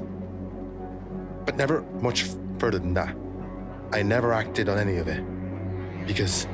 But 1.45 1.57
never 1.57 1.81
much 2.01 2.25
further 2.57 2.79
than 2.79 2.93
that. 2.93 3.15
I 3.91 4.01
never 4.01 4.31
acted 4.31 4.69
on 4.69 4.77
any 4.77 4.97
of 4.97 5.07
it 5.07 5.23
because 6.05 6.47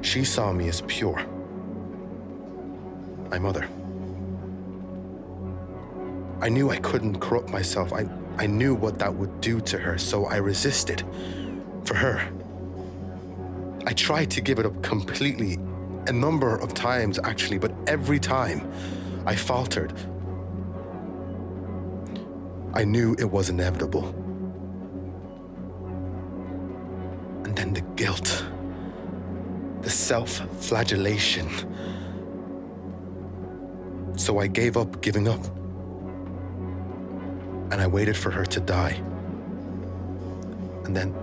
she 0.00 0.24
saw 0.24 0.52
me 0.52 0.68
as 0.68 0.82
pure. 0.82 1.24
My 3.30 3.38
mother. 3.38 3.68
I 6.40 6.48
knew 6.48 6.70
I 6.70 6.76
couldn't 6.76 7.18
corrupt 7.20 7.50
myself. 7.50 7.92
I, 7.92 8.08
I 8.36 8.46
knew 8.46 8.74
what 8.74 8.98
that 9.00 9.12
would 9.14 9.40
do 9.40 9.60
to 9.62 9.78
her, 9.78 9.98
so 9.98 10.26
I 10.26 10.36
resisted. 10.36 11.02
For 11.84 11.94
her. 11.94 12.30
I 13.86 13.92
tried 13.92 14.30
to 14.32 14.40
give 14.40 14.58
it 14.58 14.66
up 14.66 14.82
completely, 14.82 15.58
a 16.06 16.12
number 16.12 16.56
of 16.56 16.74
times 16.74 17.18
actually, 17.24 17.58
but 17.58 17.72
every 17.86 18.18
time 18.18 18.70
I 19.26 19.34
faltered. 19.34 19.92
I 22.74 22.84
knew 22.84 23.16
it 23.18 23.24
was 23.24 23.48
inevitable. 23.48 24.14
And 27.58 27.74
the 27.74 27.80
guilt, 27.96 28.44
the 29.82 29.90
self 29.90 30.30
flagellation. 30.60 31.48
So 34.16 34.38
I 34.38 34.46
gave 34.46 34.76
up 34.76 35.02
giving 35.02 35.26
up. 35.26 35.44
And 37.72 37.80
I 37.80 37.86
waited 37.86 38.16
for 38.16 38.30
her 38.30 38.46
to 38.46 38.60
die. 38.60 39.02
And 40.84 40.96
then. 40.96 41.14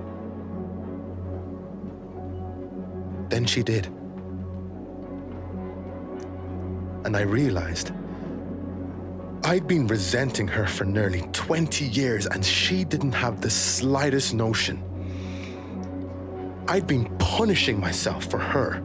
Then 3.29 3.45
she 3.45 3.63
did. 3.63 3.87
And 7.05 7.15
I 7.15 7.21
realized 7.21 7.91
I'd 9.45 9.67
been 9.67 9.87
resenting 9.87 10.47
her 10.49 10.67
for 10.67 10.83
nearly 10.83 11.21
20 11.31 11.85
years, 11.85 12.25
and 12.25 12.43
she 12.43 12.83
didn't 12.83 13.13
have 13.13 13.41
the 13.41 13.49
slightest 13.49 14.33
notion. 14.33 14.83
I'd 16.67 16.87
been 16.87 17.05
punishing 17.17 17.79
myself 17.79 18.25
for 18.25 18.39
her 18.39 18.81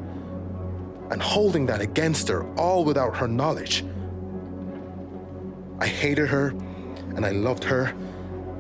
and 1.11 1.21
holding 1.21 1.67
that 1.67 1.81
against 1.81 2.29
her, 2.29 2.47
all 2.57 2.85
without 2.85 3.17
her 3.17 3.27
knowledge. 3.27 3.85
I 5.81 5.87
hated 5.87 6.29
her 6.29 6.49
and 7.17 7.25
I 7.25 7.31
loved 7.31 7.65
her, 7.65 7.95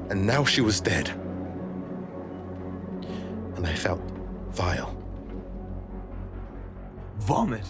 and 0.08 0.26
now 0.26 0.44
she 0.44 0.60
was 0.60 0.80
dead. 0.80 1.10
And 3.56 3.66
I 3.66 3.74
felt 3.74 4.00
vile. 4.50 4.96
Vomit 7.18 7.66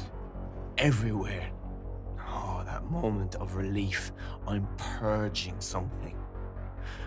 everywhere. 0.79 1.51
Oh, 2.21 2.63
that 2.65 2.85
moment 2.85 3.35
of 3.35 3.57
relief. 3.57 4.13
I'm 4.47 4.67
purging 4.77 5.61
something. 5.61 6.17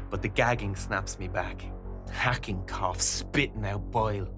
But 0.09 0.21
the 0.21 0.27
gagging 0.27 0.75
snaps 0.75 1.17
me 1.17 1.27
back. 1.27 1.65
Hacking 2.13 2.63
cough, 2.65 3.01
spitting 3.01 3.65
out 3.65 3.91
bile. 3.91 4.29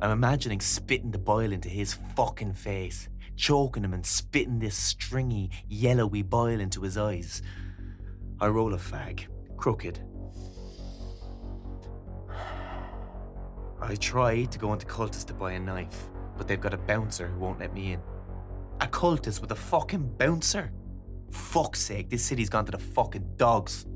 I'm 0.00 0.10
imagining 0.10 0.60
spitting 0.60 1.10
the 1.10 1.18
bile 1.18 1.52
into 1.52 1.68
his 1.68 1.94
fucking 2.16 2.52
face, 2.54 3.08
choking 3.36 3.84
him 3.84 3.94
and 3.94 4.04
spitting 4.04 4.58
this 4.58 4.76
stringy, 4.76 5.50
yellowy 5.66 6.22
bile 6.22 6.60
into 6.60 6.82
his 6.82 6.98
eyes. 6.98 7.40
I 8.40 8.48
roll 8.48 8.74
a 8.74 8.78
fag, 8.78 9.26
crooked. 9.56 10.00
I 13.80 13.94
try 13.96 14.44
to 14.44 14.58
go 14.58 14.72
into 14.72 14.86
cultist 14.86 15.26
to 15.26 15.34
buy 15.34 15.52
a 15.52 15.60
knife, 15.60 16.08
but 16.36 16.48
they've 16.48 16.60
got 16.60 16.74
a 16.74 16.78
bouncer 16.78 17.28
who 17.28 17.38
won't 17.38 17.60
let 17.60 17.72
me 17.72 17.92
in. 17.92 18.00
A 18.80 18.86
cultist 18.86 19.40
with 19.40 19.52
a 19.52 19.56
fucking 19.56 20.16
bouncer? 20.18 20.72
Fuck's 21.30 21.80
sake, 21.80 22.10
this 22.10 22.24
city's 22.24 22.50
gone 22.50 22.66
to 22.66 22.72
the 22.72 22.78
fucking 22.78 23.34
dogs. 23.36 23.86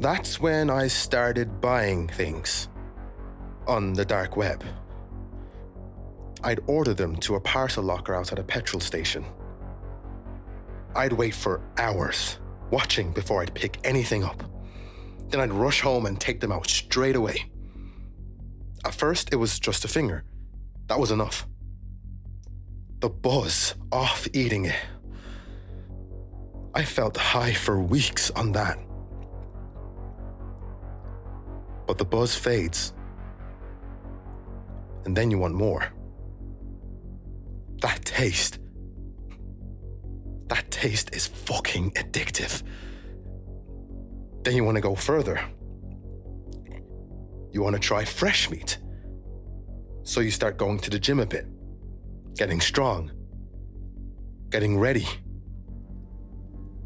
That's 0.00 0.38
when 0.38 0.70
I 0.70 0.86
started 0.86 1.60
buying 1.60 2.06
things 2.06 2.68
on 3.66 3.92
the 3.92 4.04
dark 4.04 4.36
web. 4.36 4.62
I'd 6.44 6.60
order 6.68 6.94
them 6.94 7.16
to 7.16 7.34
a 7.34 7.40
parcel 7.40 7.82
locker 7.82 8.14
outside 8.14 8.38
a 8.38 8.44
petrol 8.44 8.80
station. 8.80 9.24
I'd 10.94 11.12
wait 11.12 11.34
for 11.34 11.60
hours, 11.78 12.38
watching 12.70 13.12
before 13.12 13.42
I'd 13.42 13.54
pick 13.54 13.78
anything 13.82 14.22
up. 14.22 14.44
Then 15.30 15.40
I'd 15.40 15.52
rush 15.52 15.80
home 15.80 16.06
and 16.06 16.20
take 16.20 16.40
them 16.40 16.52
out 16.52 16.68
straight 16.68 17.16
away. 17.16 17.50
At 18.84 18.94
first, 18.94 19.32
it 19.32 19.36
was 19.36 19.58
just 19.58 19.84
a 19.84 19.88
finger. 19.88 20.22
That 20.86 21.00
was 21.00 21.10
enough. 21.10 21.46
The 23.00 23.08
buzz 23.08 23.74
off 23.90 24.28
eating 24.32 24.66
it. 24.66 24.76
I 26.72 26.84
felt 26.84 27.16
high 27.16 27.52
for 27.52 27.80
weeks 27.80 28.30
on 28.30 28.52
that. 28.52 28.78
But 31.88 31.98
the 31.98 32.04
buzz 32.04 32.36
fades. 32.36 32.92
And 35.04 35.16
then 35.16 35.30
you 35.30 35.38
want 35.38 35.54
more. 35.54 35.84
That 37.80 38.04
taste. 38.04 38.58
That 40.48 40.70
taste 40.70 41.14
is 41.14 41.26
fucking 41.26 41.92
addictive. 41.92 42.62
Then 44.42 44.54
you 44.54 44.64
want 44.64 44.76
to 44.76 44.82
go 44.82 44.94
further. 44.94 45.40
You 47.52 47.62
want 47.62 47.74
to 47.74 47.80
try 47.80 48.04
fresh 48.04 48.50
meat. 48.50 48.78
So 50.02 50.20
you 50.20 50.30
start 50.30 50.58
going 50.58 50.78
to 50.80 50.90
the 50.90 50.98
gym 50.98 51.20
a 51.20 51.26
bit, 51.26 51.46
getting 52.36 52.60
strong, 52.60 53.10
getting 54.50 54.78
ready 54.78 55.06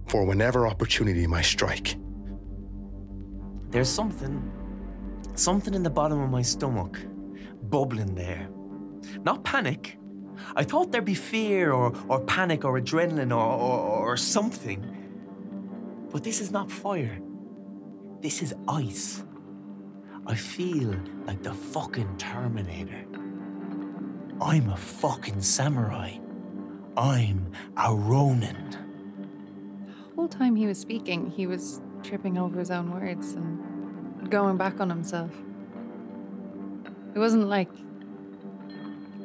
for 0.07 0.25
whenever 0.25 0.67
opportunity 0.67 1.27
might 1.27 1.45
strike. 1.45 1.97
There's 3.71 3.89
something, 3.89 4.51
something 5.35 5.75
in 5.75 5.83
the 5.83 5.91
bottom 5.91 6.21
of 6.21 6.31
my 6.31 6.43
stomach, 6.43 6.99
bubbling 7.63 8.15
there. 8.15 8.49
Not 9.25 9.45
panic. 9.45 9.99
I 10.57 10.65
thought 10.65 10.93
there'd 10.93 11.05
be 11.05 11.15
fear 11.15 11.73
or, 11.73 11.93
or 12.09 12.21
panic 12.21 12.65
or 12.65 12.81
adrenaline 12.81 13.31
or, 13.31 13.43
or, 13.43 14.13
or 14.13 14.17
something. 14.17 16.09
But 16.11 16.25
this 16.25 16.41
is 16.41 16.51
not 16.51 16.71
fire. 16.71 17.19
This 18.21 18.43
is 18.43 18.55
ice. 18.69 19.25
I 20.27 20.35
feel 20.35 20.95
like 21.27 21.43
the 21.43 21.55
fucking 21.55 22.17
Terminator. 22.19 23.05
I'm 24.41 24.71
a 24.71 24.77
fucking 24.77 25.41
samurai. 25.41 26.19
I'm 26.97 27.53
a 27.77 27.95
Ronin. 27.95 28.71
The 28.71 30.15
whole 30.15 30.29
time 30.29 30.57
he 30.57 30.67
was 30.67 30.79
speaking, 30.79 31.31
he 31.31 31.47
was 31.47 31.81
tripping 32.03 32.37
over 32.39 32.59
his 32.59 32.71
own 32.71 32.93
words 32.93 33.33
and 33.33 33.72
going 34.31 34.57
back 34.57 34.81
on 34.81 34.89
himself. 34.91 35.31
It 37.15 37.19
wasn't 37.19 37.49
like, 37.49 37.69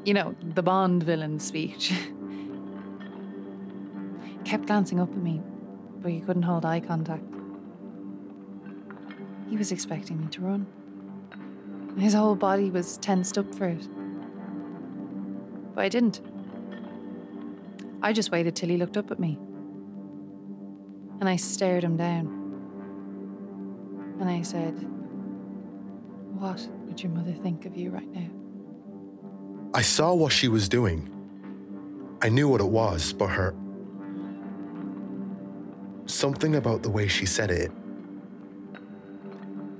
you 0.04 0.14
know, 0.14 0.36
the 0.56 0.62
Bond 0.62 1.04
villain 1.04 1.40
speech. 1.40 1.94
he 4.24 4.38
kept 4.44 4.66
glancing 4.68 5.00
up 5.00 5.10
at 5.10 5.18
me, 5.18 5.42
but 6.02 6.12
he 6.12 6.20
couldn't 6.20 6.44
hold 6.44 6.66
eye 6.66 6.80
contact. 6.82 7.24
He 9.50 9.56
was 9.56 9.72
expecting 9.72 10.20
me 10.20 10.28
to 10.32 10.42
run. 10.42 10.68
His 11.98 12.14
whole 12.14 12.36
body 12.36 12.70
was 12.70 12.98
tensed 12.98 13.38
up 13.38 13.56
for 13.56 13.68
it. 13.68 13.88
But 15.74 15.84
I 15.86 15.90
didn't. 15.90 16.22
I 18.02 18.14
just 18.14 18.32
waited 18.32 18.56
till 18.56 18.70
he 18.70 18.78
looked 18.78 18.98
up 18.98 19.10
at 19.10 19.20
me. 19.20 19.40
And 21.20 21.28
I 21.28 21.38
stared 21.38 21.84
him 21.84 21.98
down. 21.98 22.37
And 24.20 24.30
I 24.30 24.42
said, 24.42 24.74
What 26.40 26.68
would 26.86 27.02
your 27.02 27.12
mother 27.12 27.34
think 27.34 27.66
of 27.66 27.78
you 27.78 27.92
right 27.92 28.08
now? 28.08 28.30
I 29.74 29.82
saw 29.82 30.14
what 30.14 30.32
she 30.32 30.48
was 30.48 30.68
doing. 30.68 31.14
I 32.22 32.30
knew 32.30 32.48
what 32.48 32.62
it 32.62 32.68
was, 32.68 33.14
but 33.14 33.28
her. 33.28 33.54
Something 36.08 36.56
about 36.56 36.82
the 36.82 36.90
way 36.90 37.08
she 37.08 37.28
said 37.28 37.52
it. 37.52 37.72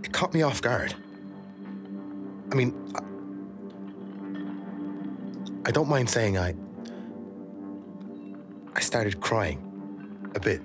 It 0.04 0.12
caught 0.12 0.34
me 0.34 0.44
off 0.44 0.62
guard. 0.62 0.94
I 2.52 2.56
mean, 2.56 2.76
I, 2.94 3.02
I 5.70 5.72
don't 5.72 5.90
mind 5.90 6.10
saying 6.10 6.38
I. 6.38 6.54
I 8.76 8.80
started 8.82 9.20
crying 9.20 9.60
a 10.36 10.40
bit. 10.40 10.62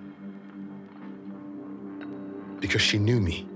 Because 2.60 2.82
she 2.82 2.98
knew 2.98 3.18
me. 3.18 3.48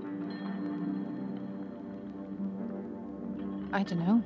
I 3.77 3.83
don't 3.83 3.99
know. 3.99 4.23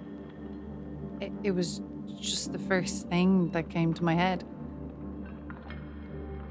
It, 1.20 1.34
it 1.43 1.52
was 1.52 1.82
just 2.18 2.54
the 2.54 2.58
first 2.58 3.10
thing 3.10 3.52
that 3.52 3.70
came 3.70 3.93
to 3.95 4.02
my 4.02 4.14
head. 4.14 4.45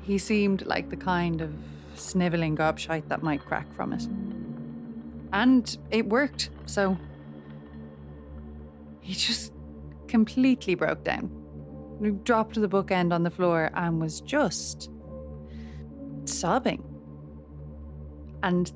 He 0.02 0.18
seemed 0.18 0.66
like 0.66 0.90
the 0.90 0.98
kind 0.98 1.40
of 1.40 1.50
snivelling 1.94 2.58
gobshite 2.58 3.08
that 3.08 3.22
might 3.22 3.42
crack 3.46 3.72
from 3.72 3.94
it. 3.94 4.06
And 5.32 5.78
it 5.90 6.10
worked, 6.10 6.50
so. 6.66 6.98
He 9.00 9.14
just 9.14 9.54
completely 10.06 10.74
broke 10.74 11.02
down. 11.02 11.30
He 12.02 12.10
dropped 12.10 12.60
the 12.60 12.68
bookend 12.68 13.14
on 13.14 13.22
the 13.22 13.30
floor 13.30 13.70
and 13.72 13.98
was 13.98 14.20
just 14.20 14.90
sobbing. 16.26 16.84
And 18.42 18.70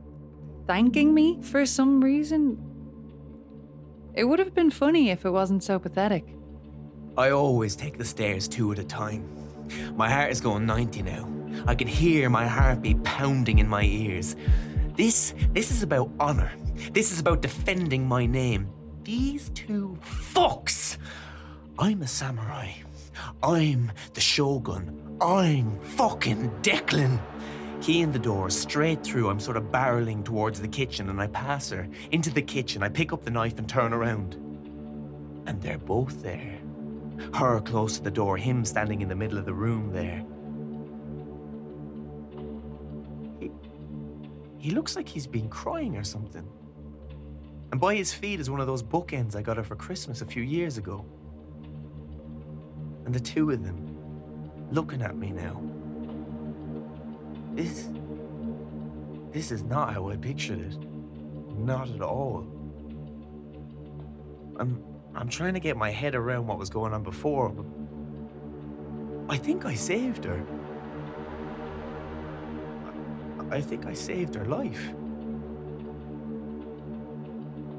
thanking 0.67 1.13
me 1.13 1.43
for 1.43 1.67
some 1.67 2.03
reason. 2.03 2.74
It 4.15 4.25
would 4.25 4.39
have 4.39 4.55
been 4.55 4.71
funny 4.71 5.11
if 5.11 5.25
it 5.25 5.31
wasn't 5.31 5.65
so 5.65 5.79
pathetic. 5.79 6.25
I 7.19 7.31
always 7.31 7.75
take 7.75 7.99
the 7.99 8.05
stairs 8.05 8.47
two 8.47 8.71
at 8.73 8.79
a 8.79 8.85
time. 8.85 9.29
My 9.97 10.09
heart 10.09 10.31
is 10.31 10.41
going 10.41 10.67
90 10.67 11.03
now. 11.03 11.29
I 11.67 11.75
can 11.75 11.89
hear 11.89 12.31
my 12.31 12.47
heartbeat 12.47 13.03
pounding 13.03 13.59
in 13.59 13.69
my 13.69 13.83
ears. 13.83 14.37
This 14.97 15.35
this 15.53 15.71
is 15.73 15.83
about 15.83 16.11
honor. 16.21 16.53
This 16.93 17.11
is 17.13 17.19
about 17.19 17.43
defending 17.43 18.07
my 18.07 18.27
name. 18.27 18.69
These 19.03 19.51
two 19.51 19.99
fucks. 20.03 20.97
I'm 21.79 22.03
a 22.03 22.07
samurai. 22.07 22.73
I'm 23.43 23.91
the 24.13 24.21
shogun. 24.21 25.19
I'm 25.21 25.79
fucking 25.81 26.51
Declan. 26.63 27.21
Key 27.85 28.01
in 28.01 28.13
the 28.13 28.19
door, 28.19 28.49
straight 28.49 29.05
through. 29.05 29.29
I'm 29.29 29.39
sort 29.39 29.59
of 29.59 29.65
barreling 29.65 30.25
towards 30.25 30.59
the 30.59 30.69
kitchen 30.69 31.11
and 31.11 31.21
I 31.21 31.27
pass 31.27 31.69
her 31.69 31.87
into 32.13 32.31
the 32.31 32.41
kitchen. 32.41 32.83
I 32.83 32.89
pick 32.89 33.13
up 33.13 33.27
the 33.27 33.31
knife 33.31 33.59
and 33.59 33.69
turn 33.69 33.93
around. 33.93 34.37
And 35.47 35.61
they're 35.61 35.77
both 35.77 36.23
there. 36.23 36.59
Her 37.35 37.61
close 37.61 37.99
to 37.99 38.03
the 38.03 38.11
door, 38.11 38.39
him 38.39 38.65
standing 38.65 39.03
in 39.03 39.09
the 39.11 39.15
middle 39.15 39.37
of 39.37 39.45
the 39.45 39.53
room 39.53 39.93
there. 39.93 40.25
He, 43.39 43.51
he 44.57 44.71
looks 44.71 44.97
like 44.97 45.07
he's 45.07 45.27
been 45.27 45.51
crying 45.51 45.99
or 45.99 46.05
something. 46.05 46.49
And 47.71 47.79
by 47.79 47.97
his 47.97 48.15
feet 48.15 48.41
is 48.41 48.49
one 48.49 48.61
of 48.61 48.67
those 48.67 48.83
bookends 48.83 49.37
I 49.37 49.43
got 49.43 49.59
her 49.59 49.63
for 49.63 49.77
Christmas 49.77 50.23
a 50.23 50.27
few 50.27 50.43
years 50.43 50.79
ago. 50.79 51.05
And 53.05 53.15
the 53.15 53.21
two 53.21 53.51
of 53.51 53.63
them 53.63 54.71
looking 54.71 55.03
at 55.03 55.19
me 55.19 55.33
now. 55.33 55.74
This. 57.55 57.89
This 59.33 59.51
is 59.51 59.65
not 59.65 59.93
how 59.95 60.09
I 60.09 60.17
pictured 60.17 60.61
it. 60.61 60.79
Not 61.59 61.91
at 61.91 62.03
all. 62.03 62.47
I'm. 64.57 64.83
I'm 65.17 65.29
trying 65.29 65.55
to 65.55 65.61
get 65.61 65.77
my 65.77 65.91
head 65.91 66.17
around 66.17 66.49
what 66.49 66.59
was 66.59 66.71
going 66.71 66.93
on 66.93 67.05
before, 67.05 67.55
I 69.29 69.37
think 69.37 69.65
I 69.65 69.75
saved 69.75 70.25
her. 70.25 70.45
I 73.51 73.61
think 73.61 73.87
I 73.87 73.95
saved 73.95 74.35
her 74.35 74.45
life. 74.45 74.93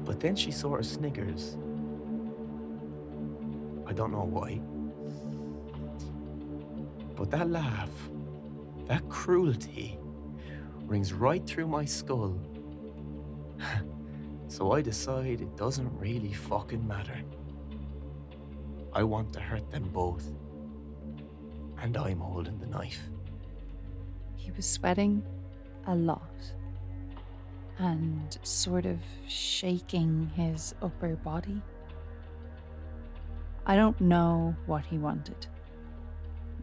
But 0.04 0.20
then 0.20 0.34
she 0.34 0.50
sort 0.50 0.80
of 0.80 0.86
sniggers. 0.86 1.56
I 3.86 3.92
don't 3.92 4.12
know 4.12 4.24
why. 4.24 4.60
But 7.14 7.30
that 7.30 7.50
laugh, 7.50 7.90
that 8.86 9.08
cruelty, 9.08 9.98
rings 10.84 11.12
right 11.12 11.44
through 11.46 11.66
my 11.66 11.84
skull. 11.84 12.38
so 14.48 14.72
I 14.72 14.82
decide 14.82 15.40
it 15.40 15.56
doesn't 15.56 15.90
really 15.98 16.32
fucking 16.32 16.86
matter. 16.86 17.20
I 18.92 19.02
want 19.02 19.32
to 19.34 19.40
hurt 19.40 19.70
them 19.70 19.90
both. 19.92 20.30
And 21.82 21.96
I'm 21.96 22.20
holding 22.20 22.58
the 22.58 22.66
knife. 22.66 23.10
He 24.34 24.50
was 24.52 24.66
sweating 24.66 25.22
a 25.86 25.94
lot 25.94 26.52
and 27.78 28.38
sort 28.42 28.86
of 28.86 28.98
shaking 29.26 30.30
his 30.34 30.74
upper 30.80 31.16
body. 31.16 31.60
I 33.66 33.76
don't 33.76 34.00
know 34.00 34.54
what 34.66 34.86
he 34.86 34.96
wanted. 34.96 35.46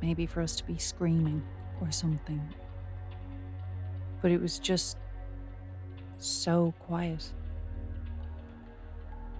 Maybe 0.01 0.25
for 0.25 0.41
us 0.41 0.55
to 0.55 0.65
be 0.65 0.77
screaming 0.77 1.43
or 1.83 1.91
something. 1.91 2.41
But 4.21 4.31
it 4.31 4.41
was 4.41 4.59
just 4.59 4.97
so 6.17 6.73
quiet. 6.79 7.31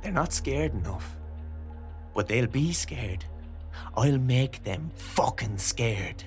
They're 0.01 0.11
not 0.11 0.33
scared 0.33 0.73
enough. 0.73 1.17
But 2.13 2.27
they'll 2.27 2.47
be 2.47 2.73
scared. 2.73 3.25
I'll 3.95 4.19
make 4.19 4.63
them 4.63 4.91
fucking 4.95 5.57
scared. 5.57 6.23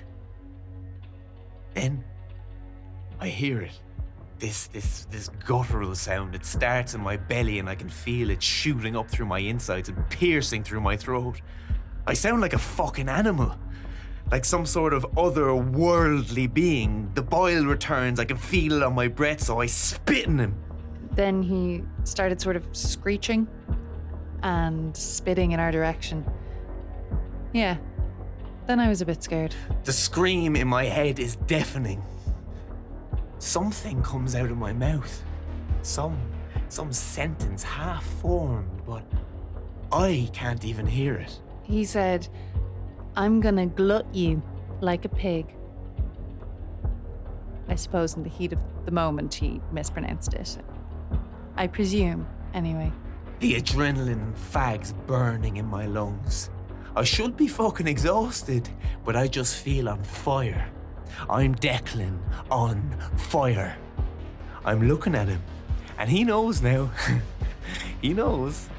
Then 1.73 2.03
I 3.19 3.29
hear 3.29 3.61
it. 3.61 3.79
This 4.39 4.67
this 4.67 5.05
this 5.05 5.29
guttural 5.45 5.95
sound. 5.95 6.35
It 6.35 6.45
starts 6.45 6.93
in 6.93 7.01
my 7.01 7.17
belly 7.17 7.59
and 7.59 7.69
I 7.69 7.75
can 7.75 7.89
feel 7.89 8.29
it 8.29 8.41
shooting 8.41 8.95
up 8.95 9.09
through 9.09 9.25
my 9.27 9.39
insides 9.39 9.89
and 9.89 10.09
piercing 10.09 10.63
through 10.63 10.81
my 10.81 10.97
throat. 10.97 11.41
I 12.05 12.13
sound 12.13 12.41
like 12.41 12.53
a 12.53 12.59
fucking 12.59 13.09
animal. 13.09 13.55
Like 14.31 14.43
some 14.43 14.65
sort 14.65 14.93
of 14.93 15.03
otherworldly 15.15 16.53
being. 16.53 17.11
The 17.13 17.21
boil 17.21 17.65
returns, 17.65 18.19
I 18.19 18.25
can 18.25 18.37
feel 18.37 18.73
it 18.73 18.83
on 18.83 18.93
my 18.93 19.07
breath, 19.07 19.41
so 19.41 19.61
I 19.61 19.67
spit 19.67 20.25
in 20.25 20.39
him. 20.39 20.55
Then 21.11 21.41
he 21.41 21.83
started 22.03 22.41
sort 22.41 22.55
of 22.55 22.67
screeching 22.73 23.47
and 24.43 24.95
spitting 24.95 25.51
in 25.51 25.59
our 25.59 25.71
direction. 25.71 26.25
Yeah. 27.53 27.77
Then 28.67 28.79
I 28.81 28.89
was 28.89 29.01
a 29.01 29.05
bit 29.05 29.23
scared. 29.23 29.55
The 29.85 29.93
scream 29.93 30.55
in 30.55 30.67
my 30.67 30.83
head 30.83 31.19
is 31.19 31.37
deafening. 31.37 32.03
Something 33.39 34.03
comes 34.03 34.35
out 34.35 34.51
of 34.51 34.57
my 34.57 34.73
mouth. 34.73 35.23
Some 35.83 36.17
some 36.69 36.91
sentence 36.91 37.63
half 37.63 38.03
formed, 38.21 38.81
but 38.85 39.03
I 39.91 40.29
can't 40.33 40.65
even 40.65 40.85
hear 40.85 41.15
it. 41.15 41.39
He 41.63 41.85
said, 41.85 42.27
I'm 43.17 43.39
gonna 43.39 43.65
glut 43.65 44.05
you 44.13 44.43
like 44.79 45.03
a 45.03 45.09
pig. 45.09 45.55
I 47.67 47.73
suppose 47.73 48.15
in 48.15 48.21
the 48.21 48.29
heat 48.29 48.53
of 48.53 48.59
the 48.85 48.91
moment 48.91 49.33
he 49.33 49.59
mispronounced 49.71 50.35
it. 50.35 50.59
I 51.55 51.65
presume, 51.65 52.27
anyway. 52.53 52.91
The 53.39 53.55
adrenaline 53.55 54.21
and 54.21 54.35
fags 54.35 54.93
burning 55.07 55.57
in 55.57 55.65
my 55.65 55.87
lungs. 55.87 56.51
I 56.95 57.03
should 57.03 57.35
be 57.35 57.47
fucking 57.47 57.87
exhausted, 57.87 58.69
but 59.03 59.15
I 59.15 59.27
just 59.27 59.55
feel 59.55 59.89
on 59.89 60.03
fire. 60.03 60.69
I'm 61.27 61.55
Declan 61.55 62.19
on 62.51 62.95
fire. 63.17 63.75
I'm 64.63 64.87
looking 64.87 65.15
at 65.15 65.27
him, 65.27 65.41
and 65.97 66.07
he 66.07 66.23
knows 66.23 66.61
now. 66.61 66.91
he 67.99 68.13
knows. 68.13 68.69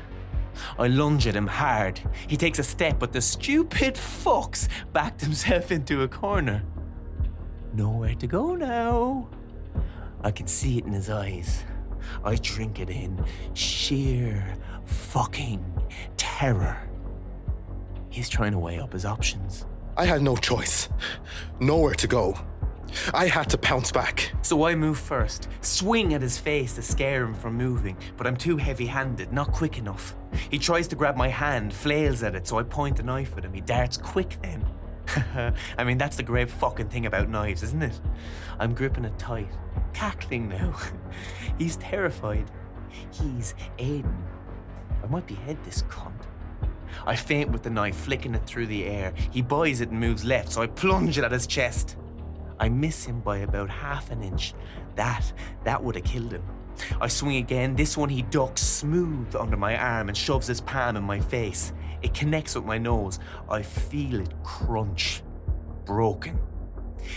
I 0.79 0.87
lunge 0.87 1.26
at 1.26 1.35
him 1.35 1.47
hard. 1.47 2.01
He 2.29 2.37
takes 2.37 2.59
a 2.59 2.62
step, 2.62 2.99
but 2.99 3.12
the 3.12 3.20
stupid 3.20 3.95
fucks 3.95 4.68
backed 4.93 5.20
himself 5.20 5.72
into 5.72 6.03
a 6.03 6.09
corner. 6.09 6.62
Nowhere 7.74 8.14
to 8.14 8.26
go 8.26 8.55
now. 8.55 9.29
I 10.22 10.31
can 10.31 10.47
see 10.47 10.79
it 10.79 10.85
in 10.85 10.93
his 10.93 11.11
eyes. 11.11 11.64
I 12.24 12.37
drink 12.37 12.81
it 12.81 12.91
in. 12.91 13.24
Sheer 13.55 14.55
fucking 14.85 15.64
terror. 16.16 16.79
He's 18.11 18.29
trying 18.29 18.53
to 18.53 18.59
weigh 18.59 18.79
up 18.79 18.93
his 18.93 19.05
options. 19.05 19.66
I 19.97 20.07
had 20.07 20.22
no 20.22 20.37
choice. 20.37 20.89
Nowhere 21.61 21.95
to 21.95 22.07
go. 22.07 22.39
I 23.14 23.26
had 23.26 23.49
to 23.51 23.59
pounce 23.59 23.93
back. 23.93 24.32
So 24.43 24.66
I 24.66 24.74
move 24.74 24.99
first, 24.99 25.49
swing 25.61 26.14
at 26.14 26.22
his 26.22 26.39
face 26.39 26.74
to 26.74 26.82
scare 26.82 27.24
him 27.24 27.34
from 27.34 27.55
moving, 27.57 27.97
but 28.16 28.26
I'm 28.26 28.36
too 28.36 28.57
heavy 28.57 28.86
handed, 28.86 29.32
not 29.32 29.53
quick 29.53 29.78
enough. 29.78 30.14
He 30.51 30.59
tries 30.59 30.89
to 30.89 30.97
grab 30.97 31.16
my 31.16 31.28
hand, 31.28 31.72
flails 31.72 32.22
at 32.22 32.34
it, 32.34 32.47
so 32.47 32.59
I 32.59 32.62
point 32.62 32.97
the 32.97 33.03
knife 33.03 33.36
at 33.36 33.45
him. 33.45 33.53
He 33.53 33.61
darts 33.61 33.97
quick 33.97 34.39
then. 34.43 34.64
I 35.78 35.84
mean, 35.84 35.99
that's 35.99 36.16
the 36.16 36.22
great 36.22 36.51
fucking 36.51 36.89
thing 36.89 37.07
about 37.07 37.28
knives, 37.28 37.62
isn't 37.62 37.82
it? 37.82 38.01
I'm 38.59 38.74
gripping 38.74 39.05
it 39.05 39.18
tight, 39.18 39.51
cackling 39.93 40.49
now. 40.49 40.76
He's 41.59 41.76
terrified. 41.76 42.51
He's 43.12 43.55
Aiden. 43.78 44.22
I 45.03 45.07
might 45.07 45.26
behead 45.26 45.59
this 45.64 45.82
cunt. 45.84 46.12
I 47.07 47.14
feint 47.16 47.51
with 47.51 47.62
the 47.62 47.70
knife, 47.70 47.97
flicking 47.97 48.34
it 48.34 48.45
through 48.47 48.66
the 48.66 48.84
air. 48.86 49.12
He 49.30 49.43
buys 49.43 49.80
it 49.80 49.91
and 49.91 50.01
moves 50.01 50.24
left, 50.24 50.53
so 50.53 50.62
I 50.62 50.66
plunge 50.66 51.18
it 51.18 51.24
at 51.24 51.32
his 51.32 51.47
chest. 51.47 51.97
I 52.61 52.69
miss 52.69 53.05
him 53.05 53.21
by 53.21 53.39
about 53.39 53.71
half 53.71 54.11
an 54.11 54.23
inch. 54.23 54.55
That, 54.97 55.33
that 55.65 55.83
would 55.83 55.95
have 55.97 56.05
killed 56.05 56.33
him. 56.33 56.43
I 57.01 57.09
swing 57.09 57.37
again. 57.37 57.75
This 57.75 57.97
one 57.97 58.09
he 58.09 58.23
ducks 58.23 58.63
smooth 58.63 59.35
under 59.37 59.57
my 59.57 59.77
arm 59.77 60.09
and 60.09 60.17
shoves 60.17 60.47
his 60.47 60.61
palm 60.61 60.97
in 60.97 61.03
my 61.03 61.21
face. 61.21 61.73
It 62.03 62.15
connects 62.15 62.55
with 62.55 62.65
my 62.65 62.79
nose. 62.79 63.19
I 63.49 63.63
feel 63.63 64.21
it 64.21 64.33
crunch. 64.43 65.23
Broken. 65.85 66.39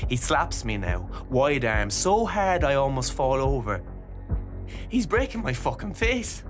He 0.07 0.15
slaps 0.15 0.63
me 0.63 0.77
now, 0.77 1.09
wide 1.29 1.65
arm, 1.65 1.89
so 1.89 2.25
hard 2.25 2.63
I 2.63 2.75
almost 2.75 3.13
fall 3.13 3.41
over. 3.41 3.81
He's 4.89 5.05
breaking 5.05 5.43
my 5.43 5.53
fucking 5.53 5.95
face. 5.95 6.43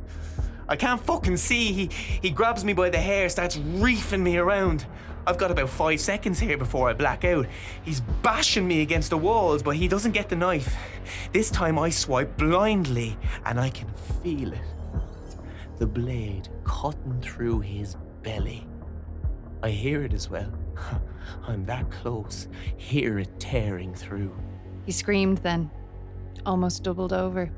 I 0.67 0.75
can't 0.75 1.01
fucking 1.01 1.37
see. 1.37 1.73
He 1.73 1.89
he 2.21 2.29
grabs 2.29 2.63
me 2.63 2.73
by 2.73 2.89
the 2.89 2.99
hair, 2.99 3.27
starts 3.29 3.57
reefing 3.57 4.23
me 4.23 4.37
around. 4.37 4.85
I've 5.27 5.37
got 5.37 5.51
about 5.51 5.69
five 5.69 5.99
seconds 5.99 6.39
here 6.39 6.57
before 6.57 6.89
I 6.89 6.93
black 6.93 7.23
out. 7.23 7.45
He's 7.83 8.01
bashing 8.23 8.67
me 8.67 8.81
against 8.81 9.11
the 9.11 9.17
walls, 9.17 9.61
but 9.61 9.75
he 9.75 9.87
doesn't 9.87 10.13
get 10.13 10.29
the 10.29 10.35
knife. 10.35 10.75
This 11.31 11.51
time 11.51 11.77
I 11.77 11.89
swipe 11.89 12.37
blindly, 12.37 13.17
and 13.45 13.59
I 13.59 13.69
can 13.69 13.87
feel 14.23 14.53
it. 14.53 14.61
The 15.77 15.87
blade 15.87 16.49
cutting 16.63 17.21
through 17.21 17.61
his 17.61 17.95
belly. 18.23 18.67
I 19.63 19.69
hear 19.69 20.03
it 20.03 20.13
as 20.13 20.29
well. 20.29 20.51
I'm 21.47 21.65
that 21.65 21.89
close. 21.91 22.47
Hear 22.77 23.19
it 23.19 23.39
tearing 23.39 23.93
through. 23.93 24.35
He 24.85 24.91
screamed 24.91 25.37
then, 25.39 25.69
almost 26.45 26.83
doubled 26.83 27.13
over. 27.13 27.51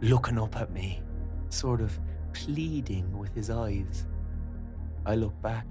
Looking 0.00 0.38
up 0.38 0.56
at 0.56 0.72
me, 0.72 1.02
sort 1.48 1.80
of 1.80 1.98
pleading 2.32 3.18
with 3.18 3.34
his 3.34 3.50
eyes. 3.50 4.06
I 5.04 5.16
look 5.16 5.40
back. 5.42 5.66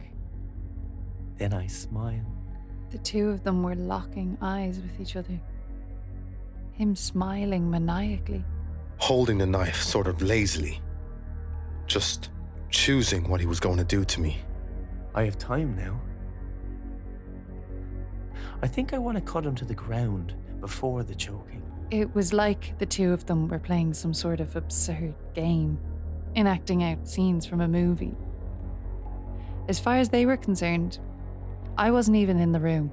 Then 1.38 1.54
I 1.54 1.68
smile. 1.68 2.26
The 2.90 2.98
two 3.00 3.30
of 3.30 3.44
them 3.44 3.64
were 3.64 3.76
locking 3.76 4.38
eyes 4.42 4.80
with 4.80 5.00
each 5.00 5.16
other. 5.16 5.40
Him 6.74 6.96
smiling 6.96 7.70
maniacally. 7.70 8.44
Holding 8.98 9.38
the 9.38 9.46
knife 9.46 9.82
sort 9.82 10.08
of 10.08 10.22
lazily. 10.22 10.82
Just 11.86 12.30
choosing 12.70 13.28
what 13.30 13.40
he 13.40 13.46
was 13.46 13.60
going 13.60 13.78
to 13.78 13.84
do 13.84 14.04
to 14.06 14.22
me. 14.22 14.38
I 15.14 15.24
have 15.24 15.38
time 15.38 15.76
now. 15.76 16.00
I 18.62 18.68
think 18.68 18.94
I 18.94 18.98
want 18.98 19.18
to 19.18 19.22
cut 19.22 19.46
him 19.46 19.56
to 19.56 19.66
the 19.66 19.76
ground, 19.76 20.34
before 20.60 21.04
the 21.04 21.16
choking. 21.16 21.62
It 21.92 22.14
was 22.16 22.34
like 22.34 22.78
the 22.80 22.86
two 22.86 23.14
of 23.14 23.26
them 23.26 23.48
were 23.48 23.60
playing 23.60 23.94
some 23.94 24.14
sort 24.14 24.40
of 24.40 24.56
absurd 24.56 25.14
game, 25.34 25.80
enacting 26.36 26.84
out 26.84 27.08
scenes 27.08 27.46
from 27.46 27.62
a 27.62 27.68
movie. 27.68 28.16
As 29.68 29.80
far 29.80 29.98
as 29.98 30.10
they 30.10 30.26
were 30.26 30.38
concerned, 30.38 31.00
I 31.78 31.92
wasn't 31.92 32.18
even 32.18 32.40
in 32.40 32.52
the 32.52 32.60
room. 32.60 32.90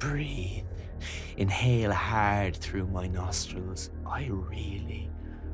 Breathe. 0.00 0.64
Inhale 1.36 1.92
hard 1.92 2.56
through 2.56 2.88
my 2.88 3.06
nostrils. 3.06 3.90
I 4.04 4.26
really, 4.28 5.08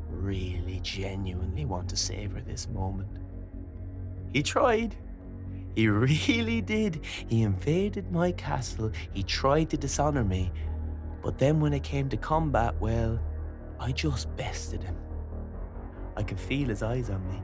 really 0.09 0.81
genuinely 0.81 1.67
want 1.67 1.91
to 1.91 1.97
savor 1.97 2.41
this 2.41 2.69
moment. 2.69 3.19
He 4.33 4.43
tried. 4.43 4.97
He 5.75 5.89
really 5.89 6.63
did. 6.63 7.05
He 7.29 7.43
invaded 7.43 8.11
my 8.11 8.33
castle. 8.33 8.91
He 9.13 9.23
tried 9.23 9.69
to 9.71 9.77
dishonor 9.77 10.25
me. 10.25 10.51
But 11.23 11.37
then 11.37 11.61
when 11.61 11.75
it 11.75 11.83
came 11.83 12.09
to 12.09 12.17
combat, 12.17 12.75
well, 12.81 13.21
I 13.79 13.93
just 13.93 14.35
bested 14.37 14.83
him. 14.83 14.97
I 16.17 16.23
can 16.23 16.39
feel 16.39 16.69
his 16.69 16.83
eyes 16.83 17.11
on 17.11 17.29
me. 17.29 17.43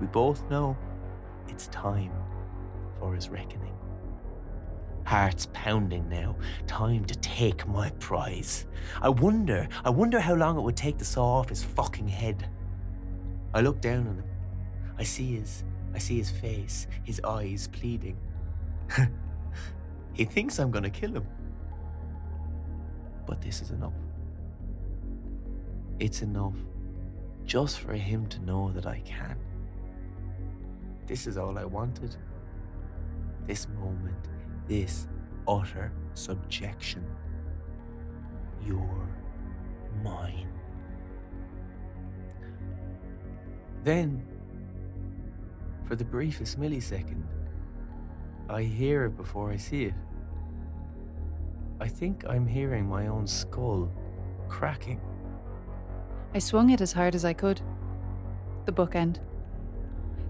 We 0.00 0.06
both 0.06 0.48
know 0.50 0.76
it's 1.48 1.68
time 1.68 2.12
for 2.98 3.14
his 3.14 3.30
reckoning. 3.30 3.72
Hearts 5.06 5.46
pounding 5.52 6.08
now. 6.08 6.34
Time 6.66 7.04
to 7.04 7.14
take 7.18 7.66
my 7.68 7.90
prize. 8.00 8.66
I 9.00 9.08
wonder, 9.08 9.68
I 9.84 9.90
wonder 9.90 10.18
how 10.18 10.34
long 10.34 10.58
it 10.58 10.62
would 10.62 10.76
take 10.76 10.98
to 10.98 11.04
saw 11.04 11.38
off 11.38 11.48
his 11.48 11.62
fucking 11.62 12.08
head. 12.08 12.50
I 13.54 13.60
look 13.60 13.80
down 13.80 14.08
on 14.08 14.16
him. 14.16 14.24
I 14.98 15.04
see 15.04 15.36
his, 15.36 15.62
I 15.94 15.98
see 15.98 16.18
his 16.18 16.30
face, 16.30 16.88
his 17.04 17.20
eyes 17.22 17.68
pleading. 17.68 18.16
he 20.12 20.24
thinks 20.24 20.58
I'm 20.58 20.72
gonna 20.72 20.90
kill 20.90 21.14
him. 21.14 21.26
But 23.26 23.40
this 23.40 23.62
is 23.62 23.70
enough. 23.70 23.92
It's 26.00 26.22
enough 26.22 26.56
just 27.44 27.78
for 27.78 27.94
him 27.94 28.26
to 28.26 28.40
know 28.40 28.72
that 28.72 28.86
I 28.86 29.00
can. 29.04 29.38
This 31.06 31.28
is 31.28 31.38
all 31.38 31.56
I 31.58 31.64
wanted. 31.64 32.16
This 33.46 33.68
moment, 33.68 34.28
this 34.68 35.08
utter 35.46 35.92
subjection. 36.14 37.04
You're 38.64 39.08
mine. 40.02 40.48
Then, 43.84 44.26
for 45.84 45.94
the 45.94 46.04
briefest 46.04 46.58
millisecond, 46.58 47.22
I 48.48 48.62
hear 48.62 49.06
it 49.06 49.16
before 49.16 49.52
I 49.52 49.56
see 49.56 49.84
it. 49.84 49.94
I 51.80 51.88
think 51.88 52.24
I'm 52.28 52.46
hearing 52.46 52.88
my 52.88 53.06
own 53.06 53.26
skull 53.26 53.92
cracking. 54.48 55.00
I 56.34 56.38
swung 56.38 56.70
it 56.70 56.80
as 56.80 56.92
hard 56.92 57.14
as 57.14 57.24
I 57.24 57.32
could. 57.32 57.60
The 58.64 58.72
bookend. 58.72 59.18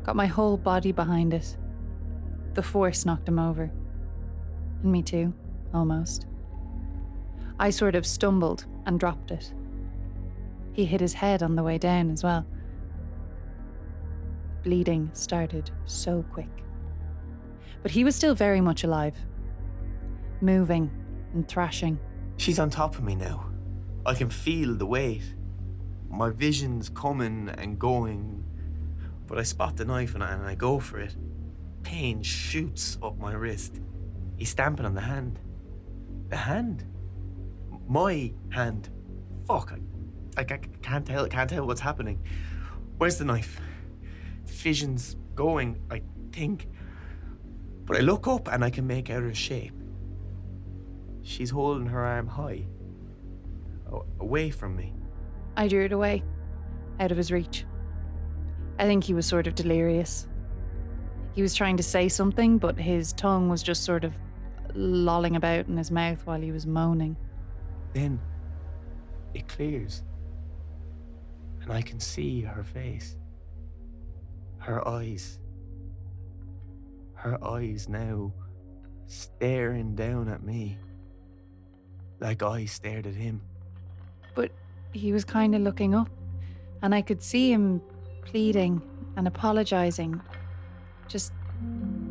Got 0.03 0.16
my 0.16 0.26
whole 0.26 0.57
body 0.57 0.93
behind 0.93 1.32
it. 1.32 1.57
The 2.55 2.62
force 2.62 3.05
knocked 3.05 3.28
him 3.28 3.39
over. 3.39 3.70
And 4.83 4.93
me 4.93 5.03
too, 5.03 5.33
almost. 5.72 6.27
I 7.59 7.70
sort 7.70 7.95
of 7.95 8.07
stumbled 8.07 8.66
and 8.85 9.01
dropped 9.01 9.31
it. 9.31 9.53
He 10.72 10.85
hit 10.85 11.01
his 11.01 11.14
head 11.14 11.43
on 11.43 11.57
the 11.57 11.62
way 11.62 11.79
down 11.79 12.11
as 12.11 12.22
well. 12.22 12.47
Bleeding 14.62 15.11
started 15.14 15.70
so 15.87 16.24
quick. 16.33 16.51
But 17.83 17.91
he 17.91 18.05
was 18.05 18.14
still 18.14 18.35
very 18.35 18.61
much 18.61 18.85
alive, 18.85 19.16
moving 20.41 20.91
and 21.33 21.49
thrashing. 21.49 21.99
She's 22.37 22.59
on 22.59 22.68
top 22.68 22.97
of 22.97 23.05
me 23.05 23.14
now. 23.14 23.51
I 24.05 24.14
can 24.14 24.29
feel 24.29 24.74
the 24.74 24.87
weight. 24.87 25.22
My 26.11 26.31
vision's 26.31 26.89
coming 26.89 27.49
and 27.57 27.79
going. 27.79 28.45
But 29.27 29.39
I 29.39 29.43
spot 29.43 29.77
the 29.77 29.85
knife 29.85 30.14
and 30.14 30.22
I, 30.22 30.33
and 30.33 30.45
I 30.45 30.55
go 30.55 30.79
for 30.79 30.99
it. 30.99 31.16
Pain 31.83 32.22
shoots 32.22 32.99
up 33.03 33.18
my 33.18 33.33
wrist. 33.33 33.81
He's 34.37 34.51
stamping 34.51 34.87
on 34.87 34.95
the 34.95 35.01
hand. 35.01 35.39
The 36.28 36.37
hand? 36.37 36.84
My 37.89 38.32
hand. 38.51 38.91
Fuck. 39.47 39.72
I, 40.37 40.41
I, 40.41 40.43
I 40.43 40.59
can't 40.82 41.07
tell. 41.07 41.26
Can't 41.28 41.49
tell 41.49 41.66
what's 41.66 41.80
happening. 41.80 42.22
Where's 42.99 43.18
the 43.18 43.24
knife? 43.24 43.61
Vision's 44.45 45.16
going. 45.34 45.80
I 45.91 46.03
think. 46.32 46.68
But 47.84 47.97
I 47.97 48.01
look 48.01 48.26
up 48.26 48.49
and 48.49 48.64
I 48.64 48.70
can 48.70 48.87
make 48.87 49.11
out 49.11 49.22
her 49.22 49.34
shape. 49.34 49.72
She's 51.22 51.51
holding 51.51 51.87
her 51.87 52.05
arm 52.05 52.26
high, 52.28 52.66
away 54.20 54.51
from 54.51 54.76
me. 54.76 54.95
I 55.57 55.68
drew 55.68 55.84
it 55.84 55.93
away, 55.93 56.22
out 57.01 57.11
of 57.11 57.16
his 57.16 57.32
reach. 57.32 57.64
I 58.78 58.84
think 58.84 59.05
he 59.05 59.14
was 59.14 59.26
sort 59.26 59.47
of 59.47 59.55
delirious. 59.55 60.28
He 61.34 61.43
was 61.43 61.55
trying 61.55 61.76
to 61.78 61.82
say 61.82 62.09
something, 62.09 62.59
but 62.59 62.78
his 62.78 63.12
tongue 63.12 63.49
was 63.49 63.62
just 63.62 63.84
sort 63.84 64.05
of 64.05 64.18
lolling 64.75 65.37
about 65.37 65.67
in 65.69 65.77
his 65.77 65.91
mouth 65.91 66.21
while 66.25 66.41
he 66.41 66.53
was 66.53 66.67
moaning. 66.67 67.17
Then 67.93 68.21
it 69.35 69.49
clears, 69.49 70.03
and 71.61 71.73
I 71.73 71.83
can 71.83 72.01
see 72.01 72.43
her 72.43 72.64
face, 72.64 73.17
her 74.59 74.87
eyes, 74.87 75.39
her 77.14 77.43
eyes 77.45 77.89
now 77.89 78.33
staring 79.07 79.95
down 79.95 80.29
at 80.29 80.43
me 80.43 80.79
like 82.21 82.43
I 82.43 82.64
stared 82.64 83.07
at 83.07 83.14
him. 83.14 83.41
But 84.35 84.51
he 84.93 85.12
was 85.12 85.25
kind 85.25 85.55
of 85.55 85.62
looking 85.62 85.95
up, 85.95 86.11
and 86.83 86.95
I 86.95 87.03
could 87.03 87.23
see 87.23 87.53
him 87.53 87.81
pleading 88.23 88.83
and 89.17 89.27
apologizing, 89.27 90.21
just 91.09 91.33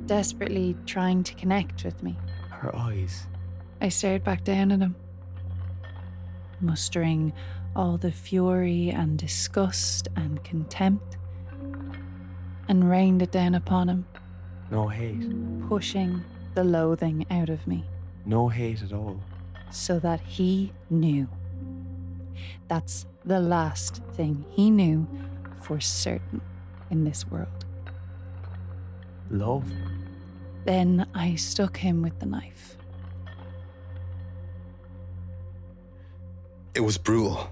desperately 0.06 0.76
trying 0.86 1.24
to 1.24 1.34
connect 1.36 1.84
with 1.84 2.02
me. 2.04 2.18
Her 2.66 2.76
eyes. 2.76 3.28
I 3.80 3.90
stared 3.90 4.24
back 4.24 4.44
down 4.44 4.72
at 4.72 4.80
him, 4.80 4.96
mustering 6.60 7.32
all 7.76 7.98
the 7.98 8.12
fury 8.12 8.90
and 8.90 9.20
disgust 9.20 10.08
and 10.16 10.44
contempt, 10.44 11.18
and 12.68 12.90
rained 12.90 13.22
it 13.22 13.32
down 13.32 13.54
upon 13.54 13.88
him. 13.88 14.08
No 14.72 14.88
hate. 14.88 15.30
Pushing 15.70 16.24
the 16.56 16.64
loathing 16.64 17.28
out 17.30 17.50
of 17.50 17.68
me. 17.68 17.84
No 18.26 18.50
hate 18.50 18.82
at 18.82 18.94
all 18.94 19.20
so 19.70 20.00
that 20.00 20.22
he 20.22 20.74
knew. 20.90 21.28
That's 22.68 23.06
the 23.24 23.40
last 23.40 24.02
thing 24.14 24.44
he 24.50 24.72
knew 24.72 25.08
for 25.62 25.80
certain 25.80 26.42
in 26.90 27.04
this 27.04 27.28
world. 27.28 27.66
Love. 29.30 29.72
Then 30.66 31.08
I 31.14 31.36
stuck 31.36 31.78
him 31.78 32.02
with 32.02 32.20
the 32.20 32.26
knife. 32.26 32.78
It 36.74 36.82
was 36.82 36.98
brutal. 36.98 37.50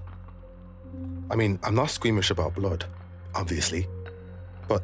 I 1.32 1.36
mean, 1.36 1.60
I'm 1.64 1.76
not 1.76 1.90
squeamish 1.90 2.30
about 2.30 2.56
blood, 2.56 2.86
obviously, 3.34 3.88
but 4.68 4.84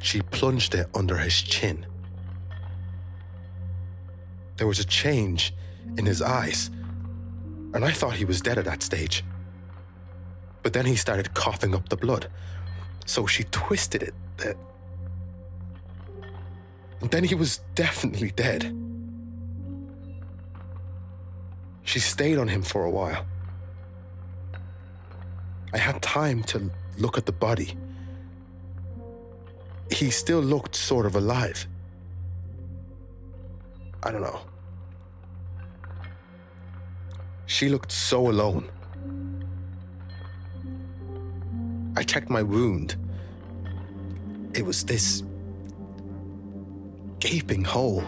she 0.00 0.20
plunged 0.20 0.74
it 0.74 0.88
under 0.94 1.16
his 1.16 1.40
chin 1.40 1.86
there 4.58 4.66
was 4.66 4.80
a 4.80 4.84
change 4.84 5.54
in 5.96 6.04
his 6.04 6.20
eyes, 6.20 6.70
and 7.72 7.84
I 7.84 7.92
thought 7.92 8.14
he 8.14 8.24
was 8.24 8.40
dead 8.40 8.58
at 8.58 8.64
that 8.66 8.82
stage. 8.82 9.24
But 10.62 10.72
then 10.72 10.84
he 10.84 10.96
started 10.96 11.32
coughing 11.32 11.74
up 11.74 11.88
the 11.88 11.96
blood, 11.96 12.28
so 13.06 13.26
she 13.26 13.44
twisted 13.44 14.02
it. 14.02 14.14
And 17.00 17.10
then 17.10 17.24
he 17.24 17.34
was 17.34 17.58
definitely 17.74 18.30
dead. 18.30 18.74
She 21.84 22.00
stayed 22.00 22.38
on 22.38 22.48
him 22.48 22.62
for 22.62 22.84
a 22.84 22.90
while. 22.90 23.24
I 25.72 25.78
had 25.78 26.02
time 26.02 26.42
to 26.44 26.70
look 26.98 27.16
at 27.16 27.26
the 27.26 27.32
body. 27.32 27.76
He 29.90 30.10
still 30.10 30.40
looked 30.40 30.74
sort 30.74 31.06
of 31.06 31.16
alive. 31.16 31.66
I 34.02 34.10
don't 34.10 34.22
know. 34.22 34.40
She 37.46 37.68
looked 37.68 37.90
so 37.90 38.28
alone. 38.28 38.70
I 41.96 42.02
checked 42.02 42.30
my 42.30 42.42
wound. 42.42 42.96
It 44.54 44.64
was 44.64 44.84
this 44.84 45.22
gaping 47.20 47.64
hole. 47.64 48.04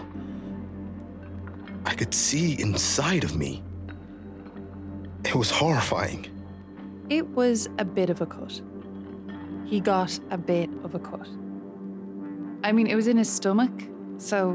I 1.84 1.94
could 1.94 2.14
see 2.14 2.60
inside 2.60 3.24
of 3.24 3.36
me. 3.36 3.62
It 5.24 5.34
was 5.34 5.50
horrifying. 5.50 6.26
It 7.08 7.26
was 7.28 7.68
a 7.78 7.84
bit 7.84 8.10
of 8.10 8.20
a 8.20 8.26
cut. 8.26 8.60
He 9.66 9.80
got 9.80 10.18
a 10.30 10.38
bit 10.38 10.70
of 10.84 10.94
a 10.94 10.98
cut. 10.98 11.28
I 12.62 12.72
mean, 12.72 12.86
it 12.86 12.94
was 12.94 13.06
in 13.06 13.16
his 13.16 13.30
stomach, 13.30 13.72
so 14.18 14.50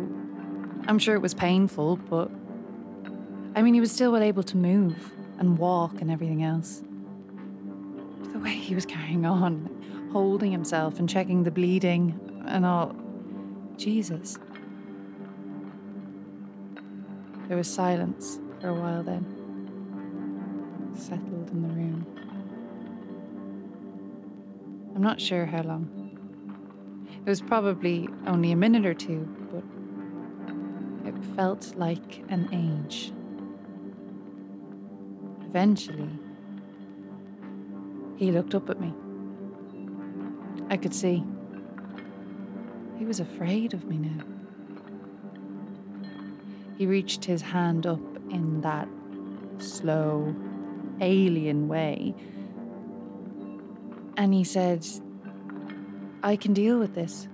I'm 0.88 1.00
sure 1.00 1.16
it 1.16 1.22
was 1.22 1.34
painful, 1.34 1.98
but 1.98 2.30
I 3.56 3.62
mean, 3.62 3.74
he 3.74 3.80
was 3.80 3.92
still 3.92 4.16
able 4.18 4.44
to 4.44 4.58
move 4.58 5.12
and 5.40 5.58
walk 5.58 6.02
and 6.02 6.12
everything 6.12 6.44
else. 6.44 6.84
The 8.32 8.40
way 8.40 8.54
he 8.54 8.76
was 8.76 8.86
carrying 8.86 9.26
on, 9.26 10.10
holding 10.12 10.52
himself 10.52 11.00
and 11.00 11.10
checking 11.10 11.44
the 11.44 11.52
bleeding 11.52 12.44
and 12.48 12.66
all. 12.66 12.96
Jesus. 13.78 14.38
There 17.48 17.58
was 17.58 17.72
silence 17.72 18.40
for 18.60 18.70
a 18.70 18.74
while 18.74 19.04
then, 19.04 19.24
settled 20.96 21.52
in 21.52 21.62
the 21.62 21.68
room. 21.68 22.06
I'm 24.96 25.04
not 25.04 25.22
sure 25.22 25.46
how 25.46 25.62
long. 25.62 25.90
It 27.26 27.30
was 27.30 27.42
probably 27.42 28.10
only 28.26 28.52
a 28.52 28.56
minute 28.56 28.86
or 28.86 28.94
two, 28.96 29.28
but 29.52 29.64
it 31.08 31.36
felt 31.36 31.76
like 31.76 32.24
an 32.30 32.50
age. 32.52 33.12
Eventually, 35.48 36.10
he 38.16 38.32
looked 38.32 38.56
up 38.56 38.70
at 38.70 38.80
me. 38.82 38.94
I 40.70 40.78
could 40.78 40.94
see. 40.94 41.24
He 42.98 43.06
was 43.06 43.20
afraid 43.20 43.74
of 43.74 43.86
me 43.86 43.98
now. 43.98 44.35
He 46.78 46.86
reached 46.86 47.26
his 47.26 47.42
hand 47.42 47.86
up 47.88 48.02
in 48.30 48.62
that 48.62 48.88
slow, 49.60 50.36
alien 51.00 51.68
way. 51.68 52.14
And 54.18 54.34
he 54.34 54.44
said, 54.44 54.86
I 56.24 56.36
can 56.36 56.54
deal 56.54 56.80
with 56.80 56.96
this. 56.96 57.28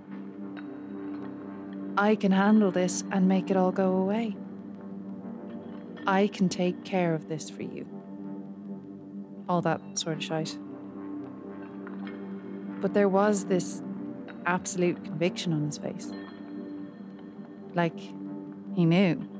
I 1.98 2.16
can 2.16 2.32
handle 2.32 2.72
this 2.72 3.04
and 3.12 3.28
make 3.28 3.50
it 3.50 3.58
all 3.58 3.72
go 3.72 3.96
away. 3.98 4.36
I 6.08 6.28
can 6.28 6.50
take 6.50 6.84
care 6.84 7.14
of 7.14 7.28
this 7.28 7.50
for 7.50 7.64
you. 7.64 7.86
All 9.48 9.62
that 9.62 9.82
sort 9.96 10.18
of 10.18 10.24
shite. 10.24 10.58
But 12.80 12.94
there 12.94 13.10
was 13.10 13.46
this 13.46 13.82
absolute 14.46 15.04
conviction 15.04 15.54
on 15.54 15.66
his 15.66 15.78
face. 15.78 16.12
Like, 17.76 18.00
he 18.76 18.86
knew. 18.86 19.31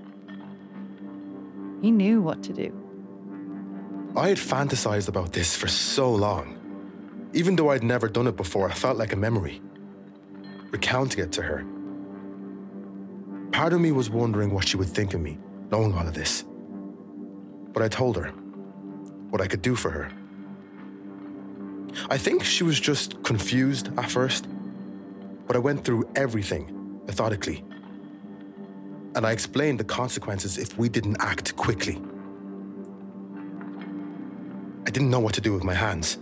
He 1.82 1.92
knew 1.92 2.22
what 2.22 2.44
to 2.44 2.54
do. 2.54 2.72
I 4.16 4.30
had 4.30 4.38
fantasized 4.38 5.08
about 5.08 5.34
this 5.34 5.56
for 5.56 5.68
so 5.68 6.12
long. 6.14 6.58
Even 7.34 7.56
though 7.56 7.72
I'd 7.72 7.84
never 7.84 8.08
done 8.08 8.28
it 8.28 8.36
before, 8.36 8.70
I 8.70 8.74
felt 8.74 8.98
like 8.98 9.14
a 9.14 9.16
memory. 9.16 9.62
Recounting 10.70 11.24
it 11.24 11.32
to 11.34 11.42
her. 11.42 11.66
Part 13.52 13.74
of 13.74 13.82
me 13.82 13.92
was 13.92 14.10
wondering 14.10 14.54
what 14.54 14.68
she 14.68 14.78
would 14.78 14.90
think 14.90 15.14
of 15.14 15.22
me, 15.22 15.38
knowing 15.72 15.94
all 15.94 16.08
of 16.08 16.14
this. 16.14 16.46
But 17.74 17.84
I 17.84 17.88
told 17.88 18.18
her 18.18 18.28
what 19.30 19.42
I 19.42 19.48
could 19.48 19.62
do 19.62 19.76
for 19.76 19.90
her. 19.92 20.12
I 22.10 22.18
think 22.18 22.44
she 22.44 22.64
was 22.64 22.80
just 22.80 23.22
confused 23.24 23.90
at 23.98 24.10
first, 24.10 24.48
but 25.48 25.56
I 25.56 25.60
went 25.60 25.84
through 25.84 26.10
everything 26.16 27.00
methodically. 27.06 27.64
And 29.16 29.26
I 29.26 29.32
explained 29.32 29.80
the 29.80 29.84
consequences 29.84 30.58
if 30.58 30.78
we 30.78 30.88
didn't 30.88 31.18
act 31.20 31.56
quickly. 31.56 32.02
I 34.88 34.90
didn't 34.90 35.10
know 35.10 35.20
what 35.20 35.34
to 35.36 35.42
do 35.42 35.54
with 35.54 35.64
my 35.64 35.74
hands. 35.74 36.18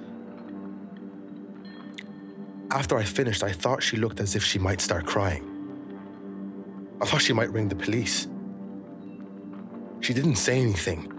After 2.72 2.98
I 2.98 3.04
finished, 3.04 3.44
I 3.44 3.52
thought 3.52 3.82
she 3.82 3.98
looked 3.98 4.20
as 4.20 4.36
if 4.36 4.44
she 4.44 4.60
might 4.60 4.82
start 4.82 5.06
crying. 5.06 5.46
I 7.02 7.06
thought 7.06 7.22
she 7.22 7.34
might 7.34 7.52
ring 7.52 7.68
the 7.68 7.76
police. 7.76 8.28
She 10.02 10.14
didn't 10.14 10.36
say 10.36 10.60
anything, 10.60 11.12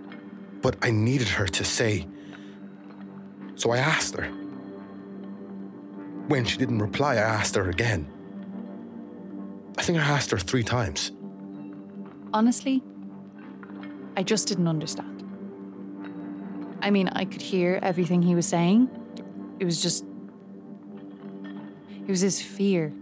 but 0.63 0.77
I 0.83 0.91
needed 0.91 1.29
her 1.29 1.47
to 1.47 1.65
say. 1.65 2.07
So 3.55 3.71
I 3.71 3.79
asked 3.79 4.17
her. 4.17 4.27
When 6.29 6.45
she 6.45 6.59
didn't 6.59 6.79
reply, 6.79 7.15
I 7.15 7.19
asked 7.19 7.57
her 7.57 7.69
again. 7.69 8.09
I 9.77 9.83
think 9.83 9.99
I 9.99 10.03
asked 10.03 10.31
her 10.31 10.39
three 10.39 10.63
times. 10.63 11.13
Honestly, 12.33 12.83
I 14.17 14.23
just 14.23 14.47
didn't 14.47 14.69
understand. 14.69 15.25
I 16.81 16.91
mean, 16.91 17.09
I 17.09 17.25
could 17.25 17.43
hear 17.43 17.81
everything 17.83 18.23
he 18.23 18.37
was 18.37 18.47
saying. 18.47 18.89
It 19.59 19.65
was 19.65 19.83
just. 19.83 20.05
It 22.07 22.09
was 22.09 22.21
his 22.21 22.41
fear. 22.41 22.93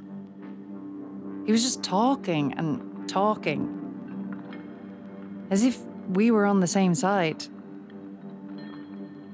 He 1.44 1.52
was 1.52 1.62
just 1.62 1.82
talking 1.82 2.54
and 2.56 3.08
talking. 3.08 3.74
As 5.50 5.62
if 5.62 5.78
we 6.08 6.30
were 6.30 6.46
on 6.46 6.60
the 6.60 6.66
same 6.66 6.94
side. 6.94 7.44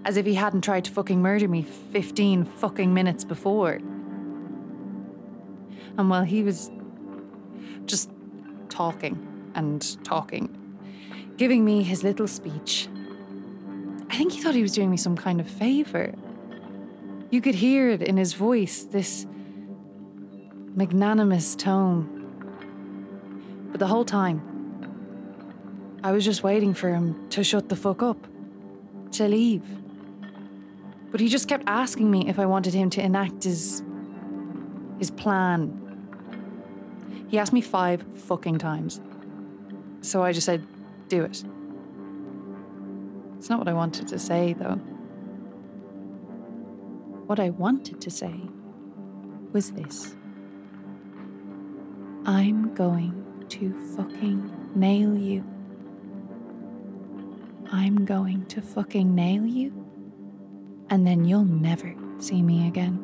As 0.05 0.16
if 0.16 0.26
he 0.26 0.34
hadn't 0.34 0.62
tried 0.62 0.84
to 0.84 0.90
fucking 0.90 1.22
murder 1.22 1.49
me 1.49 1.62
15 1.62 2.45
fucking 2.45 2.92
minutes 2.92 3.24
before. 3.24 3.74
And 5.97 6.11
while 6.11 6.24
he 6.24 6.42
was 6.42 6.70
just 7.86 8.11
talking 8.68 9.34
and 9.55 10.05
talking, 10.05 10.48
giving 11.36 11.64
me 11.64 11.82
his 11.82 12.02
little 12.02 12.28
speech, 12.28 12.88
I 14.11 14.16
think 14.16 14.32
he 14.32 14.40
thought 14.40 14.55
he 14.55 14.62
was 14.62 14.72
doing 14.72 14.90
me 14.90 14.96
some 14.96 15.16
kind 15.16 15.40
of 15.40 15.48
favor. 15.48 16.14
You 17.30 17.40
could 17.40 17.55
hear 17.57 17.90
it 17.90 18.02
in 18.02 18.16
his 18.16 18.34
voice, 18.34 18.84
this 18.84 19.26
magnanimous 20.74 21.57
tone. 21.57 22.11
But 23.70 23.80
the 23.80 23.86
whole 23.86 24.05
time, 24.05 24.40
I 26.05 26.12
was 26.12 26.24
just 26.24 26.42
waiting 26.42 26.74
for 26.74 26.90
him 26.90 27.28
to 27.30 27.42
shut 27.42 27.68
the 27.68 27.76
fuck 27.76 28.02
up, 28.02 28.26
to 29.12 29.26
leave. 29.26 29.64
But 31.11 31.20
he 31.20 31.28
just 31.28 31.48
kept 31.48 31.64
asking 31.66 32.11
me 32.11 32.28
if 32.28 32.38
I 32.38 32.46
wanted 32.46 32.74
him 32.74 32.90
to 32.90 33.02
enact 33.02 33.44
his 33.44 33.82
his 34.98 35.11
plan. 35.11 35.80
He 37.28 37.38
asked 37.38 37.52
me 37.52 37.61
five 37.61 38.05
fucking 38.26 38.59
times. 38.59 39.00
So 40.05 40.22
I 40.22 40.32
just 40.32 40.44
said, 40.44 40.66
do 41.09 41.24
it. 41.24 41.42
It's 43.38 43.48
not 43.48 43.59
what 43.59 43.68
I 43.68 43.72
wanted 43.72 44.07
to 44.09 44.18
say, 44.18 44.52
though. 44.52 44.74
What 47.24 47.40
I 47.40 47.48
wanted 47.48 48.02
to 48.02 48.10
say 48.10 48.39
was 49.55 49.70
this 49.70 50.14
I'm 52.26 52.74
going 52.74 53.47
to 53.48 53.72
fucking 53.97 54.52
nail 54.74 55.16
you. 55.16 55.43
I'm 57.72 58.05
going 58.05 58.44
to 58.48 58.60
fucking 58.60 59.14
nail 59.14 59.47
you, 59.47 59.72
and 60.90 61.06
then 61.06 61.24
you'll 61.24 61.47
never 61.47 61.94
see 62.18 62.43
me 62.43 62.68
again. 62.68 63.01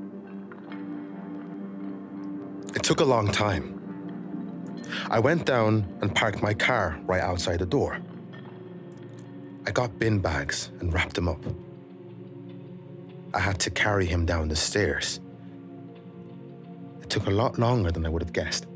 It 2.75 2.83
took 2.83 3.01
a 3.01 3.07
long 3.07 3.33
time. 3.33 3.80
I 5.11 5.19
went 5.19 5.45
down 5.45 5.99
and 6.01 6.15
parked 6.15 6.41
my 6.41 6.55
car 6.55 6.97
right 7.05 7.21
outside 7.21 7.59
the 7.59 7.67
door. 7.67 7.99
I 9.67 9.73
got 9.73 9.99
bin 9.99 10.21
bags 10.21 10.71
and 10.79 10.95
wrapped 10.95 11.19
him 11.19 11.27
up. 11.27 11.45
I 13.35 13.41
had 13.41 13.59
to 13.61 13.71
carry 13.71 14.07
him 14.07 14.25
down 14.25 14.47
the 14.47 14.55
stairs. 14.55 15.19
It 17.03 17.11
took 17.11 17.27
a 17.27 17.31
lot 17.31 17.59
longer 17.59 17.91
than 17.91 18.07
I 18.07 18.09
would 18.09 18.23
have 18.23 18.33
guessed. 18.33 18.69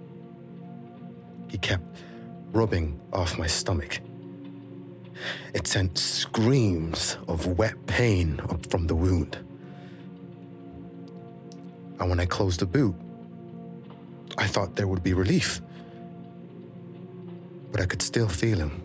He 1.49 1.57
kept 1.57 2.03
rubbing 2.51 3.01
off 3.13 3.39
my 3.39 3.47
stomach. 3.47 4.01
It 5.55 5.69
sent 5.69 5.97
screams 5.99 7.17
of 7.29 7.47
wet 7.59 7.87
pain 7.87 8.41
up 8.49 8.67
from 8.73 8.89
the 8.89 8.97
wound. 8.97 9.39
And 12.01 12.11
when 12.11 12.19
I 12.19 12.27
closed 12.27 12.59
the 12.59 12.67
boot, 12.67 12.97
I 14.37 14.49
thought 14.49 14.75
there 14.75 14.89
would 14.89 15.05
be 15.05 15.15
relief. 15.15 15.61
But 17.75 17.83
I 17.83 17.87
could 17.87 18.03
still 18.03 18.29
feel 18.29 18.59
him 18.59 18.81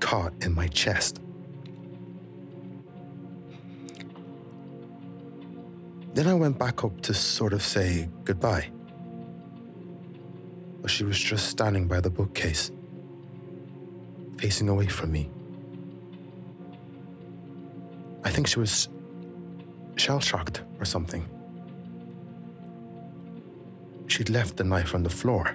caught 0.00 0.32
in 0.40 0.54
my 0.54 0.66
chest. 0.68 1.20
Then 6.14 6.26
I 6.26 6.32
went 6.32 6.58
back 6.58 6.84
up 6.84 6.98
to 7.02 7.12
sort 7.12 7.52
of 7.52 7.60
say 7.60 8.08
goodbye. 8.24 8.70
But 10.80 10.90
she 10.90 11.04
was 11.04 11.18
just 11.18 11.48
standing 11.48 11.86
by 11.86 12.00
the 12.00 12.08
bookcase, 12.08 12.72
facing 14.38 14.70
away 14.70 14.86
from 14.86 15.12
me. 15.12 15.30
I 18.24 18.30
think 18.30 18.46
she 18.46 18.58
was 18.58 18.88
shell 19.96 20.20
shocked 20.20 20.62
or 20.78 20.86
something. 20.86 21.28
She'd 24.06 24.30
left 24.30 24.56
the 24.56 24.64
knife 24.64 24.94
on 24.94 25.02
the 25.02 25.10
floor. 25.10 25.54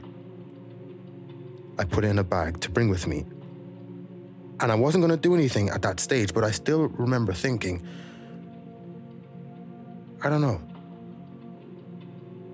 I 1.77 1.85
put 1.85 2.05
it 2.05 2.09
in 2.09 2.19
a 2.19 2.23
bag 2.23 2.59
to 2.61 2.69
bring 2.69 2.89
with 2.89 3.07
me. 3.07 3.25
And 4.59 4.71
I 4.71 4.75
wasn't 4.75 5.01
going 5.01 5.11
to 5.11 5.21
do 5.21 5.33
anything 5.33 5.69
at 5.69 5.81
that 5.81 5.99
stage, 5.99 6.33
but 6.33 6.43
I 6.43 6.51
still 6.51 6.87
remember 6.87 7.33
thinking, 7.33 7.85
I 10.21 10.29
don't 10.29 10.41
know. 10.41 10.61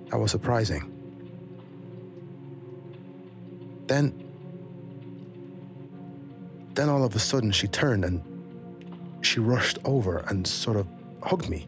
That 0.10 0.18
was 0.18 0.32
surprising. 0.32 0.96
Then 3.88 4.26
then 6.74 6.88
all 6.88 7.04
of 7.04 7.14
a 7.14 7.20
sudden 7.20 7.52
she 7.52 7.68
turned 7.68 8.06
and 8.06 8.24
she 9.22 9.40
rushed 9.40 9.78
over 9.84 10.20
and 10.30 10.48
sort 10.48 10.78
of 10.78 10.88
hugged 11.22 11.50
me. 11.50 11.68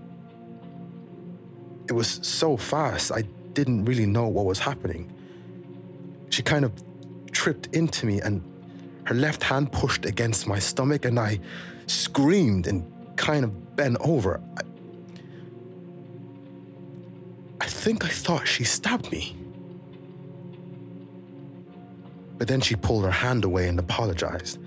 It 1.90 1.94
was 1.94 2.20
so 2.24 2.56
fast, 2.56 3.12
I 3.12 3.24
didn't 3.54 3.84
really 3.84 4.06
know 4.06 4.28
what 4.28 4.46
was 4.46 4.60
happening. 4.60 5.12
She 6.30 6.42
kind 6.42 6.64
of 6.64 6.72
tripped 7.42 7.76
into 7.76 8.06
me 8.06 8.22
and 8.22 8.40
her 9.06 9.16
left 9.16 9.42
hand 9.42 9.72
pushed 9.72 10.06
against 10.06 10.46
my 10.46 10.60
stomach, 10.60 11.06
and 11.06 11.20
I 11.20 11.40
screamed 11.88 12.68
and 12.68 12.86
kind 13.16 13.44
of 13.44 13.76
bent 13.76 13.98
over. 14.00 14.40
I, 14.58 14.62
I 17.60 17.66
think 17.66 18.06
I 18.06 18.10
thought 18.10 18.48
she 18.48 18.64
stabbed 18.64 19.12
me. 19.12 19.36
But 22.38 22.48
then 22.48 22.62
she 22.62 22.76
pulled 22.76 23.06
her 23.06 23.18
hand 23.26 23.44
away 23.44 23.68
and 23.68 23.80
apologized. 23.80 24.60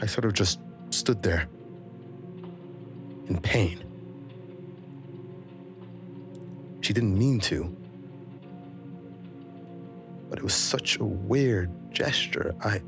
I 0.00 0.06
sort 0.06 0.26
of 0.26 0.32
just 0.32 0.60
stood 0.90 1.24
there 1.24 1.48
in 3.26 3.40
pain. 3.42 3.82
She 6.82 6.92
didn't 6.92 7.18
mean 7.18 7.40
to. 7.40 7.76
But 10.28 10.38
it 10.38 10.44
was 10.44 10.54
such 10.54 10.98
a 10.98 11.04
weird 11.04 11.70
gesture. 11.92 12.54
I. 12.60 12.80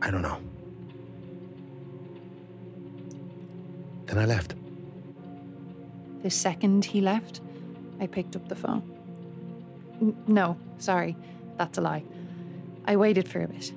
I 0.00 0.10
don't 0.10 0.22
know. 0.22 0.40
Then 4.06 4.18
I 4.18 4.24
left. 4.24 4.54
The 6.22 6.30
second 6.30 6.86
he 6.86 7.00
left, 7.00 7.40
I 8.00 8.06
picked 8.06 8.34
up 8.34 8.48
the 8.48 8.56
phone. 8.56 8.82
N- 10.00 10.16
no, 10.26 10.56
sorry, 10.78 11.16
that's 11.56 11.78
a 11.78 11.80
lie. 11.80 12.04
I 12.86 12.96
waited 12.96 13.28
for 13.28 13.42
a 13.42 13.48
bit. 13.48 13.72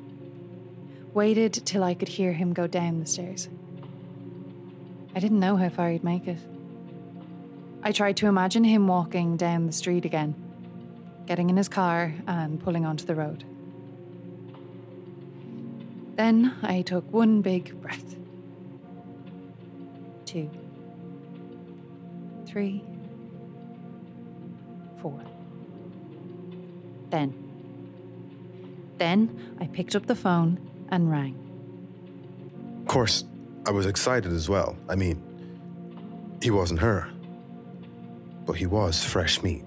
Waited 1.14 1.54
till 1.54 1.84
I 1.84 1.94
could 1.94 2.08
hear 2.08 2.32
him 2.32 2.54
go 2.54 2.66
down 2.66 3.00
the 3.00 3.06
stairs. 3.06 3.50
I 5.14 5.20
didn't 5.20 5.42
know 5.42 5.58
how 5.58 5.70
far 5.70 5.90
he'd 5.90 6.04
make 6.04 6.28
it. 6.28 6.40
I 7.84 7.92
tried 7.92 8.18
to 8.18 8.28
imagine 8.28 8.64
him 8.64 8.88
walking 8.88 9.38
down 9.38 9.66
the 9.66 9.72
street 9.72 10.06
again, 10.06 10.36
getting 11.26 11.50
in 11.50 11.58
his 11.58 11.68
car 11.68 12.14
and 12.28 12.62
pulling 12.64 12.86
onto 12.86 13.06
the 13.06 13.16
road. 13.16 13.44
Then 16.16 16.54
I 16.62 16.84
took 16.84 17.12
one 17.12 17.42
big 17.42 17.82
breath. 17.82 18.16
Two. 20.26 20.50
Three. 22.46 22.84
Four. 25.02 25.20
Then. 27.10 27.34
Then 28.98 29.56
I 29.60 29.66
picked 29.66 29.96
up 29.96 30.06
the 30.06 30.16
phone 30.16 30.60
and 30.90 31.10
rang. 31.10 31.36
Of 32.82 32.88
course, 32.88 33.24
I 33.66 33.72
was 33.72 33.88
excited 33.88 34.32
as 34.32 34.48
well. 34.48 34.78
I 34.88 34.96
mean, 34.96 35.20
he 36.42 36.52
wasn't 36.52 36.82
her, 36.82 37.10
but 38.46 38.54
he 38.54 38.66
was 38.66 39.04
fresh 39.04 39.42
meat. 39.44 39.64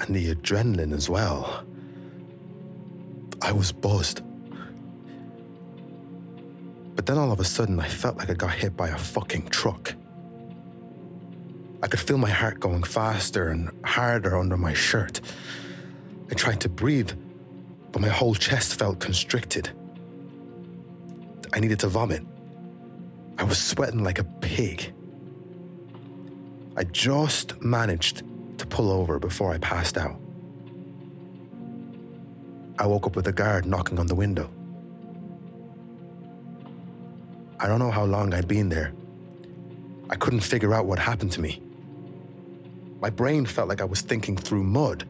And 0.00 0.14
the 0.14 0.34
adrenaline 0.34 0.92
as 0.92 1.08
well. 1.08 1.64
I 3.42 3.52
was 3.52 3.72
buzzed. 3.72 4.22
But 6.94 7.06
then 7.06 7.18
all 7.18 7.32
of 7.32 7.40
a 7.40 7.44
sudden, 7.44 7.78
I 7.80 7.88
felt 7.88 8.16
like 8.16 8.30
I 8.30 8.34
got 8.34 8.54
hit 8.54 8.76
by 8.76 8.88
a 8.88 8.96
fucking 8.96 9.48
truck. 9.48 9.94
I 11.82 11.86
could 11.86 12.00
feel 12.00 12.16
my 12.16 12.30
heart 12.30 12.60
going 12.60 12.82
faster 12.82 13.48
and 13.48 13.70
harder 13.84 14.38
under 14.38 14.56
my 14.56 14.72
shirt. 14.72 15.20
I 16.30 16.34
tried 16.34 16.60
to 16.62 16.70
breathe, 16.70 17.12
but 17.92 18.00
my 18.00 18.08
whole 18.08 18.34
chest 18.34 18.78
felt 18.78 19.00
constricted. 19.00 19.70
I 21.52 21.60
needed 21.60 21.80
to 21.80 21.88
vomit. 21.88 22.24
I 23.36 23.44
was 23.44 23.58
sweating 23.58 24.02
like 24.02 24.18
a 24.18 24.24
pig. 24.24 24.93
I 26.76 26.84
just 26.84 27.62
managed 27.62 28.22
to 28.58 28.66
pull 28.66 28.90
over 28.90 29.18
before 29.18 29.52
I 29.52 29.58
passed 29.58 29.96
out. 29.96 30.16
I 32.78 32.86
woke 32.86 33.06
up 33.06 33.14
with 33.14 33.28
a 33.28 33.32
guard 33.32 33.64
knocking 33.64 34.00
on 34.00 34.08
the 34.08 34.14
window. 34.14 34.50
I 37.60 37.68
don't 37.68 37.78
know 37.78 37.92
how 37.92 38.04
long 38.04 38.34
I'd 38.34 38.48
been 38.48 38.68
there. 38.68 38.92
I 40.10 40.16
couldn't 40.16 40.40
figure 40.40 40.74
out 40.74 40.86
what 40.86 40.98
happened 40.98 41.30
to 41.32 41.40
me. 41.40 41.62
My 43.00 43.10
brain 43.10 43.46
felt 43.46 43.68
like 43.68 43.80
I 43.80 43.84
was 43.84 44.00
thinking 44.00 44.36
through 44.36 44.64
mud 44.64 45.06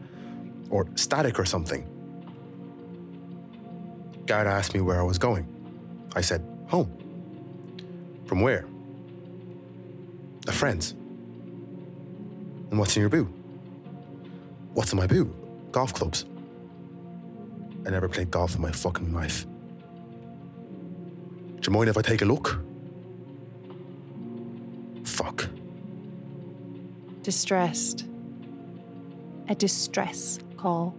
or 0.68 0.86
static 0.96 1.38
or 1.38 1.46
something. 1.46 1.88
Guard 4.26 4.46
asked 4.46 4.74
me 4.74 4.80
where 4.80 5.00
I 5.00 5.04
was 5.04 5.18
going. 5.18 5.46
I 6.14 6.20
said, 6.20 6.46
home. 6.68 6.92
From 8.26 8.40
where? 8.40 8.66
A 10.46 10.52
friend's. 10.52 10.94
And 12.70 12.78
what's 12.78 12.96
in 12.96 13.00
your 13.00 13.10
boot? 13.10 13.28
What's 14.74 14.92
in 14.92 14.98
my 14.98 15.06
boot? 15.06 15.32
Golf 15.72 15.94
clubs. 15.94 16.24
I 17.86 17.90
never 17.90 18.08
played 18.08 18.30
golf 18.30 18.54
in 18.54 18.62
my 18.62 18.72
fucking 18.72 19.12
life. 19.12 19.46
Do 21.60 21.70
you 21.70 21.72
mind 21.72 21.88
if 21.88 21.96
I 21.96 22.02
take 22.02 22.22
a 22.22 22.24
look? 22.24 22.60
Fuck. 25.04 25.48
Distressed. 27.22 28.06
A 29.48 29.54
distress 29.54 30.38
call. 30.56 30.96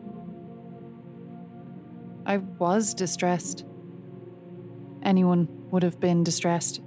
I 2.25 2.37
was 2.37 2.93
distressed. 2.93 3.65
Anyone 5.03 5.47
would 5.69 5.83
have 5.83 5.99
been 5.99 6.23
distressed. 6.23 6.81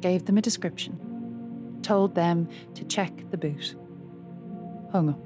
Gave 0.00 0.26
them 0.26 0.36
a 0.38 0.42
description. 0.42 1.09
Told 1.82 2.14
them 2.14 2.48
to 2.74 2.84
check 2.84 3.12
the 3.30 3.36
boot. 3.36 3.74
Hung 4.92 5.08
up. 5.08 5.20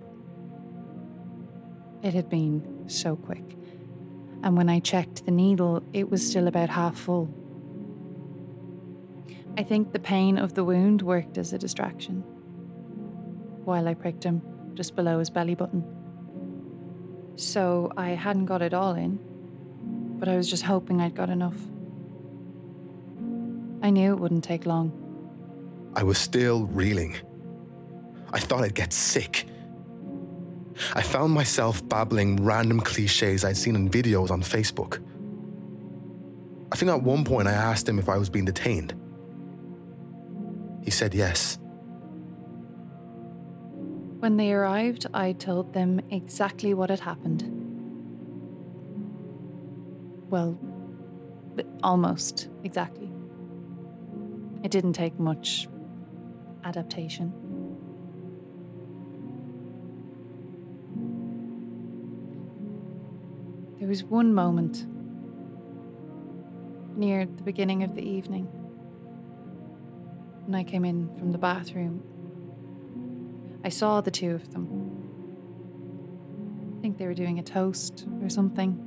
It 2.04 2.14
had 2.14 2.28
been 2.28 2.84
so 2.86 3.16
quick. 3.16 3.56
And 4.42 4.56
when 4.56 4.68
I 4.68 4.78
checked 4.78 5.24
the 5.24 5.30
needle, 5.30 5.82
it 5.92 6.10
was 6.10 6.28
still 6.28 6.46
about 6.48 6.68
half 6.68 6.96
full. 6.96 7.32
I 9.56 9.62
think 9.62 9.92
the 9.92 9.98
pain 9.98 10.36
of 10.36 10.54
the 10.54 10.64
wound 10.64 11.00
worked 11.00 11.38
as 11.38 11.52
a 11.52 11.58
distraction. 11.58 12.22
While 13.64 13.88
I 13.88 13.94
pricked 13.94 14.24
him 14.24 14.42
just 14.74 14.96
below 14.96 15.18
his 15.18 15.30
belly 15.30 15.54
button. 15.54 15.84
So 17.36 17.90
I 17.96 18.10
hadn't 18.10 18.46
got 18.46 18.62
it 18.62 18.74
all 18.74 18.94
in, 18.94 19.18
but 20.18 20.28
I 20.28 20.36
was 20.36 20.50
just 20.50 20.64
hoping 20.64 21.00
I'd 21.00 21.14
got 21.14 21.30
enough. 21.30 21.56
I 23.82 23.90
knew 23.90 24.12
it 24.12 24.18
wouldn't 24.18 24.44
take 24.44 24.66
long. 24.66 25.03
I 25.96 26.02
was 26.02 26.18
still 26.18 26.66
reeling. 26.66 27.16
I 28.32 28.40
thought 28.40 28.64
I'd 28.64 28.74
get 28.74 28.92
sick. 28.92 29.46
I 30.94 31.02
found 31.02 31.32
myself 31.32 31.86
babbling 31.88 32.44
random 32.44 32.80
cliches 32.80 33.44
I'd 33.44 33.56
seen 33.56 33.76
in 33.76 33.88
videos 33.88 34.30
on 34.30 34.42
Facebook. 34.42 35.00
I 36.72 36.76
think 36.76 36.90
at 36.90 37.02
one 37.02 37.24
point 37.24 37.46
I 37.46 37.52
asked 37.52 37.88
him 37.88 38.00
if 38.00 38.08
I 38.08 38.16
was 38.16 38.28
being 38.28 38.44
detained. 38.44 38.94
He 40.82 40.90
said 40.90 41.14
yes. 41.14 41.58
When 44.18 44.36
they 44.36 44.52
arrived, 44.52 45.06
I 45.14 45.32
told 45.32 45.72
them 45.72 46.00
exactly 46.10 46.74
what 46.74 46.90
had 46.90 47.00
happened. 47.00 47.44
Well, 50.30 50.58
almost 51.84 52.48
exactly. 52.64 53.12
It 54.64 54.70
didn't 54.72 54.94
take 54.94 55.20
much 55.20 55.68
adaptation. 56.64 57.32
There 63.78 63.88
was 63.88 64.02
one 64.02 64.32
moment 64.32 64.86
near 66.96 67.26
the 67.26 67.42
beginning 67.42 67.82
of 67.82 67.94
the 67.94 68.02
evening 68.02 68.44
when 70.46 70.54
I 70.54 70.64
came 70.64 70.84
in 70.84 71.14
from 71.16 71.32
the 71.32 71.38
bathroom. 71.38 72.02
I 73.62 73.68
saw 73.68 74.00
the 74.00 74.10
two 74.10 74.34
of 74.34 74.52
them. 74.52 74.68
I 76.78 76.80
think 76.80 76.98
they 76.98 77.06
were 77.06 77.14
doing 77.14 77.38
a 77.38 77.42
toast 77.42 78.06
or 78.22 78.28
something. 78.28 78.78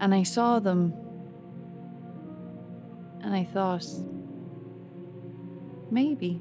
And 0.00 0.14
I 0.14 0.22
saw 0.22 0.58
them 0.58 0.92
and 3.22 3.34
I 3.34 3.44
thought, 3.44 3.86
maybe, 5.94 6.40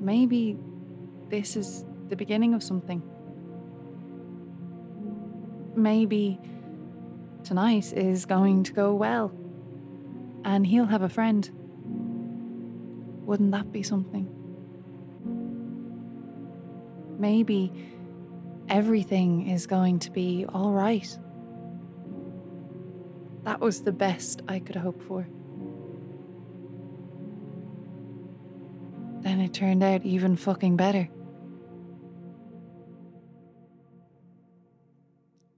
maybe 0.00 0.56
this 1.28 1.56
is 1.56 1.84
the 2.08 2.14
beginning 2.14 2.54
of 2.54 2.62
something. 2.62 3.02
Maybe 5.74 6.38
tonight 7.42 7.92
is 7.92 8.24
going 8.24 8.62
to 8.64 8.72
go 8.72 8.94
well 8.94 9.32
and 10.44 10.64
he'll 10.64 10.86
have 10.86 11.02
a 11.02 11.08
friend. 11.08 11.50
Wouldn't 13.26 13.50
that 13.50 13.72
be 13.72 13.82
something? 13.82 14.28
Maybe 17.18 17.72
everything 18.68 19.48
is 19.48 19.66
going 19.66 19.98
to 20.00 20.10
be 20.12 20.46
all 20.48 20.70
right. 20.70 21.18
That 23.42 23.58
was 23.58 23.82
the 23.82 23.92
best 23.92 24.42
I 24.46 24.60
could 24.60 24.76
hope 24.76 25.02
for. 25.02 25.26
It 29.50 29.54
turned 29.54 29.82
out 29.82 30.04
even 30.04 30.36
fucking 30.36 30.76
better. 30.76 31.08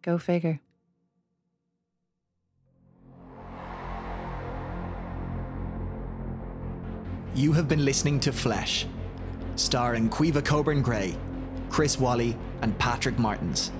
Go 0.01 0.16
figure. 0.16 0.59
You 7.35 7.52
have 7.52 7.69
been 7.69 7.85
listening 7.85 8.19
to 8.20 8.32
Flesh, 8.32 8.86
starring 9.56 10.09
Caoimhe 10.09 10.43
Coburn 10.43 10.81
Gray, 10.81 11.14
Chris 11.69 12.01
Walley, 12.01 12.35
and 12.62 12.77
Patrick 12.78 13.19
Martins. 13.19 13.73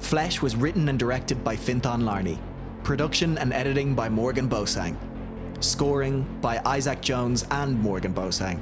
Flesh 0.00 0.42
was 0.42 0.56
written 0.56 0.88
and 0.88 0.98
directed 0.98 1.44
by 1.44 1.54
Finthon 1.54 2.02
Larney. 2.02 2.40
Production 2.82 3.38
and 3.38 3.52
editing 3.52 3.94
by 3.94 4.08
Morgan 4.08 4.48
Bosang. 4.48 4.96
Scoring 5.60 6.26
by 6.40 6.60
Isaac 6.64 7.00
Jones 7.00 7.46
and 7.52 7.80
Morgan 7.80 8.12
Bosang. 8.12 8.58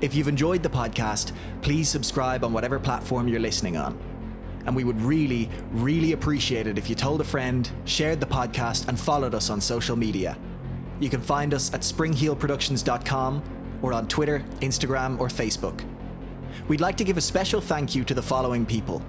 If 0.00 0.14
you've 0.14 0.28
enjoyed 0.28 0.62
the 0.62 0.70
podcast, 0.70 1.32
please 1.60 1.86
subscribe 1.86 2.42
on 2.42 2.54
whatever 2.54 2.78
platform 2.78 3.28
you're 3.28 3.38
listening 3.38 3.76
on. 3.76 3.98
And 4.64 4.74
we 4.74 4.82
would 4.82 5.00
really, 5.02 5.50
really 5.72 6.12
appreciate 6.12 6.66
it 6.66 6.78
if 6.78 6.88
you 6.88 6.94
told 6.94 7.20
a 7.20 7.24
friend, 7.24 7.70
shared 7.84 8.18
the 8.18 8.26
podcast, 8.26 8.88
and 8.88 8.98
followed 8.98 9.34
us 9.34 9.50
on 9.50 9.60
social 9.60 9.96
media. 9.96 10.38
You 11.00 11.10
can 11.10 11.20
find 11.20 11.52
us 11.52 11.74
at 11.74 11.82
springheelproductions.com 11.82 13.42
or 13.82 13.92
on 13.92 14.08
Twitter, 14.08 14.42
Instagram, 14.60 15.20
or 15.20 15.28
Facebook. 15.28 15.84
We'd 16.66 16.80
like 16.80 16.96
to 16.96 17.04
give 17.04 17.18
a 17.18 17.22
special 17.22 17.60
thank 17.60 17.94
you 17.94 18.02
to 18.04 18.14
the 18.14 18.22
following 18.22 18.64
people. 18.64 19.02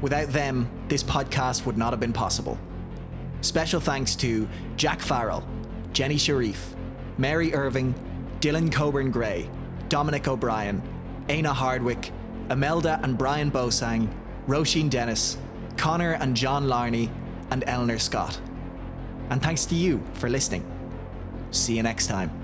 Without 0.00 0.28
them, 0.28 0.70
this 0.88 1.02
podcast 1.02 1.66
would 1.66 1.76
not 1.76 1.92
have 1.92 2.00
been 2.00 2.12
possible. 2.12 2.58
Special 3.42 3.80
thanks 3.80 4.16
to 4.16 4.48
Jack 4.76 5.00
Farrell, 5.00 5.46
Jenny 5.92 6.16
Sharif, 6.16 6.74
Mary 7.18 7.52
Irving, 7.52 7.94
Dylan 8.40 8.72
Coburn 8.72 9.10
Gray, 9.10 9.48
Dominic 9.88 10.28
O'Brien, 10.28 10.82
Aina 11.28 11.52
Hardwick, 11.52 12.12
Imelda 12.50 13.00
and 13.02 13.16
Brian 13.16 13.50
Bosang, 13.50 14.08
Roisin 14.46 14.88
Dennis, 14.88 15.36
Connor 15.76 16.12
and 16.12 16.36
John 16.36 16.66
Larney, 16.66 17.10
and 17.50 17.64
Eleanor 17.66 17.98
Scott. 17.98 18.40
And 19.30 19.42
thanks 19.42 19.66
to 19.66 19.74
you 19.74 20.02
for 20.14 20.28
listening. 20.28 20.64
See 21.50 21.76
you 21.76 21.82
next 21.82 22.06
time. 22.06 22.37